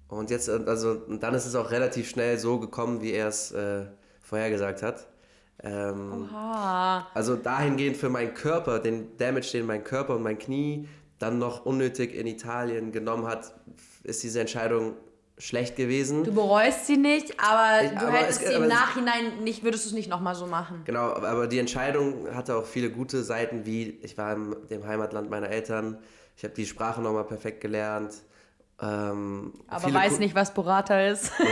Und 0.09 0.29
jetzt, 0.29 0.49
äh, 0.49 0.59
also 0.65 1.01
und 1.07 1.23
dann 1.23 1.33
ist 1.33 1.45
es 1.45 1.55
auch 1.55 1.71
relativ 1.71 2.09
schnell 2.09 2.37
so 2.37 2.59
gekommen, 2.59 3.01
wie 3.01 3.11
er 3.11 3.27
es 3.29 3.51
äh, 3.51 3.85
vorhergesagt 4.21 4.83
hat. 4.83 5.07
Ähm, 5.63 6.27
Ah, 6.33 7.07
also 7.13 7.35
dahingehend 7.35 7.95
für 7.95 8.09
meinen 8.09 8.33
Körper, 8.33 8.79
den 8.79 9.15
Damage, 9.17 9.51
den 9.53 9.65
mein 9.65 9.83
Körper 9.83 10.15
und 10.15 10.23
mein 10.23 10.39
Knie 10.39 10.87
dann 11.19 11.37
noch 11.37 11.65
unnötig 11.65 12.15
in 12.15 12.25
Italien 12.27 12.91
genommen 12.91 13.27
hat, 13.27 13.53
ist 14.03 14.23
diese 14.23 14.41
Entscheidung 14.41 14.95
schlecht 15.41 15.75
gewesen. 15.75 16.23
du 16.23 16.31
bereust 16.33 16.85
sie 16.87 16.97
nicht, 16.97 17.33
aber 17.39 17.83
Ich- 17.85 17.91
du 17.91 17.97
aber 18.07 18.11
hättest 18.17 18.41
es- 18.41 18.47
sie 18.49 18.53
im 18.53 18.67
Nachhinein 18.67 19.43
nicht, 19.43 19.63
würdest 19.63 19.85
du 19.85 19.89
es 19.89 19.93
nicht 19.95 20.09
nochmal 20.09 20.35
so 20.35 20.45
machen. 20.45 20.81
Genau, 20.85 21.13
aber 21.13 21.47
die 21.47 21.57
Entscheidung 21.59 22.33
hatte 22.35 22.55
auch 22.55 22.65
viele 22.65 22.91
gute 22.91 23.23
Seiten, 23.23 23.65
wie 23.65 23.97
ich 24.03 24.17
war 24.17 24.33
im 24.33 24.55
dem 24.69 24.85
Heimatland 24.85 25.29
meiner 25.29 25.49
Eltern, 25.49 25.97
ich 26.37 26.43
habe 26.43 26.53
die 26.53 26.65
Sprache 26.65 27.01
nochmal 27.01 27.23
perfekt 27.25 27.59
gelernt. 27.61 28.13
Ähm, 28.81 29.53
Aber 29.67 29.93
weiß 29.93 30.17
nicht, 30.19 30.33
was 30.33 30.53
Burrata 30.53 30.99
ist. 31.07 31.31
Ja, 31.37 31.45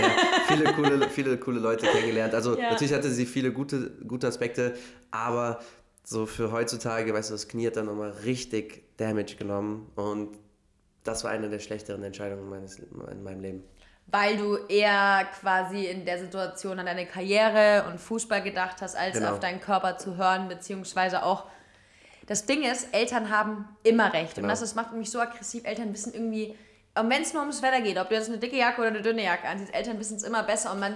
viele, 0.47 0.73
coole, 0.73 1.09
viele 1.09 1.37
coole 1.37 1.59
Leute 1.59 1.85
kennengelernt. 1.85 2.33
Also 2.33 2.57
Ja. 2.57 2.71
natürlich 2.71 2.93
hatte 2.93 3.09
sie 3.11 3.25
viele 3.27 3.51
gute, 3.51 3.91
gute 4.07 4.27
Aspekte, 4.27 4.73
aber 5.11 5.59
so 6.03 6.25
für 6.25 6.51
heutzutage, 6.51 7.13
weißt 7.13 7.29
du, 7.29 7.33
das 7.35 7.47
Knie 7.47 7.67
hat 7.67 7.75
dann 7.75 7.85
nochmal 7.85 8.11
richtig 8.25 8.83
Damage 8.97 9.35
genommen 9.37 9.91
und 9.95 10.37
das 11.03 11.23
war 11.23 11.29
eine 11.31 11.49
der 11.49 11.59
schlechteren 11.59 12.01
Entscheidungen 12.03 12.49
meines, 12.49 12.79
in 12.79 13.23
meinem 13.23 13.41
Leben. 13.41 13.63
Weil 14.11 14.37
du 14.37 14.55
eher 14.67 15.27
quasi 15.39 15.85
in 15.85 16.05
der 16.05 16.17
Situation 16.19 16.79
an 16.79 16.85
deine 16.87 17.05
Karriere 17.05 17.85
und 17.89 17.99
Fußball 17.99 18.41
gedacht 18.41 18.77
hast, 18.81 18.95
als 18.95 19.13
Genau. 19.17 19.33
auf 19.33 19.39
deinen 19.39 19.61
Körper 19.61 19.97
zu 19.97 20.17
hören, 20.17 20.47
beziehungsweise 20.47 21.23
auch. 21.23 21.45
Das 22.25 22.45
Ding 22.45 22.63
ist, 22.63 22.93
Eltern 22.93 23.29
haben 23.29 23.67
immer 23.83 24.13
recht. 24.13 24.37
Und 24.37 24.43
Genau. 24.43 24.47
das, 24.49 24.59
das 24.61 24.75
macht 24.75 24.93
mich 24.93 25.09
so 25.11 25.19
aggressiv. 25.19 25.63
Eltern 25.65 25.93
wissen 25.93 26.13
irgendwie, 26.13 26.55
und 26.95 27.09
wenn 27.09 27.21
es 27.21 27.33
nur 27.33 27.41
ums 27.43 27.61
Wetter 27.61 27.81
geht, 27.81 27.97
ob 27.99 28.09
du 28.09 28.15
jetzt 28.15 28.29
eine 28.29 28.37
dicke 28.39 28.55
Jacke 28.57 28.81
oder 28.81 28.89
eine 28.89 29.01
dünne 29.01 29.23
Jacke 29.23 29.47
anziehst, 29.47 29.73
Eltern 29.73 29.99
wissen 29.99 30.17
es 30.17 30.23
immer 30.23 30.43
besser. 30.43 30.71
Und 30.71 30.79
man, 30.79 30.95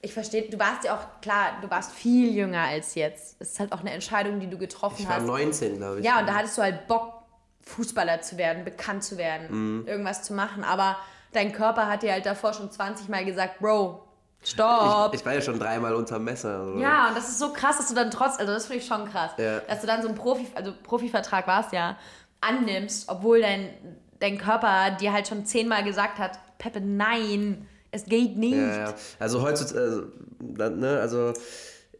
ich 0.00 0.12
verstehe, 0.14 0.48
du 0.48 0.58
warst 0.58 0.84
ja 0.84 0.94
auch, 0.96 1.20
klar, 1.20 1.58
du 1.62 1.70
warst 1.70 1.92
viel 1.92 2.34
jünger 2.34 2.62
als 2.62 2.94
jetzt. 2.94 3.36
Es 3.40 3.50
ist 3.52 3.60
halt 3.60 3.72
auch 3.72 3.80
eine 3.80 3.92
Entscheidung, 3.92 4.40
die 4.40 4.48
du 4.48 4.56
getroffen 4.58 4.96
Ich 5.02 5.08
war 5.08 5.16
hast. 5.16 5.24
19, 5.26 5.76
glaube 5.76 6.00
ich. 6.00 6.04
Ja, 6.06 6.20
und 6.20 6.26
da 6.28 6.34
hattest 6.34 6.56
du 6.58 6.62
halt 6.62 6.86
Bock, 6.86 7.14
Fußballer 7.62 8.20
zu 8.22 8.36
werden, 8.38 8.64
bekannt 8.64 9.04
zu 9.04 9.18
werden, 9.18 9.80
Mhm. 9.80 9.86
irgendwas 9.86 10.22
zu 10.22 10.32
machen. 10.32 10.64
Aber 10.64 10.96
dein 11.32 11.52
Körper 11.52 11.86
hat 11.86 12.02
dir 12.02 12.12
halt 12.12 12.26
davor 12.26 12.52
schon 12.54 12.70
20 12.70 13.08
Mal 13.08 13.24
gesagt, 13.24 13.58
Bro, 13.60 14.02
stopp. 14.42 15.12
Ich, 15.14 15.20
ich 15.20 15.26
war 15.26 15.34
ja 15.34 15.40
schon 15.40 15.58
dreimal 15.58 15.94
unter 15.94 16.18
Messer. 16.18 16.60
Also. 16.60 16.78
ja, 16.78 17.08
und 17.08 17.16
das 17.16 17.28
ist 17.28 17.38
so 17.38 17.52
krass, 17.52 17.76
dass 17.78 17.88
du 17.88 17.94
dann 17.94 18.10
trotz, 18.10 18.38
also 18.38 18.52
das 18.52 18.66
finde 18.66 18.82
ich 18.82 18.86
schon 18.88 19.04
krass, 19.10 19.32
Ja. 19.38 19.60
dass 19.60 19.80
du 19.80 19.86
dann 19.86 20.02
so 20.02 20.08
einen 20.08 20.16
Profi, 20.16 20.46
also 20.54 20.72
Profivertrag 20.82 21.46
warst 21.46 21.72
ja, 21.72 21.96
annimmst, 22.40 23.08
obwohl 23.08 23.40
dein, 23.40 23.70
dein 24.20 24.38
Körper 24.38 24.90
dir 25.00 25.12
halt 25.12 25.28
schon 25.28 25.44
zehnmal 25.44 25.84
gesagt 25.84 26.18
hat, 26.18 26.38
Peppe, 26.58 26.80
nein, 26.80 27.66
es 27.90 28.04
geht 28.04 28.36
nicht. 28.36 28.56
Ja, 28.56 28.78
ja. 28.88 28.94
Also 29.18 29.42
heutzutage, 29.42 29.80
also, 29.80 30.02
da- 30.40 30.70
ne, 30.70 31.00
also 31.00 31.32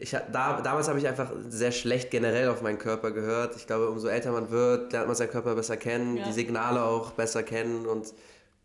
ich, 0.00 0.10
da, 0.10 0.60
damals 0.60 0.86
habe 0.88 0.98
ich 1.00 1.08
einfach 1.08 1.30
sehr 1.48 1.72
schlecht 1.72 2.10
generell 2.12 2.48
auf 2.50 2.62
meinen 2.62 2.78
Körper 2.78 3.10
gehört. 3.10 3.56
Ich 3.56 3.66
glaube, 3.66 3.88
umso 3.88 4.06
älter 4.06 4.30
man 4.30 4.50
wird, 4.50 4.92
lernt 4.92 5.08
man 5.08 5.16
seinen 5.16 5.30
Körper 5.30 5.54
besser 5.56 5.76
kennen, 5.76 6.16
Ja. 6.18 6.24
die 6.24 6.32
Signale 6.32 6.82
auch 6.84 7.12
besser 7.12 7.42
kennen 7.42 7.84
und 7.86 8.12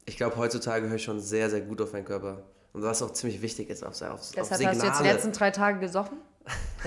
ich 0.05 0.17
glaube, 0.17 0.35
heutzutage 0.37 0.87
höre 0.87 0.95
ich 0.95 1.03
schon 1.03 1.19
sehr, 1.19 1.49
sehr 1.49 1.61
gut 1.61 1.81
auf 1.81 1.93
meinen 1.93 2.05
Körper. 2.05 2.43
Und 2.73 2.81
was 2.81 3.01
auch 3.01 3.11
ziemlich 3.11 3.41
wichtig 3.41 3.69
ist, 3.69 3.83
auf, 3.83 4.01
auf, 4.01 4.11
auf 4.13 4.31
Deshalb 4.35 4.57
Signale. 4.59 4.77
hast 4.77 4.81
du 4.81 4.87
jetzt 4.87 4.99
die 4.99 5.03
letzten 5.07 5.31
drei 5.31 5.51
Tage 5.51 5.79
gesoffen? 5.79 6.17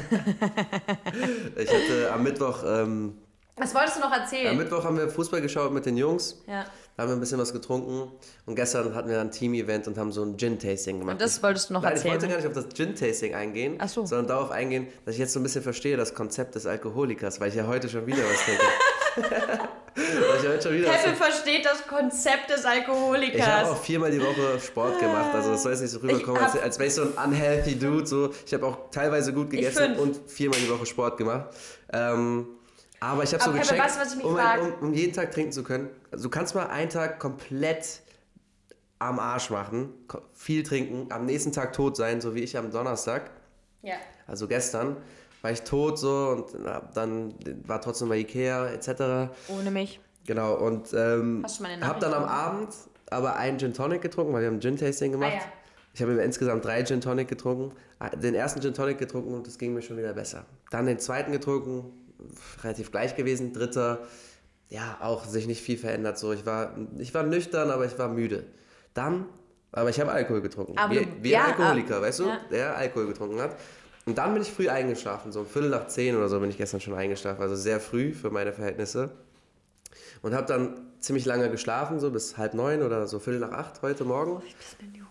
ich 1.57 1.69
hatte 1.69 2.13
am 2.13 2.23
Mittwoch, 2.23 2.63
ähm, 2.67 3.17
Was 3.57 3.75
wolltest 3.75 3.97
du 3.97 4.01
noch 4.01 4.13
am 4.13 4.21
erzählen? 4.21 4.57
Mittwoch 4.57 4.85
haben 4.85 4.99
wir 4.99 5.09
Fußball 5.09 5.41
geschaut 5.41 5.73
mit 5.73 5.87
den 5.87 5.97
Jungs. 5.97 6.43
Ja. 6.47 6.65
Da 6.97 7.03
haben 7.03 7.11
wir 7.11 7.17
ein 7.17 7.21
bisschen 7.21 7.39
was 7.39 7.53
getrunken 7.53 8.11
und 8.47 8.57
gestern 8.57 8.95
hatten 8.95 9.09
wir 9.09 9.21
ein 9.21 9.31
Team-Event 9.31 9.87
und 9.87 9.97
haben 9.97 10.13
so 10.13 10.23
ein 10.23 10.37
Gin-Tasting 10.37 10.99
gemacht. 10.99 11.15
Und 11.15 11.21
das 11.21 11.43
wolltest 11.43 11.71
du 11.71 11.75
noch 11.75 11.83
Nein, 11.83 11.93
ich 11.93 11.97
erzählen? 11.99 12.13
wollte 12.15 12.29
gar 12.29 12.37
nicht 12.37 12.47
auf 12.47 12.53
das 12.53 12.69
Gin-Tasting 12.75 13.35
eingehen, 13.35 13.77
Ach 13.79 13.89
so. 13.89 14.05
sondern 14.07 14.27
darauf 14.27 14.51
eingehen, 14.51 14.89
dass 15.05 15.15
ich 15.15 15.21
jetzt 15.21 15.33
so 15.33 15.41
ein 15.41 15.43
bisschen 15.43 15.63
verstehe 15.63 15.97
das 15.97 16.15
Konzept 16.15 16.55
des 16.55 16.67
Alkoholikers, 16.67 17.41
weil 17.41 17.51
ich 17.51 17.55
ja 17.55 17.67
heute 17.67 17.89
schon 17.89 18.07
wieder 18.07 18.23
was 18.25 18.45
trinke. 18.45 19.69
schon 20.61 20.75
wieder 20.75 20.89
was 20.89 21.03
Peppe 21.03 21.17
versteht 21.17 21.65
das 21.65 21.87
Konzept 21.87 22.51
des 22.51 22.61
Ich 22.61 22.67
habe 22.67 22.77
Alkoholikers. 22.79 23.69
auch 23.69 23.83
viermal 23.83 24.11
die 24.11 24.21
Woche 24.21 24.61
Sport 24.61 25.01
gemacht, 25.01 25.35
also 25.35 25.53
das 25.53 25.63
soll 25.63 25.73
jetzt 25.73 25.83
nicht 25.83 25.91
so 25.91 25.99
rüberkommen, 25.99 26.43
als, 26.43 26.59
als 26.59 26.79
wäre 26.79 26.89
ich 26.89 26.95
so 26.95 27.03
ein 27.03 27.31
unhealthy 27.31 27.79
Dude. 27.79 28.07
So. 28.07 28.31
Ich 28.45 28.55
habe 28.55 28.67
auch 28.67 28.91
teilweise 28.91 29.33
gut 29.33 29.51
gegessen 29.51 29.97
und 29.97 30.19
viermal 30.31 30.59
die 30.61 30.71
Woche 30.71 30.87
Sport 30.87 31.17
gemacht. 31.17 31.55
Ähm, 31.93 32.47
aber 33.01 33.23
ich 33.23 33.33
habe 33.33 33.43
so 33.43 33.53
Peppe, 33.53 33.63
gecheckt, 33.63 33.99
was 33.99 34.17
mich 34.17 34.25
um, 34.25 34.35
um, 34.35 34.89
um 34.89 34.95
jeden 34.95 35.13
Tag 35.13 35.31
trinken 35.33 35.53
zu 35.53 35.63
können. 35.63 35.91
Also 36.11 36.25
du 36.25 36.31
kannst 36.31 36.55
mal 36.55 36.67
einen 36.67 36.91
Tag 36.91 37.19
komplett 37.19 38.01
am 38.99 39.19
Arsch 39.19 39.51
machen, 39.51 39.93
viel 40.33 40.63
trinken, 40.63 41.13
am 41.13 41.27
nächsten 41.27 41.53
Tag 41.53 41.73
tot 41.73 41.97
sein, 41.97 42.21
so 42.21 42.35
wie 42.35 42.41
ich 42.41 42.57
am 42.57 42.71
Donnerstag. 42.71 43.31
Ja. 43.83 43.97
Also 44.27 44.49
gestern 44.49 44.97
war 45.43 45.53
ich 45.53 45.63
tot 45.63 45.99
so 45.99 46.47
und 46.53 46.65
dann 46.95 47.35
war 47.67 47.81
trotzdem 47.81 48.09
bei 48.09 48.19
Ikea 48.19 48.69
etc. 48.69 49.31
Ohne 49.49 49.71
mich. 49.71 50.01
Genau, 50.27 50.55
und 50.55 50.93
ähm, 50.95 51.43
Hast 51.45 51.59
du 51.59 51.63
meine 51.63 51.87
hab 51.87 52.01
dann 52.01 52.13
am 52.13 52.25
Abend 52.25 52.71
aber 53.11 53.37
einen 53.37 53.59
Gin 53.59 53.73
Tonic 53.73 54.03
getrunken, 54.03 54.33
weil 54.33 54.43
wir 54.43 54.49
haben 54.49 54.57
ein 54.57 54.61
Gin-Tasting 54.61 55.13
gemacht. 55.13 55.33
Ah, 55.35 55.39
ja. 55.39 55.53
Ich 55.95 56.03
habe 56.03 56.13
insgesamt 56.13 56.65
drei 56.65 56.85
Gin 56.85 57.01
Tonic 57.01 57.29
getrunken. 57.29 57.75
Den 58.23 58.35
ersten 58.35 58.61
Gin 58.61 58.75
Tonic 58.75 58.99
getrunken 58.99 59.33
und 59.33 59.47
es 59.47 59.59
ging 59.59 59.73
mir 59.75 59.83
schon 59.83 59.97
wieder 59.97 60.13
besser. 60.13 60.45
Dann 60.71 60.87
den 60.87 60.99
zweiten 60.99 61.33
getrunken, 61.33 61.93
relativ 62.63 62.91
gleich 62.91 63.17
gewesen. 63.17 63.53
Dritter, 63.53 64.01
ja, 64.69 64.99
auch 65.01 65.25
sich 65.25 65.47
nicht 65.47 65.63
viel 65.63 65.79
verändert. 65.79 66.19
So, 66.19 66.33
ich 66.33 66.45
war, 66.45 66.75
ich 66.99 67.15
war 67.15 67.23
nüchtern, 67.23 67.71
aber 67.71 67.87
ich 67.87 67.99
war 67.99 68.09
müde. 68.09 68.45
Dann, 68.93 69.27
aber 69.73 69.89
ich 69.89 70.01
habe 70.01 70.13
Alkohol 70.13 70.43
getrunken. 70.43 70.77
Aber 70.77 70.95
wie 70.95 71.07
wie 71.23 71.31
ja, 71.31 71.45
ein 71.45 71.51
Alkoholiker, 71.53 71.99
ah, 71.99 72.03
weißt 72.03 72.19
du, 72.21 72.25
ja. 72.25 72.41
der 72.51 72.77
Alkohol 72.77 73.07
getrunken 73.07 73.41
hat. 73.41 73.57
Und 74.05 74.19
dann 74.19 74.35
bin 74.35 74.43
ich 74.43 74.53
früh 74.53 74.69
eingeschlafen, 74.69 75.33
so 75.33 75.41
um 75.41 75.47
Viertel 75.47 75.71
nach 75.71 75.89
zehn 75.89 76.17
oder 76.17 76.29
so 76.29 76.39
bin 76.39 76.51
ich 76.51 76.59
gestern 76.59 76.81
schon 76.81 76.95
eingeschlafen. 76.95 77.43
Also 77.43 77.57
sehr 77.57 77.81
früh 77.81 78.13
für 78.13 78.31
meine 78.31 78.53
Verhältnisse. 78.53 79.11
Und 80.23 80.35
habe 80.35 80.47
dann 80.47 80.81
ziemlich 81.01 81.25
lange 81.25 81.51
geschlafen, 81.51 82.01
so 82.01 82.11
bis 82.11 82.37
halb 82.37 82.55
neun 82.55 82.83
oder 82.83 83.07
so 83.07 83.19
Viertel 83.19 83.41
nach 83.41 83.53
acht 83.53 83.83
heute 83.83 84.05
Morgen. 84.05 84.43
Ich 84.47 84.77
bin 84.79 84.89
in 84.89 84.93
die 84.95 85.03
Hose. 85.03 85.09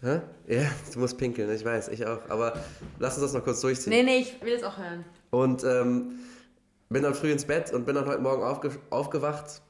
Hä? 0.00 0.20
Ja, 0.46 0.70
du 0.92 1.00
musst 1.00 1.18
pinkeln, 1.18 1.50
ich 1.54 1.64
weiß, 1.64 1.88
ich 1.88 2.06
auch. 2.06 2.20
Aber 2.28 2.54
lass 2.98 3.14
uns 3.14 3.22
das 3.24 3.32
noch 3.34 3.44
kurz 3.44 3.60
durchziehen. 3.60 3.92
Nee, 3.92 4.02
nee, 4.02 4.18
ich 4.18 4.40
will 4.42 4.54
es 4.54 4.62
auch 4.62 4.78
hören. 4.78 5.04
Und 5.30 5.64
ähm, 5.64 6.18
bin 6.88 7.02
dann 7.02 7.14
früh 7.14 7.30
ins 7.30 7.44
Bett 7.44 7.72
und 7.72 7.84
bin 7.84 7.94
dann 7.94 8.06
heute 8.06 8.20
Morgen 8.20 8.42
aufge 8.42 8.70
aufgewacht. 8.90 9.60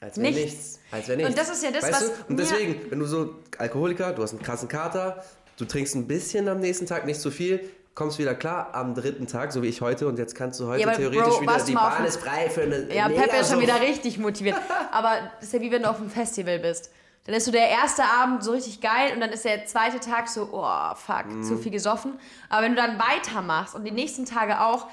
Als 0.00 0.16
wäre 0.16 0.32
Nichts. 0.32 0.42
nichts. 0.42 0.80
Als 0.90 1.08
wäre 1.08 1.16
nichts. 1.18 1.30
Und 1.30 1.38
das 1.38 1.50
ist 1.50 1.62
ja 1.62 1.70
das, 1.70 1.82
weißt 1.84 1.92
was 1.92 2.06
Du? 2.06 2.24
Und 2.28 2.36
deswegen, 2.38 2.90
wenn 2.90 2.98
du 2.98 3.06
so 3.06 3.36
Alkoholiker, 3.58 4.12
du 4.12 4.22
hast 4.22 4.32
einen 4.32 4.42
krassen 4.42 4.68
Kater, 4.68 5.24
du 5.56 5.64
trinkst 5.64 5.94
ein 5.94 6.06
bisschen 6.06 6.48
am 6.48 6.60
nächsten 6.60 6.86
Tag, 6.86 7.06
nicht 7.06 7.20
zu 7.20 7.30
viel, 7.30 7.60
kommst 7.94 8.18
wieder 8.18 8.34
klar 8.34 8.74
am 8.74 8.94
dritten 8.94 9.26
Tag, 9.26 9.52
so 9.52 9.62
wie 9.62 9.68
ich 9.68 9.80
heute. 9.80 10.06
Und 10.08 10.18
jetzt 10.18 10.34
kannst 10.34 10.58
du 10.60 10.66
heute 10.66 10.82
Ja, 10.82 10.92
theoretisch 10.94 11.22
Bro, 11.34 11.40
wieder, 11.42 11.64
die 11.64 11.72
Bahn 11.74 12.04
ist 12.04 12.20
frei 12.20 12.48
für 12.50 12.62
eine 12.62 12.92
Ja, 12.94 13.08
mega 13.08 13.22
Peppe 13.22 13.36
ist 13.38 13.50
schon 13.50 13.60
wieder 13.60 13.80
richtig 13.80 14.18
motiviert. 14.18 14.56
Aber 14.90 15.12
das 15.36 15.48
ist 15.48 15.52
ja 15.54 15.60
wie 15.60 15.70
wenn 15.70 15.82
du 15.82 15.90
auf 15.90 15.98
einem 15.98 16.10
Festival 16.10 16.58
bist. 16.58 16.90
Dann 17.24 17.34
ist 17.36 17.44
so 17.44 17.52
der 17.52 17.68
erste 17.68 18.02
Abend 18.02 18.42
so 18.42 18.50
richtig 18.50 18.80
geil 18.80 19.12
und 19.14 19.20
dann 19.20 19.30
ist 19.30 19.44
der 19.44 19.64
zweite 19.66 20.00
Tag 20.00 20.28
so, 20.28 20.48
oh 20.52 20.94
fuck, 20.96 21.26
Mhm. 21.26 21.42
zu 21.44 21.56
viel 21.56 21.70
gesoffen. 21.70 22.18
Aber 22.48 22.62
wenn 22.62 22.74
du 22.74 22.82
dann 22.82 22.98
weitermachst 22.98 23.74
und 23.76 23.84
die 23.84 23.92
nächsten 23.92 24.24
Tage 24.24 24.60
auch, 24.60 24.88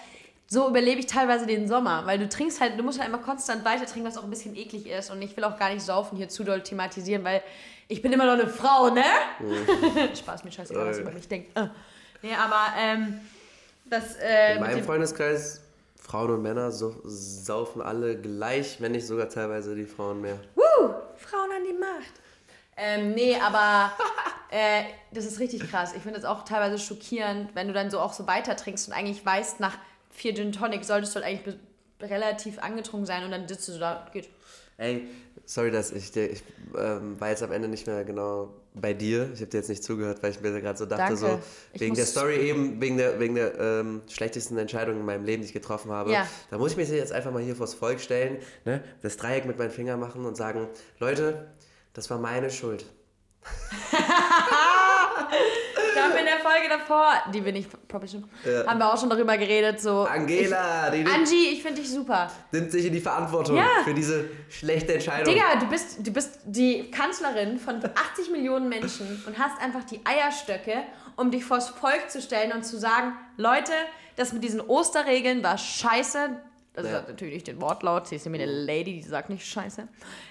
so 0.45 0.67
überlebe 0.67 0.99
ich 0.99 1.05
teilweise 1.07 1.45
den 1.47 1.67
Sommer, 1.67 2.05
weil 2.05 2.17
du 2.19 2.27
trinkst 2.29 2.59
halt, 2.62 2.77
du 2.77 2.83
musst 2.83 2.99
halt 2.99 3.07
immer 3.09 3.19
konstant 3.19 3.63
weiter 3.65 3.85
trinken, 3.85 4.07
was 4.07 4.17
auch 4.17 4.23
ein 4.23 4.29
bisschen 4.29 4.55
eklig 4.55 4.88
ist. 4.88 5.09
Und 5.12 5.21
ich 5.21 5.35
will 5.38 5.43
auch 5.43 5.57
gar 5.57 5.69
nicht 5.69 5.81
saufen 5.81 6.17
hier 6.17 6.27
zu 6.29 6.43
doll 6.43 6.62
thematisieren, 6.62 7.23
weil 7.23 7.41
ich 7.88 8.01
bin 8.01 8.12
immer 8.12 8.25
noch 8.25 8.33
eine 8.33 8.47
Frau, 8.47 8.89
ne? 8.89 9.03
Spaß, 10.15 10.43
mir 10.43 10.51
scheißegal, 10.51 10.88
was 10.88 10.97
Mhm. 10.97 11.01
Äh. 11.01 11.05
über 11.05 11.12
mich 11.13 11.27
denkt. 11.27 11.51
Nee, 12.21 12.36
aber 12.36 12.73
ähm, 12.77 13.19
das 13.86 14.15
äh, 14.15 14.55
In 14.55 14.62
meinem 14.62 14.84
Freundeskreis, 14.84 15.62
Frauen 15.95 16.32
und 16.32 16.41
Männer 16.41 16.71
so, 16.71 16.95
saufen 17.05 17.82
alle 17.82 18.17
gleich, 18.17 18.82
wenn 18.82 18.91
nicht 18.93 19.08
sogar 19.08 19.29
teilweise 19.29 19.75
die 19.75 19.86
Frauen 19.86 20.21
mehr. 20.21 20.39
Frauen 21.19 21.51
an 21.51 21.63
die 21.63 21.73
Macht. 21.73 22.13
Ähm, 22.75 23.12
nee, 23.13 23.36
aber 23.36 23.91
äh, 24.51 24.84
das 25.12 25.25
ist 25.25 25.39
richtig 25.39 25.69
krass. 25.69 25.93
Ich 25.95 26.01
finde 26.01 26.19
das 26.19 26.25
auch 26.25 26.45
teilweise 26.45 26.79
schockierend, 26.79 27.53
wenn 27.53 27.67
du 27.67 27.73
dann 27.73 27.91
so 27.91 27.99
auch 27.99 28.13
so 28.13 28.25
weiter 28.25 28.55
trinkst 28.55 28.88
und 28.88 28.93
eigentlich 28.93 29.25
weißt, 29.25 29.60
nach 29.60 29.77
vier 30.10 30.34
Gin 30.34 30.51
Tonic 30.51 30.86
solltest 30.86 31.15
du 31.15 31.21
halt 31.21 31.25
eigentlich 31.25 31.55
relativ 32.01 32.60
angetrunken 32.60 33.05
sein 33.05 33.25
und 33.25 33.32
dann 33.32 33.47
sitzt 33.47 33.67
du 33.67 33.73
so 33.73 33.79
da, 33.79 34.08
geht. 34.13 34.29
Ey, 34.77 35.08
sorry, 35.49 35.71
dass 35.71 35.91
ich 35.91 36.12
dir, 36.12 36.29
ich 36.29 36.43
ähm, 36.77 37.19
war 37.19 37.29
jetzt 37.29 37.41
am 37.41 37.51
Ende 37.51 37.67
nicht 37.67 37.88
mehr 37.88 38.03
genau 38.03 38.53
bei 38.75 38.93
dir. 38.93 39.31
Ich 39.33 39.41
habe 39.41 39.49
dir 39.49 39.57
jetzt 39.57 39.69
nicht 39.69 39.83
zugehört, 39.83 40.21
weil 40.21 40.29
ich 40.29 40.39
mir 40.41 40.51
gerade 40.62 40.77
so 40.77 40.85
dachte, 40.85 41.15
Danke. 41.15 41.17
so 41.17 41.39
wegen 41.73 41.95
der 41.95 42.05
Story 42.05 42.35
eben, 42.35 42.79
wegen 42.79 42.97
der, 42.97 43.19
wegen 43.19 43.33
der 43.33 43.59
ähm, 43.59 44.01
schlechtesten 44.07 44.57
Entscheidung 44.59 44.99
in 44.99 45.05
meinem 45.05 45.25
Leben, 45.25 45.41
die 45.41 45.47
ich 45.47 45.53
getroffen 45.53 45.91
habe. 45.91 46.12
Ja. 46.12 46.27
Da 46.51 46.59
muss 46.59 46.71
ich 46.71 46.77
mich 46.77 46.88
jetzt 46.89 47.12
einfach 47.12 47.31
mal 47.31 47.41
hier 47.41 47.55
vors 47.55 47.73
Volk 47.73 47.99
stellen, 47.99 48.38
ne? 48.63 48.83
das 49.01 49.17
Dreieck 49.17 49.45
mit 49.45 49.57
meinen 49.57 49.71
Fingern 49.71 49.99
machen 49.99 50.23
und 50.23 50.38
sagen, 50.38 50.67
Leute, 50.99 51.49
das 51.93 52.12
war 52.12 52.19
meine 52.19 52.51
Schuld. 52.51 52.85
Da 55.95 56.05
haben 56.05 56.13
wir 56.13 56.19
in 56.19 56.25
der 56.25 56.39
Folge 56.60 56.69
davor, 56.69 57.13
die 57.34 57.43
wir 57.43 57.52
nicht 57.52 57.69
publishen, 57.88 58.30
haben 58.67 58.80
wir 58.80 58.93
auch 58.93 59.00
schon 59.00 59.10
darüber 59.10 59.38
geredet, 59.38 59.80
so. 59.82 60.02
Angela, 60.04 60.89
die 60.89 60.98
Ich, 61.00 61.04
nimmt, 61.06 61.15
Angie, 61.15 61.48
ich 61.54 61.62
finde 61.63 61.82
dich 61.82 61.89
super. 61.89 62.32
nimmt 62.52 62.72
sich 62.72 62.86
in 62.86 62.93
die 62.93 63.00
Verantwortung 63.00 63.58
Ja. 63.58 63.65
für 63.84 63.93
diese 63.93 64.26
schlechte 64.50 64.93
Entscheidung. 64.93 65.34
Digga, 65.34 65.56
du 65.60 65.67
bist, 65.67 66.06
du 66.06 66.12
bist 66.12 66.39
die 66.45 66.91
Kanzlerin 66.91 67.60
von 67.60 67.76
80 67.84 68.32
Millionen 68.32 68.69
Menschen 68.69 69.24
und 69.26 69.38
hast 69.39 69.62
einfach 69.62 69.84
die 69.86 70.02
Eierstöcke, 70.06 70.84
um 71.15 71.32
dich 71.32 71.45
vors 71.45 71.69
Volk 71.69 72.10
zu 72.10 72.22
stellen 72.22 72.52
und 72.52 72.63
zu 72.65 72.78
sagen, 72.78 73.13
Leute, 73.38 73.72
das 74.15 74.34
mit 74.34 74.43
diesen 74.43 74.62
Osterregeln 74.62 75.43
war 75.43 75.58
scheiße. 75.58 76.30
Das 76.74 76.86
Ja. 76.86 77.04
natürlich 77.08 77.34
nicht 77.34 77.48
den 77.48 77.62
Wortlaut, 77.62 78.08
sie 78.08 78.15
ist 78.15 78.26
nämlich 78.26 78.43
eine 78.43 78.52
Lady, 78.52 79.02
die 79.02 79.02
sagt 79.08 79.30
nicht 79.30 79.45
scheiße. 79.45 79.88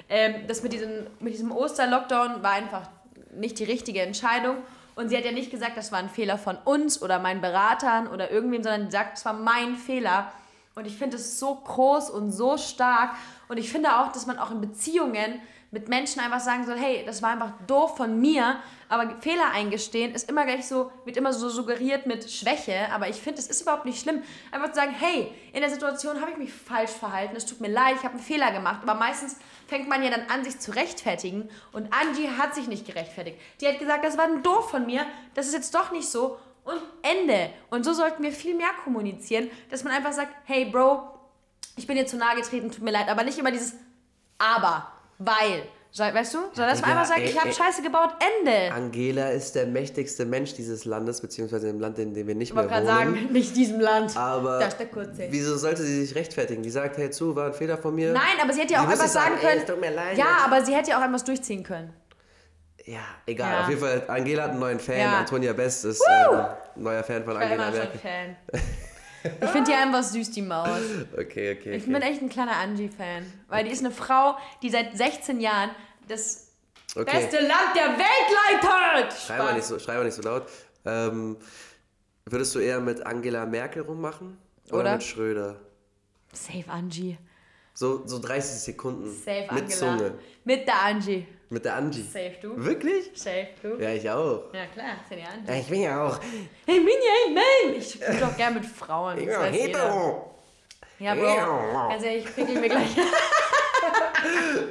Ähm, 0.08 0.46
das 0.46 0.62
mit, 0.62 0.72
diesen, 0.72 1.06
mit 1.20 1.34
diesem 1.34 1.52
Oster-Lockdown 1.52 2.42
war 2.42 2.52
einfach 2.52 2.88
nicht 3.34 3.58
die 3.58 3.64
richtige 3.64 4.00
Entscheidung. 4.02 4.56
Und 4.98 5.10
sie 5.10 5.16
hat 5.16 5.24
ja 5.24 5.30
nicht 5.30 5.52
gesagt, 5.52 5.76
das 5.76 5.92
war 5.92 6.00
ein 6.00 6.08
Fehler 6.08 6.38
von 6.38 6.58
uns 6.64 7.00
oder 7.00 7.20
meinen 7.20 7.40
Beratern 7.40 8.08
oder 8.08 8.32
irgendwem, 8.32 8.64
sondern 8.64 8.86
sie 8.86 8.90
sagt, 8.90 9.16
es 9.16 9.24
war 9.24 9.32
mein 9.32 9.76
Fehler. 9.76 10.32
Und 10.74 10.88
ich 10.88 10.96
finde 10.96 11.18
es 11.18 11.38
so 11.38 11.54
groß 11.54 12.10
und 12.10 12.32
so 12.32 12.58
stark. 12.58 13.14
Und 13.46 13.58
ich 13.58 13.70
finde 13.70 13.96
auch, 13.96 14.10
dass 14.10 14.26
man 14.26 14.40
auch 14.40 14.50
in 14.50 14.60
Beziehungen 14.60 15.40
mit 15.70 15.88
Menschen 15.88 16.20
einfach 16.20 16.40
sagen 16.40 16.64
soll, 16.64 16.78
hey, 16.78 17.02
das 17.04 17.20
war 17.20 17.30
einfach 17.30 17.52
doof 17.66 17.96
von 17.96 18.18
mir. 18.20 18.58
Aber 18.88 19.16
Fehler 19.20 19.50
eingestehen 19.52 20.14
ist 20.14 20.30
immer 20.30 20.46
gleich 20.46 20.66
so, 20.66 20.90
wird 21.04 21.18
immer 21.18 21.32
so 21.34 21.50
suggeriert 21.50 22.06
mit 22.06 22.30
Schwäche. 22.30 22.90
Aber 22.90 23.08
ich 23.08 23.16
finde, 23.16 23.40
es 23.40 23.48
ist 23.48 23.60
überhaupt 23.60 23.84
nicht 23.84 24.00
schlimm. 24.00 24.22
Einfach 24.50 24.70
zu 24.70 24.76
sagen, 24.76 24.94
hey, 24.98 25.30
in 25.52 25.60
der 25.60 25.68
Situation 25.68 26.22
habe 26.22 26.30
ich 26.30 26.38
mich 26.38 26.52
falsch 26.52 26.92
verhalten. 26.92 27.36
Es 27.36 27.44
tut 27.44 27.60
mir 27.60 27.68
leid, 27.68 27.96
ich 27.98 28.04
habe 28.04 28.14
einen 28.14 28.22
Fehler 28.22 28.50
gemacht. 28.50 28.80
Aber 28.82 28.94
meistens 28.94 29.36
fängt 29.66 29.88
man 29.88 30.02
ja 30.02 30.08
dann 30.08 30.22
an, 30.30 30.42
sich 30.42 30.58
zu 30.58 30.70
rechtfertigen. 30.70 31.50
Und 31.72 31.92
Angie 31.92 32.30
hat 32.38 32.54
sich 32.54 32.66
nicht 32.66 32.86
gerechtfertigt. 32.86 33.38
Die 33.60 33.68
hat 33.68 33.78
gesagt, 33.78 34.04
das 34.04 34.16
war 34.16 34.26
doof 34.38 34.70
von 34.70 34.86
mir. 34.86 35.04
Das 35.34 35.46
ist 35.46 35.54
jetzt 35.54 35.74
doch 35.74 35.92
nicht 35.92 36.08
so. 36.08 36.38
Und 36.64 36.80
Ende. 37.02 37.50
Und 37.68 37.84
so 37.84 37.92
sollten 37.92 38.22
wir 38.22 38.32
viel 38.32 38.54
mehr 38.54 38.70
kommunizieren, 38.84 39.50
dass 39.70 39.84
man 39.84 39.92
einfach 39.92 40.12
sagt, 40.12 40.32
hey 40.44 40.64
Bro, 40.64 41.02
ich 41.76 41.86
bin 41.86 41.96
dir 41.96 42.06
zu 42.06 42.16
nahe 42.16 42.36
getreten, 42.36 42.70
tut 42.70 42.82
mir 42.82 42.90
leid. 42.90 43.08
Aber 43.08 43.22
nicht 43.22 43.38
immer 43.38 43.50
dieses 43.50 43.74
Aber, 44.38 44.90
weil. 45.18 45.62
Weißt 45.96 46.34
du? 46.34 46.38
Dass 46.54 46.56
man 46.56 46.74
Digga, 46.76 46.86
einfach 46.90 47.06
sagt, 47.06 47.20
ey, 47.20 47.26
ich 47.30 47.38
habe 47.38 47.48
ey. 47.48 47.54
Scheiße 47.54 47.82
gebaut, 47.82 48.10
Ende. 48.40 48.72
Angela 48.74 49.30
ist 49.30 49.54
der 49.54 49.66
mächtigste 49.66 50.26
Mensch 50.26 50.52
dieses 50.54 50.84
Landes, 50.84 51.20
beziehungsweise 51.22 51.68
im 51.70 51.80
Land, 51.80 51.98
in 51.98 52.12
dem 52.14 52.26
wir 52.26 52.34
nicht 52.34 52.50
Ich 52.50 52.54
mehr 52.54 52.64
wollte 52.64 52.76
wohnen. 52.76 52.86
gerade 52.86 52.98
sagen, 53.16 53.28
nicht 53.32 53.56
diesem 53.56 53.80
Land. 53.80 54.14
Aber 54.16 54.58
Das 54.60 54.68
ist 54.74 54.78
der 54.80 54.86
kurze. 54.88 55.26
wieso 55.30 55.56
sollte 55.56 55.82
sie 55.82 56.04
sich 56.04 56.14
rechtfertigen? 56.14 56.62
Die 56.62 56.70
sagt, 56.70 56.98
hey 56.98 57.10
zu, 57.10 57.34
war 57.34 57.46
ein 57.46 57.54
Fehler 57.54 57.78
von 57.78 57.94
mir. 57.94 58.12
Nein, 58.12 58.22
aber 58.40 58.52
sie 58.52 58.60
hätte 58.60 58.74
ja 58.74 58.80
auch 58.84 58.88
einfach 58.88 59.06
sagen, 59.06 59.32
sagen 59.32 59.34
ey, 59.40 59.46
können. 59.48 59.60
es 59.62 59.66
tut 59.66 59.80
mir 59.80 59.90
leid, 59.90 60.18
ja, 60.18 60.24
Leute. 60.24 60.44
aber 60.44 60.64
sie 60.64 60.74
hätte 60.74 60.90
ja 60.90 60.98
auch 60.98 61.02
einfach 61.02 61.22
durchziehen 61.22 61.62
können. 61.64 61.92
Ja, 62.84 63.00
egal. 63.26 63.50
Ja. 63.50 63.60
Auf 63.62 63.68
jeden 63.70 63.80
Fall, 63.80 64.02
Angela 64.08 64.42
hat 64.44 64.50
einen 64.50 64.60
neuen 64.60 64.78
Fan. 64.80 64.98
Ja. 64.98 65.18
Antonia 65.18 65.52
Best 65.54 65.84
ist 65.86 66.02
ähm, 66.30 66.40
neuer 66.76 67.02
Fan 67.02 67.24
von 67.24 67.34
Ich 67.36 67.42
Angela 67.42 67.70
Merkel. 67.70 67.98
Fan. 68.00 68.36
Ich 69.40 69.48
finde 69.50 69.70
die 69.70 69.76
einfach 69.76 70.02
süß, 70.02 70.30
die 70.30 70.42
Maus. 70.42 70.68
Okay, 71.12 71.56
okay. 71.58 71.76
Ich 71.76 71.84
bin 71.84 71.96
okay. 71.96 72.10
echt 72.10 72.22
ein 72.22 72.28
kleiner 72.28 72.56
Angie-Fan. 72.56 73.24
Weil 73.48 73.64
die 73.64 73.70
ist 73.70 73.84
eine 73.84 73.90
Frau, 73.90 74.36
die 74.62 74.70
seit 74.70 74.96
16 74.96 75.40
Jahren 75.40 75.70
das 76.08 76.52
okay. 76.94 77.18
beste 77.18 77.38
Land 77.40 77.74
der 77.74 77.98
Welt 77.98 79.02
leitet. 79.02 79.18
Schrei 79.18 79.38
mal 79.38 79.54
nicht 79.54 79.64
so, 79.64 79.78
schrei 79.78 79.96
mal 79.96 80.04
nicht 80.04 80.14
so 80.14 80.22
laut. 80.22 80.46
Ähm, 80.84 81.36
würdest 82.26 82.54
du 82.54 82.58
eher 82.58 82.80
mit 82.80 83.04
Angela 83.06 83.46
Merkel 83.46 83.82
rummachen? 83.82 84.38
Oder, 84.68 84.80
Oder? 84.80 84.92
mit 84.92 85.02
Schröder? 85.02 85.56
Safe 86.32 86.68
Angie. 86.68 87.18
So, 87.78 88.02
so 88.06 88.18
30 88.18 88.58
Sekunden. 88.58 89.08
Safe 89.08 89.46
mit 89.52 89.62
Angela. 89.62 89.98
Zunge. 89.98 90.14
Mit 90.42 90.66
der 90.66 90.82
Angie. 90.82 91.26
Mit 91.48 91.64
der 91.64 91.76
Angie. 91.76 92.02
Safe 92.02 92.34
du. 92.42 92.56
Wirklich? 92.56 93.12
Safe 93.14 93.50
du. 93.62 93.80
Ja, 93.80 93.92
ich 93.92 94.10
auch. 94.10 94.52
Ja 94.52 94.66
klar, 94.66 94.96
ist 95.00 95.10
ja 95.12 95.16
die 95.16 95.22
Angie. 95.22 95.48
Ja, 95.48 95.54
ich 95.54 95.66
bin 95.68 95.82
ja 95.82 96.04
auch. 96.04 96.18
Hey 96.66 96.80
Minja, 96.80 96.90
nein! 97.32 97.76
Ich 97.78 98.00
bin 98.00 98.18
doch 98.18 98.36
gern 98.36 98.54
mit 98.54 98.66
Frauen. 98.66 99.18
Ich 99.18 99.26
Das 99.26 99.42
bin 99.44 99.52
hetero. 99.52 100.34
Ja, 100.98 101.14
Bro. 101.14 101.22
Ja. 101.22 101.90
Ehrlich, 101.92 102.24
ich 102.24 102.34
pickel 102.34 102.60
mir 102.60 102.68
gleich. 102.68 102.96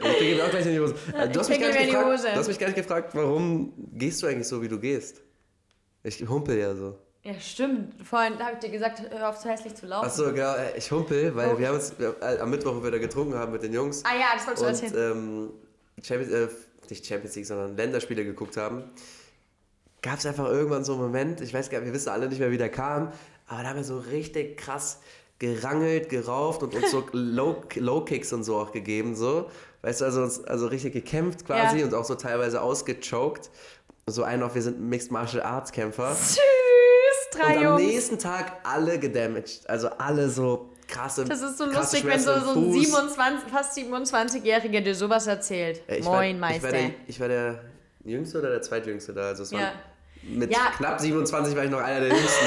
Ich 0.04 0.20
bin 0.20 0.42
auch 0.42 0.50
gleich 0.50 0.66
in 0.66 0.74
die 0.74 0.80
Hose. 0.82 0.96
Du 1.32 1.40
hast, 1.40 1.48
mich 1.48 1.60
gar 1.62 1.70
mir 1.70 1.86
gefragt, 1.86 2.06
Hose. 2.06 2.28
du 2.28 2.36
hast 2.36 2.48
mich 2.50 2.60
gar 2.60 2.68
nicht 2.68 2.76
gefragt, 2.76 3.16
warum 3.16 3.74
gehst 3.94 4.22
du 4.22 4.28
eigentlich 4.28 4.48
so, 4.48 4.62
wie 4.62 4.68
du 4.68 4.78
gehst? 4.78 5.22
Ich 6.04 6.20
humpel 6.28 6.58
ja 6.58 6.76
so. 6.76 7.00
Ja, 7.28 7.38
stimmt. 7.42 7.94
Vorhin 8.08 8.40
habe 8.40 8.54
ich 8.54 8.60
dir 8.60 8.70
gesagt, 8.70 9.02
hör 9.12 9.30
auf, 9.30 9.36
so 9.38 9.50
hässlich 9.50 9.76
zu 9.76 9.86
laufen. 9.86 10.06
Achso, 10.06 10.32
genau, 10.32 10.56
äh, 10.56 10.78
ich 10.78 10.90
humpel, 10.92 11.36
weil 11.36 11.54
Oh. 11.54 11.60
wir 11.60 11.68
haben 11.68 11.76
uns 11.76 11.92
äh, 12.00 12.38
am 12.40 12.50
Mittwoch, 12.50 12.76
wo 12.76 12.84
wir 12.84 12.92
da 12.92 13.00
getrunken 13.00 13.36
haben 13.36 13.52
mit 13.52 13.64
den 13.64 13.74
Jungs 13.74 14.04
Ah 14.06 14.16
ja, 14.18 14.28
das 14.34 14.48
wolltest 14.48 14.82
du 14.84 14.86
erzählen. 14.88 15.18
ähm, 15.18 15.50
Champions, 16.02 16.32
äh, 16.32 16.48
nicht 16.90 17.06
Champions 17.06 17.36
League, 17.36 17.46
sondern 17.46 17.76
Länderspiele 17.76 18.24
geguckt 18.24 18.56
haben, 18.56 18.84
gab 20.02 20.20
es 20.20 20.26
einfach 20.26 20.48
irgendwann 20.48 20.86
so 20.86 20.94
einen 20.94 21.02
Moment, 21.02 21.42
ich 21.42 21.54
weiß 21.54 21.70
gar 21.70 21.80
nicht, 21.80 21.88
wir 21.88 21.94
wissen 21.94 22.10
alle 22.10 22.30
nicht 22.30 22.40
mehr, 22.40 22.52
wie 22.52 22.58
der 22.58 22.70
kam, 22.70 23.12
aber 23.48 23.64
da 23.64 23.70
haben 23.70 23.76
wir 23.78 23.84
so 23.84 23.98
richtig 23.98 24.56
krass 24.58 25.00
gerangelt, 25.40 26.08
gerauft 26.08 26.64
und 26.64 26.74
uns 26.76 26.92
so 26.92 27.04
Low, 27.12 27.62
Low 27.76 28.06
Kicks 28.06 28.32
und 28.32 28.44
so 28.46 28.56
auch 28.58 28.72
gegeben, 28.72 29.16
so. 29.16 29.50
Weißt 29.82 30.00
du, 30.02 30.06
also, 30.06 30.22
uns, 30.24 30.44
also 30.46 30.68
richtig 30.68 30.94
gekämpft 30.94 31.46
quasi 31.46 31.80
Ja. 31.80 31.86
und 31.86 31.94
auch 31.94 32.06
so 32.06 32.16
teilweise 32.16 32.62
ausgechoked. 32.62 33.50
So 34.10 34.24
ein 34.24 34.42
auf, 34.42 34.56
wir 34.56 34.62
sind 34.62 34.80
Mixed 34.80 35.12
Martial 35.12 35.44
Arts 35.44 35.72
Kämpfer. 35.74 36.16
Tschüss, 37.38 37.46
Und 37.48 37.54
drei 37.56 37.58
am 37.58 37.64
Jungs. 37.64 37.82
nächsten 37.82 38.20
Tag 38.20 38.54
alle 38.64 39.00
gedamaged. 39.00 39.70
Also 39.70 39.90
alle 39.98 40.30
so 40.30 40.70
krasse 40.88 41.26
Das 41.26 41.42
ist 41.42 41.58
so 41.58 41.66
lustig, 41.66 42.06
wenn 42.06 42.20
so, 42.20 42.32
so 42.40 42.52
ein 42.52 42.72
Fuß. 42.74 42.86
27, 42.86 43.50
fast 43.52 43.78
27-Jähriger 43.78 44.82
dir 44.82 44.96
sowas 44.96 45.28
erzählt. 45.28 45.82
Äh, 45.88 45.98
ich 45.98 46.06
Moin, 46.06 46.14
war, 46.42 46.52
Ich 46.52 46.62
Meister. 46.62 46.64
war, 46.64 46.72
der, 46.72 46.90
ich 47.08 47.20
war 47.20 47.28
der 47.28 47.60
Jüngste 48.06 48.40
oder 48.40 48.50
der 48.52 48.62
Zweitjüngste 48.62 49.14
da. 49.14 49.22
Also 49.28 49.44
es 49.44 49.52
Ja. 49.52 49.72
mit 50.24 50.52
Ja. 50.52 50.72
knapp 50.78 51.00
27 51.02 51.56
war 51.56 51.64
ich 51.66 51.70
noch 51.72 51.82
einer 51.82 52.00
der 52.02 52.10
Jüngsten. 52.10 52.46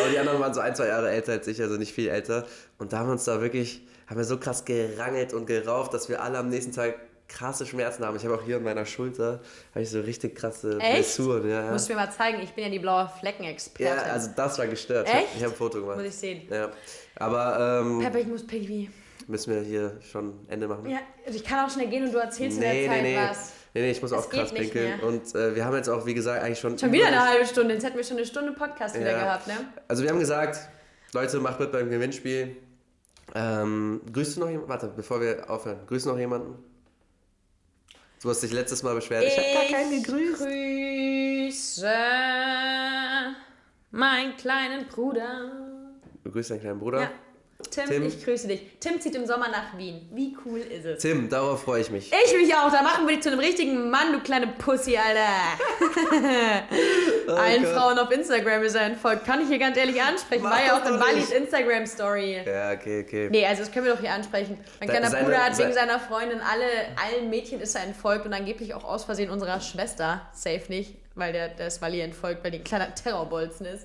Aber 0.00 0.10
die 0.10 0.18
anderen 0.18 0.40
waren 0.40 0.52
so 0.54 0.60
ein, 0.60 0.74
zwei 0.74 0.88
Jahre 0.88 1.10
älter 1.10 1.32
als 1.32 1.46
ich, 1.46 1.60
also 1.62 1.76
nicht 1.76 1.92
viel 1.94 2.08
älter. 2.08 2.46
Und 2.78 2.92
da 2.92 2.98
haben 2.98 3.06
wir 3.08 3.12
uns 3.12 3.24
da 3.24 3.40
wirklich, 3.40 3.86
haben 4.06 4.18
wir 4.18 4.24
so 4.24 4.38
krass 4.38 4.64
gerangelt 4.64 5.32
und 5.32 5.46
gerauft, 5.46 5.94
dass 5.94 6.08
wir 6.08 6.22
alle 6.22 6.38
am 6.38 6.48
nächsten 6.50 6.72
Tag 6.72 6.94
krasse 7.28 7.66
Schmerzen 7.66 8.04
haben. 8.04 8.16
Ich 8.16 8.24
habe 8.24 8.34
auch 8.34 8.42
hier 8.42 8.56
an 8.56 8.62
meiner 8.62 8.86
Schulter, 8.86 9.40
habe 9.74 9.82
ich 9.82 9.90
so 9.90 10.00
richtig 10.00 10.34
krasse 10.34 10.78
Echt? 10.80 10.94
Blessuren. 10.94 11.48
Ja, 11.48 11.64
ja. 11.66 11.72
Musst 11.72 11.88
du 11.88 11.92
mir 11.94 12.00
mal 12.00 12.10
zeigen, 12.10 12.40
ich 12.42 12.52
bin 12.54 12.64
ja 12.64 12.70
die 12.70 12.78
blaue 12.78 13.08
Flecken-Expertin. 13.20 13.86
ja, 13.86 14.02
also 14.12 14.30
das 14.34 14.58
war 14.58 14.66
gestört. 14.66 15.06
Echt? 15.08 15.28
Ich 15.36 15.42
habe 15.42 15.52
ein 15.52 15.56
Foto 15.56 15.80
gemacht. 15.80 15.96
Muss 15.98 16.06
ich 16.06 16.14
sehen. 16.14 16.42
Ja. 16.50 16.70
Aber 17.16 17.82
ähm, 17.84 18.00
Pepper, 18.00 18.18
ich 18.18 18.26
muss 18.26 18.46
Pipi. 18.46 18.90
müssen 19.26 19.54
wir 19.54 19.60
hier 19.62 19.98
schon 20.10 20.34
Ende 20.48 20.66
machen? 20.68 20.88
Ja, 20.88 20.98
also 21.26 21.36
ich 21.38 21.44
kann 21.44 21.66
auch 21.66 21.70
schnell 21.72 21.88
gehen 21.88 22.04
und 22.04 22.12
du 22.12 22.18
erzählst 22.18 22.56
in 22.58 22.62
Nee, 22.64 22.82
der 22.86 22.92
Zeit 22.92 23.02
nee, 23.02 23.14
nee. 23.16 23.28
was. 23.30 23.52
Nee, 23.74 23.80
nee, 23.82 23.90
ich 23.90 24.00
muss 24.00 24.10
Das 24.12 24.24
auch 24.24 24.30
krass 24.30 24.52
pinkeln. 24.52 24.98
Und 25.00 25.34
äh, 25.34 25.54
wir 25.54 25.64
haben 25.66 25.76
jetzt 25.76 25.88
auch, 25.90 26.06
wie 26.06 26.14
gesagt, 26.14 26.42
eigentlich 26.42 26.58
schon. 26.58 26.78
Schon 26.78 26.90
wieder 26.92 27.08
eine 27.08 27.28
halbe 27.28 27.44
Stunde. 27.44 27.74
Jetzt 27.74 27.84
hätten 27.84 27.98
wir 27.98 28.04
schon 28.04 28.16
eine 28.16 28.24
Stunde 28.26 28.52
Podcast 28.52 28.94
wieder 28.98 29.10
Ja. 29.12 29.18
gehabt, 29.24 29.46
ne? 29.46 29.54
Also, 29.86 30.02
wir 30.02 30.10
haben 30.10 30.18
gesagt, 30.18 30.58
Leute, 31.12 31.38
macht 31.40 31.60
mit 31.60 31.70
beim 31.72 31.90
Gewinnspiel. 31.90 32.56
Ähm, 33.34 34.00
grüßt 34.10 34.36
du 34.36 34.40
noch 34.40 34.48
jemanden? 34.48 34.70
Warte, 34.70 34.90
bevor 34.96 35.20
wir 35.20 35.50
aufhören. 35.50 35.80
Grüßt 35.86 36.06
noch 36.06 36.18
jemanden? 36.18 36.54
Du 38.20 38.30
hast 38.30 38.42
dich 38.42 38.52
letztes 38.52 38.82
Mal 38.82 38.94
beschwert. 38.94 39.24
Ich, 39.24 39.38
hab 39.38 39.44
gar 39.54 39.78
keinen 39.78 40.02
gegrüßt. 40.02 40.40
grüße 40.40 41.88
meinen 43.90 44.36
kleinen 44.36 44.86
Bruder. 44.86 45.52
Du 46.24 46.32
grüßt 46.32 46.50
deinen 46.50 46.60
kleinen 46.60 46.80
Bruder. 46.80 47.02
Ja. 47.02 47.10
Tim, 47.72 47.86
Tim. 47.88 48.06
ich 48.06 48.24
grüße 48.24 48.46
dich. 48.46 48.60
Tim 48.78 49.00
zieht 49.00 49.16
im 49.16 49.26
Sommer 49.26 49.48
nach 49.48 49.76
Wien. 49.76 50.08
Wie 50.12 50.36
cool 50.44 50.60
ist 50.60 50.84
es? 50.84 51.02
Tim, 51.02 51.28
darauf 51.28 51.64
freue 51.64 51.80
ich 51.80 51.90
mich. 51.90 52.12
Ich 52.12 52.36
mich 52.36 52.54
auch. 52.54 52.70
Da 52.70 52.82
machen 52.82 53.04
wir 53.08 53.14
dich 53.16 53.22
zu 53.24 53.30
einem 53.30 53.40
richtigen 53.40 53.90
Mann, 53.90 54.12
du 54.12 54.20
kleine 54.20 54.46
Pussy, 54.46 54.96
Alter. 54.96 55.18
Allen 57.36 57.64
Oh 57.64 57.66
Gott. 57.66 57.74
Frauen 57.74 57.98
auf 57.98 58.12
Instagram 58.12 58.62
ist 58.62 58.76
er 58.76 58.82
entfolgt. 58.82 59.24
Kann 59.26 59.42
ich 59.42 59.48
hier 59.48 59.58
ganz 59.58 59.76
ehrlich 59.76 60.00
ansprechen. 60.00 60.44
Mach 60.44 60.52
War 60.52 60.64
ja 60.64 60.80
auch 60.80 60.86
in 60.86 61.00
Wallis. 61.00 61.32
Instagram-Story. 61.32 62.42
Ja, 62.46 62.70
okay, 62.74 63.04
okay. 63.04 63.28
Nee, 63.28 63.44
also 63.44 63.62
das 63.64 63.72
können 63.72 63.86
wir 63.86 63.94
doch 63.94 64.00
hier 64.00 64.12
ansprechen. 64.12 64.56
Mein 64.78 64.88
kleiner 64.88 65.10
seine- 65.10 65.24
Bruder 65.24 65.44
hat 65.44 65.58
wegen 65.58 65.68
se- 65.72 65.74
seiner 65.74 65.98
Freundin 65.98 66.40
alle, 66.40 66.64
allen 66.96 67.28
Mädchen 67.28 67.60
ist 67.60 67.74
er 67.74 67.82
entfolgt 67.82 68.24
und 68.24 68.34
angeblich 68.34 68.72
auch 68.74 68.84
aus 68.84 69.02
Versehen 69.04 69.30
unserer 69.30 69.60
Schwester. 69.60 70.28
Safe 70.32 70.62
nicht, 70.68 70.94
weil 71.16 71.32
der, 71.32 71.48
der 71.48 71.66
ist 71.66 71.82
Walli 71.82 72.00
entfolgt, 72.02 72.44
weil 72.44 72.52
die 72.52 72.58
ein 72.58 72.64
kleiner 72.64 72.94
Terrorbolzen 72.94 73.66
ist. 73.66 73.84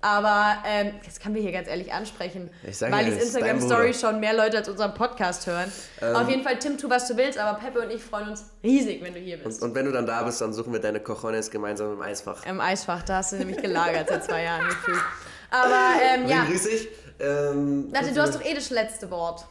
Aber 0.00 0.58
ähm, 0.64 0.92
das 1.04 1.18
können 1.18 1.34
wir 1.34 1.42
hier 1.42 1.50
ganz 1.50 1.66
ehrlich 1.66 1.92
ansprechen. 1.92 2.50
Ich 2.62 2.80
weil 2.80 2.92
ja, 2.92 3.02
die 3.02 3.20
Instagram-Story 3.20 3.92
schon 3.94 4.20
mehr 4.20 4.32
Leute 4.32 4.58
als 4.58 4.68
unseren 4.68 4.94
Podcast 4.94 5.46
hören. 5.46 5.72
Ähm. 6.00 6.14
Auf 6.14 6.28
jeden 6.28 6.44
Fall, 6.44 6.56
Tim, 6.58 6.78
tu 6.78 6.88
was 6.88 7.08
du 7.08 7.16
willst, 7.16 7.36
aber 7.36 7.58
Peppe 7.58 7.80
und 7.80 7.90
ich 7.90 8.02
freuen 8.02 8.28
uns 8.28 8.44
riesig, 8.62 9.02
wenn 9.02 9.14
du 9.14 9.18
hier 9.18 9.38
bist. 9.38 9.60
Und 9.60 9.74
wenn 9.74 9.86
du 9.86 9.92
dann 9.92 10.06
da 10.06 10.22
bist, 10.22 10.40
dann 10.40 10.52
suchen 10.52 10.72
wir 10.72 10.80
deine 10.80 11.00
Cojones 11.00 11.50
gemeinsam 11.50 11.92
im 11.94 12.00
Eisfach. 12.00 12.46
Im 12.46 12.60
Eisfach, 12.60 13.02
da 13.02 13.16
hast 13.16 13.32
du 13.32 13.36
nämlich 13.36 13.60
gelagert 13.60 14.08
seit 14.08 14.24
zwei 14.24 14.44
Jahren 14.44 14.68
gefühlt. 14.68 15.02
Aber 15.50 16.00
ähm, 16.02 16.28
ja, 16.28 16.44
grüß 16.44 16.66
ich? 16.66 16.88
Ähm, 17.18 17.90
Nati, 17.90 18.12
du 18.12 18.20
hast 18.20 18.36
doch 18.36 18.44
eh 18.44 18.54
das 18.54 18.70
letzte 18.70 19.10
Wort. 19.10 19.46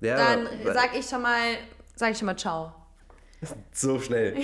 ja, 0.00 0.16
Dann 0.16 0.48
sag 0.72 0.96
ich 0.98 1.08
schon 1.08 1.22
mal, 1.22 1.56
sag 1.94 2.10
ich 2.10 2.18
schon 2.18 2.26
mal 2.26 2.36
ciao. 2.36 2.72
So 3.72 3.98
schnell. 3.98 4.34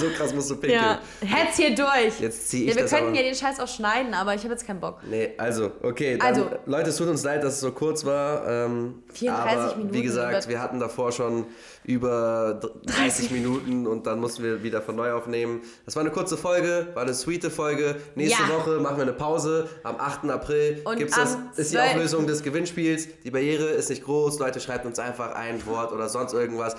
so 0.00 0.06
krass 0.16 0.32
musst 0.32 0.50
du 0.50 0.56
pinkeln. 0.56 0.80
Ja, 0.80 1.00
hetz 1.20 1.56
hier 1.56 1.74
durch. 1.74 2.20
Jetzt 2.20 2.48
zieh 2.48 2.64
ich 2.64 2.70
ja, 2.70 2.76
wir 2.76 2.82
das 2.82 2.92
könnten 2.92 3.14
ja 3.14 3.22
den 3.22 3.34
Scheiß 3.34 3.58
auch 3.58 3.66
schneiden, 3.66 4.14
aber 4.14 4.34
ich 4.34 4.42
habe 4.42 4.52
jetzt 4.52 4.66
keinen 4.66 4.80
Bock. 4.80 5.00
Nee, 5.10 5.32
also, 5.38 5.72
okay. 5.82 6.16
Dann, 6.18 6.28
Also. 6.28 6.50
Leute, 6.66 6.90
es 6.90 6.96
tut 6.96 7.08
uns 7.08 7.24
leid, 7.24 7.42
dass 7.42 7.54
es 7.54 7.60
so 7.60 7.72
kurz 7.72 8.04
war. 8.04 8.46
Ähm, 8.46 9.02
34 9.12 9.58
aber 9.58 9.76
Minuten 9.76 9.94
Wie 9.94 10.02
gesagt, 10.02 10.48
wir 10.48 10.60
hatten 10.62 10.78
davor 10.78 11.10
schon 11.10 11.46
über 11.84 12.60
30 12.86 13.30
Minuten 13.30 13.86
und 13.86 14.06
dann 14.06 14.20
mussten 14.20 14.42
wir 14.42 14.62
wieder 14.62 14.82
von 14.82 14.94
neu 14.94 15.12
aufnehmen. 15.12 15.62
Das 15.86 15.96
war 15.96 16.02
eine 16.02 16.10
kurze 16.10 16.36
Folge, 16.36 16.88
war 16.94 17.02
eine 17.02 17.14
sweete 17.14 17.50
Folge. 17.50 17.96
Nächste 18.14 18.42
Ja. 18.42 18.48
Woche 18.50 18.78
machen 18.78 18.98
wir 18.98 19.02
eine 19.02 19.14
Pause. 19.14 19.68
Am 19.82 19.96
8. 19.96 20.28
April 20.30 20.82
das, 20.84 21.34
am 21.34 21.50
ist 21.56 21.72
die 21.72 21.76
12. 21.76 21.90
Auflösung 21.90 22.26
des 22.26 22.42
Gewinnspiels. 22.42 23.08
Die 23.24 23.30
Barriere 23.30 23.64
ist 23.70 23.88
nicht 23.88 24.04
groß. 24.04 24.38
Leute, 24.38 24.60
schreibt 24.60 24.84
uns 24.86 24.98
einfach 24.98 25.34
ein 25.34 25.64
Wort 25.66 25.92
oder 25.92 26.08
sonst 26.08 26.34
irgendwas. 26.34 26.76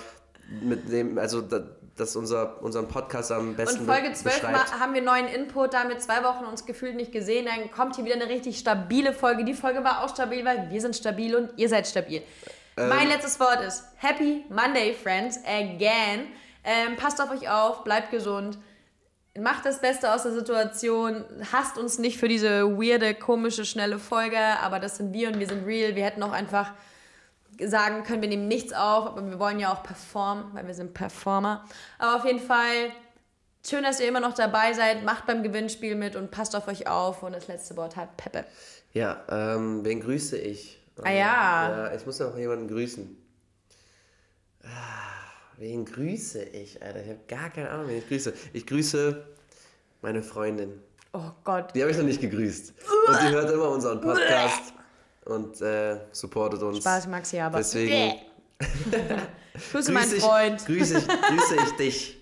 Mit 0.62 0.90
dem, 0.90 1.18
also 1.18 1.40
da- 1.42 1.62
das 1.96 2.16
unser, 2.16 2.62
unseren 2.62 2.88
Podcast 2.88 3.30
am 3.30 3.54
besten 3.54 3.80
Und 3.80 3.86
Folge 3.86 4.08
be- 4.08 4.14
12 4.14 4.40
beschreibt. 4.40 4.70
mal, 4.72 4.80
haben 4.80 4.94
wir 4.94 5.02
neuen 5.02 5.28
Input, 5.28 5.74
da 5.74 5.80
haben 5.80 5.90
wir 5.90 5.98
zwei 5.98 6.24
Wochen 6.24 6.44
uns 6.46 6.64
gefühlt 6.64 6.96
nicht 6.96 7.12
gesehen. 7.12 7.46
Dann 7.46 7.70
kommt 7.70 7.96
hier 7.96 8.04
wieder 8.06 8.14
eine 8.14 8.28
richtig 8.28 8.58
stabile 8.58 9.12
Folge. 9.12 9.44
Die 9.44 9.52
Folge 9.54 9.84
war 9.84 10.02
auch 10.02 10.08
stabil, 10.08 10.44
weil 10.44 10.70
wir 10.70 10.80
sind 10.80 10.96
stabil 10.96 11.34
und 11.36 11.50
ihr 11.56 11.68
seid 11.68 11.86
stabil. 11.86 12.22
Ähm. 12.76 12.88
mein 12.88 13.08
letztes 13.08 13.38
Wort 13.38 13.60
ist 13.66 13.84
Happy 13.96 14.44
Monday, 14.48 14.94
Friends, 14.94 15.38
again. 15.44 16.28
Ähm, 16.64 16.96
passt 16.96 17.20
auf 17.20 17.30
euch 17.30 17.48
auf, 17.50 17.84
bleibt 17.84 18.10
gesund. 18.10 18.58
Macht 19.38 19.64
das 19.66 19.80
Beste 19.80 20.12
aus 20.12 20.22
der 20.22 20.32
Situation. 20.32 21.24
Hasst 21.52 21.76
uns 21.78 21.98
nicht 21.98 22.18
für 22.18 22.28
diese 22.28 22.78
weirde, 22.78 23.14
komische, 23.14 23.64
schnelle 23.64 23.98
Folge. 23.98 24.38
Aber 24.62 24.80
das 24.80 24.96
sind 24.96 25.12
wir 25.12 25.28
und 25.28 25.38
wir 25.38 25.46
sind 25.46 25.66
real. 25.66 25.94
Wir 25.96 26.04
hätten 26.04 26.22
auch 26.22 26.32
einfach 26.32 26.72
sagen 27.66 28.04
können, 28.04 28.22
wir 28.22 28.28
nehmen 28.28 28.48
nichts 28.48 28.72
auf, 28.72 29.06
aber 29.06 29.28
wir 29.28 29.38
wollen 29.38 29.58
ja 29.58 29.72
auch 29.72 29.82
performen, 29.82 30.44
weil 30.52 30.66
wir 30.66 30.74
sind 30.74 30.94
Performer. 30.94 31.64
Aber 31.98 32.16
auf 32.16 32.24
jeden 32.24 32.40
Fall 32.40 32.92
schön, 33.66 33.82
dass 33.82 34.00
ihr 34.00 34.08
immer 34.08 34.20
noch 34.20 34.34
dabei 34.34 34.72
seid. 34.72 35.04
Macht 35.04 35.26
beim 35.26 35.42
Gewinnspiel 35.42 35.94
mit 35.94 36.16
und 36.16 36.30
passt 36.30 36.56
auf 36.56 36.68
euch 36.68 36.86
auf. 36.86 37.22
Und 37.22 37.32
das 37.32 37.48
letzte 37.48 37.76
Wort 37.76 37.96
hat 37.96 38.16
Peppe. 38.16 38.44
Ja, 38.92 39.22
ähm, 39.28 39.84
wen 39.84 40.00
grüße 40.00 40.36
ich? 40.38 40.80
Ah 41.02 41.10
ja. 41.10 41.16
Ja, 41.16 41.94
ich 41.94 42.04
muss 42.04 42.18
noch 42.18 42.36
jemanden 42.36 42.68
grüßen. 42.68 43.16
Ah, 44.64 44.66
wen 45.56 45.84
grüße 45.84 46.42
ich, 46.42 46.82
Alter? 46.82 47.02
Ich 47.02 47.08
habe 47.08 47.20
gar 47.28 47.50
keine 47.50 47.70
Ahnung, 47.70 47.88
wen 47.88 47.98
ich 47.98 48.08
grüße. 48.08 48.32
Ich 48.52 48.66
grüße 48.66 49.24
meine 50.02 50.22
Freundin. 50.22 50.82
Oh 51.12 51.30
Gott. 51.44 51.74
Die 51.74 51.80
habe 51.80 51.90
ich 51.90 51.96
noch 51.96 52.04
nicht 52.04 52.20
gegrüßt. 52.20 52.74
Und 53.08 53.22
die 53.22 53.28
hört 53.34 53.50
immer 53.50 53.70
unseren 53.70 54.00
Podcast 54.00 54.74
und 55.24 55.60
äh, 55.60 55.98
supportet 56.12 56.62
uns. 56.62 56.78
Spaß, 56.78 57.06
Maxi, 57.08 57.38
aber. 57.38 57.58
Deswegen 57.58 58.14
Grüße 59.72 59.92
meinen 59.92 60.10
Freund. 60.10 60.64
grüße 60.66 60.98
ich, 60.98 61.08
grüße 61.08 61.56
ich 61.64 61.70
dich. 61.76 62.16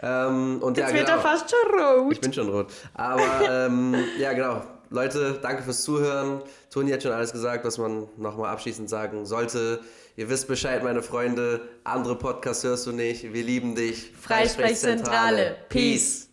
Ähm, 0.00 0.62
und 0.62 0.76
ja, 0.76 0.84
Jetzt 0.84 0.94
wird 0.94 1.06
genau. 1.06 1.18
er 1.18 1.22
fast 1.22 1.50
schon 1.50 1.80
rot. 1.80 2.12
Ich 2.12 2.20
bin 2.20 2.32
schon 2.32 2.48
rot. 2.48 2.72
Aber 2.94 3.66
ähm, 3.66 3.94
ja, 4.18 4.32
genau. 4.32 4.62
Leute, 4.90 5.38
danke 5.42 5.62
fürs 5.62 5.82
Zuhören. 5.82 6.42
Toni 6.70 6.90
hat 6.90 7.02
schon 7.02 7.12
alles 7.12 7.32
gesagt, 7.32 7.64
was 7.64 7.78
man 7.78 8.06
nochmal 8.16 8.50
abschließend 8.50 8.88
sagen 8.88 9.24
sollte. 9.26 9.80
Ihr 10.16 10.28
wisst 10.28 10.46
Bescheid, 10.46 10.84
meine 10.84 11.02
Freunde. 11.02 11.62
Andere 11.84 12.16
Podcasts 12.16 12.62
hörst 12.64 12.86
du 12.86 12.92
nicht. 12.92 13.32
Wir 13.32 13.42
lieben 13.42 13.74
dich. 13.74 14.12
Freisprechzentrale. 14.20 15.56
Peace. 15.68 16.28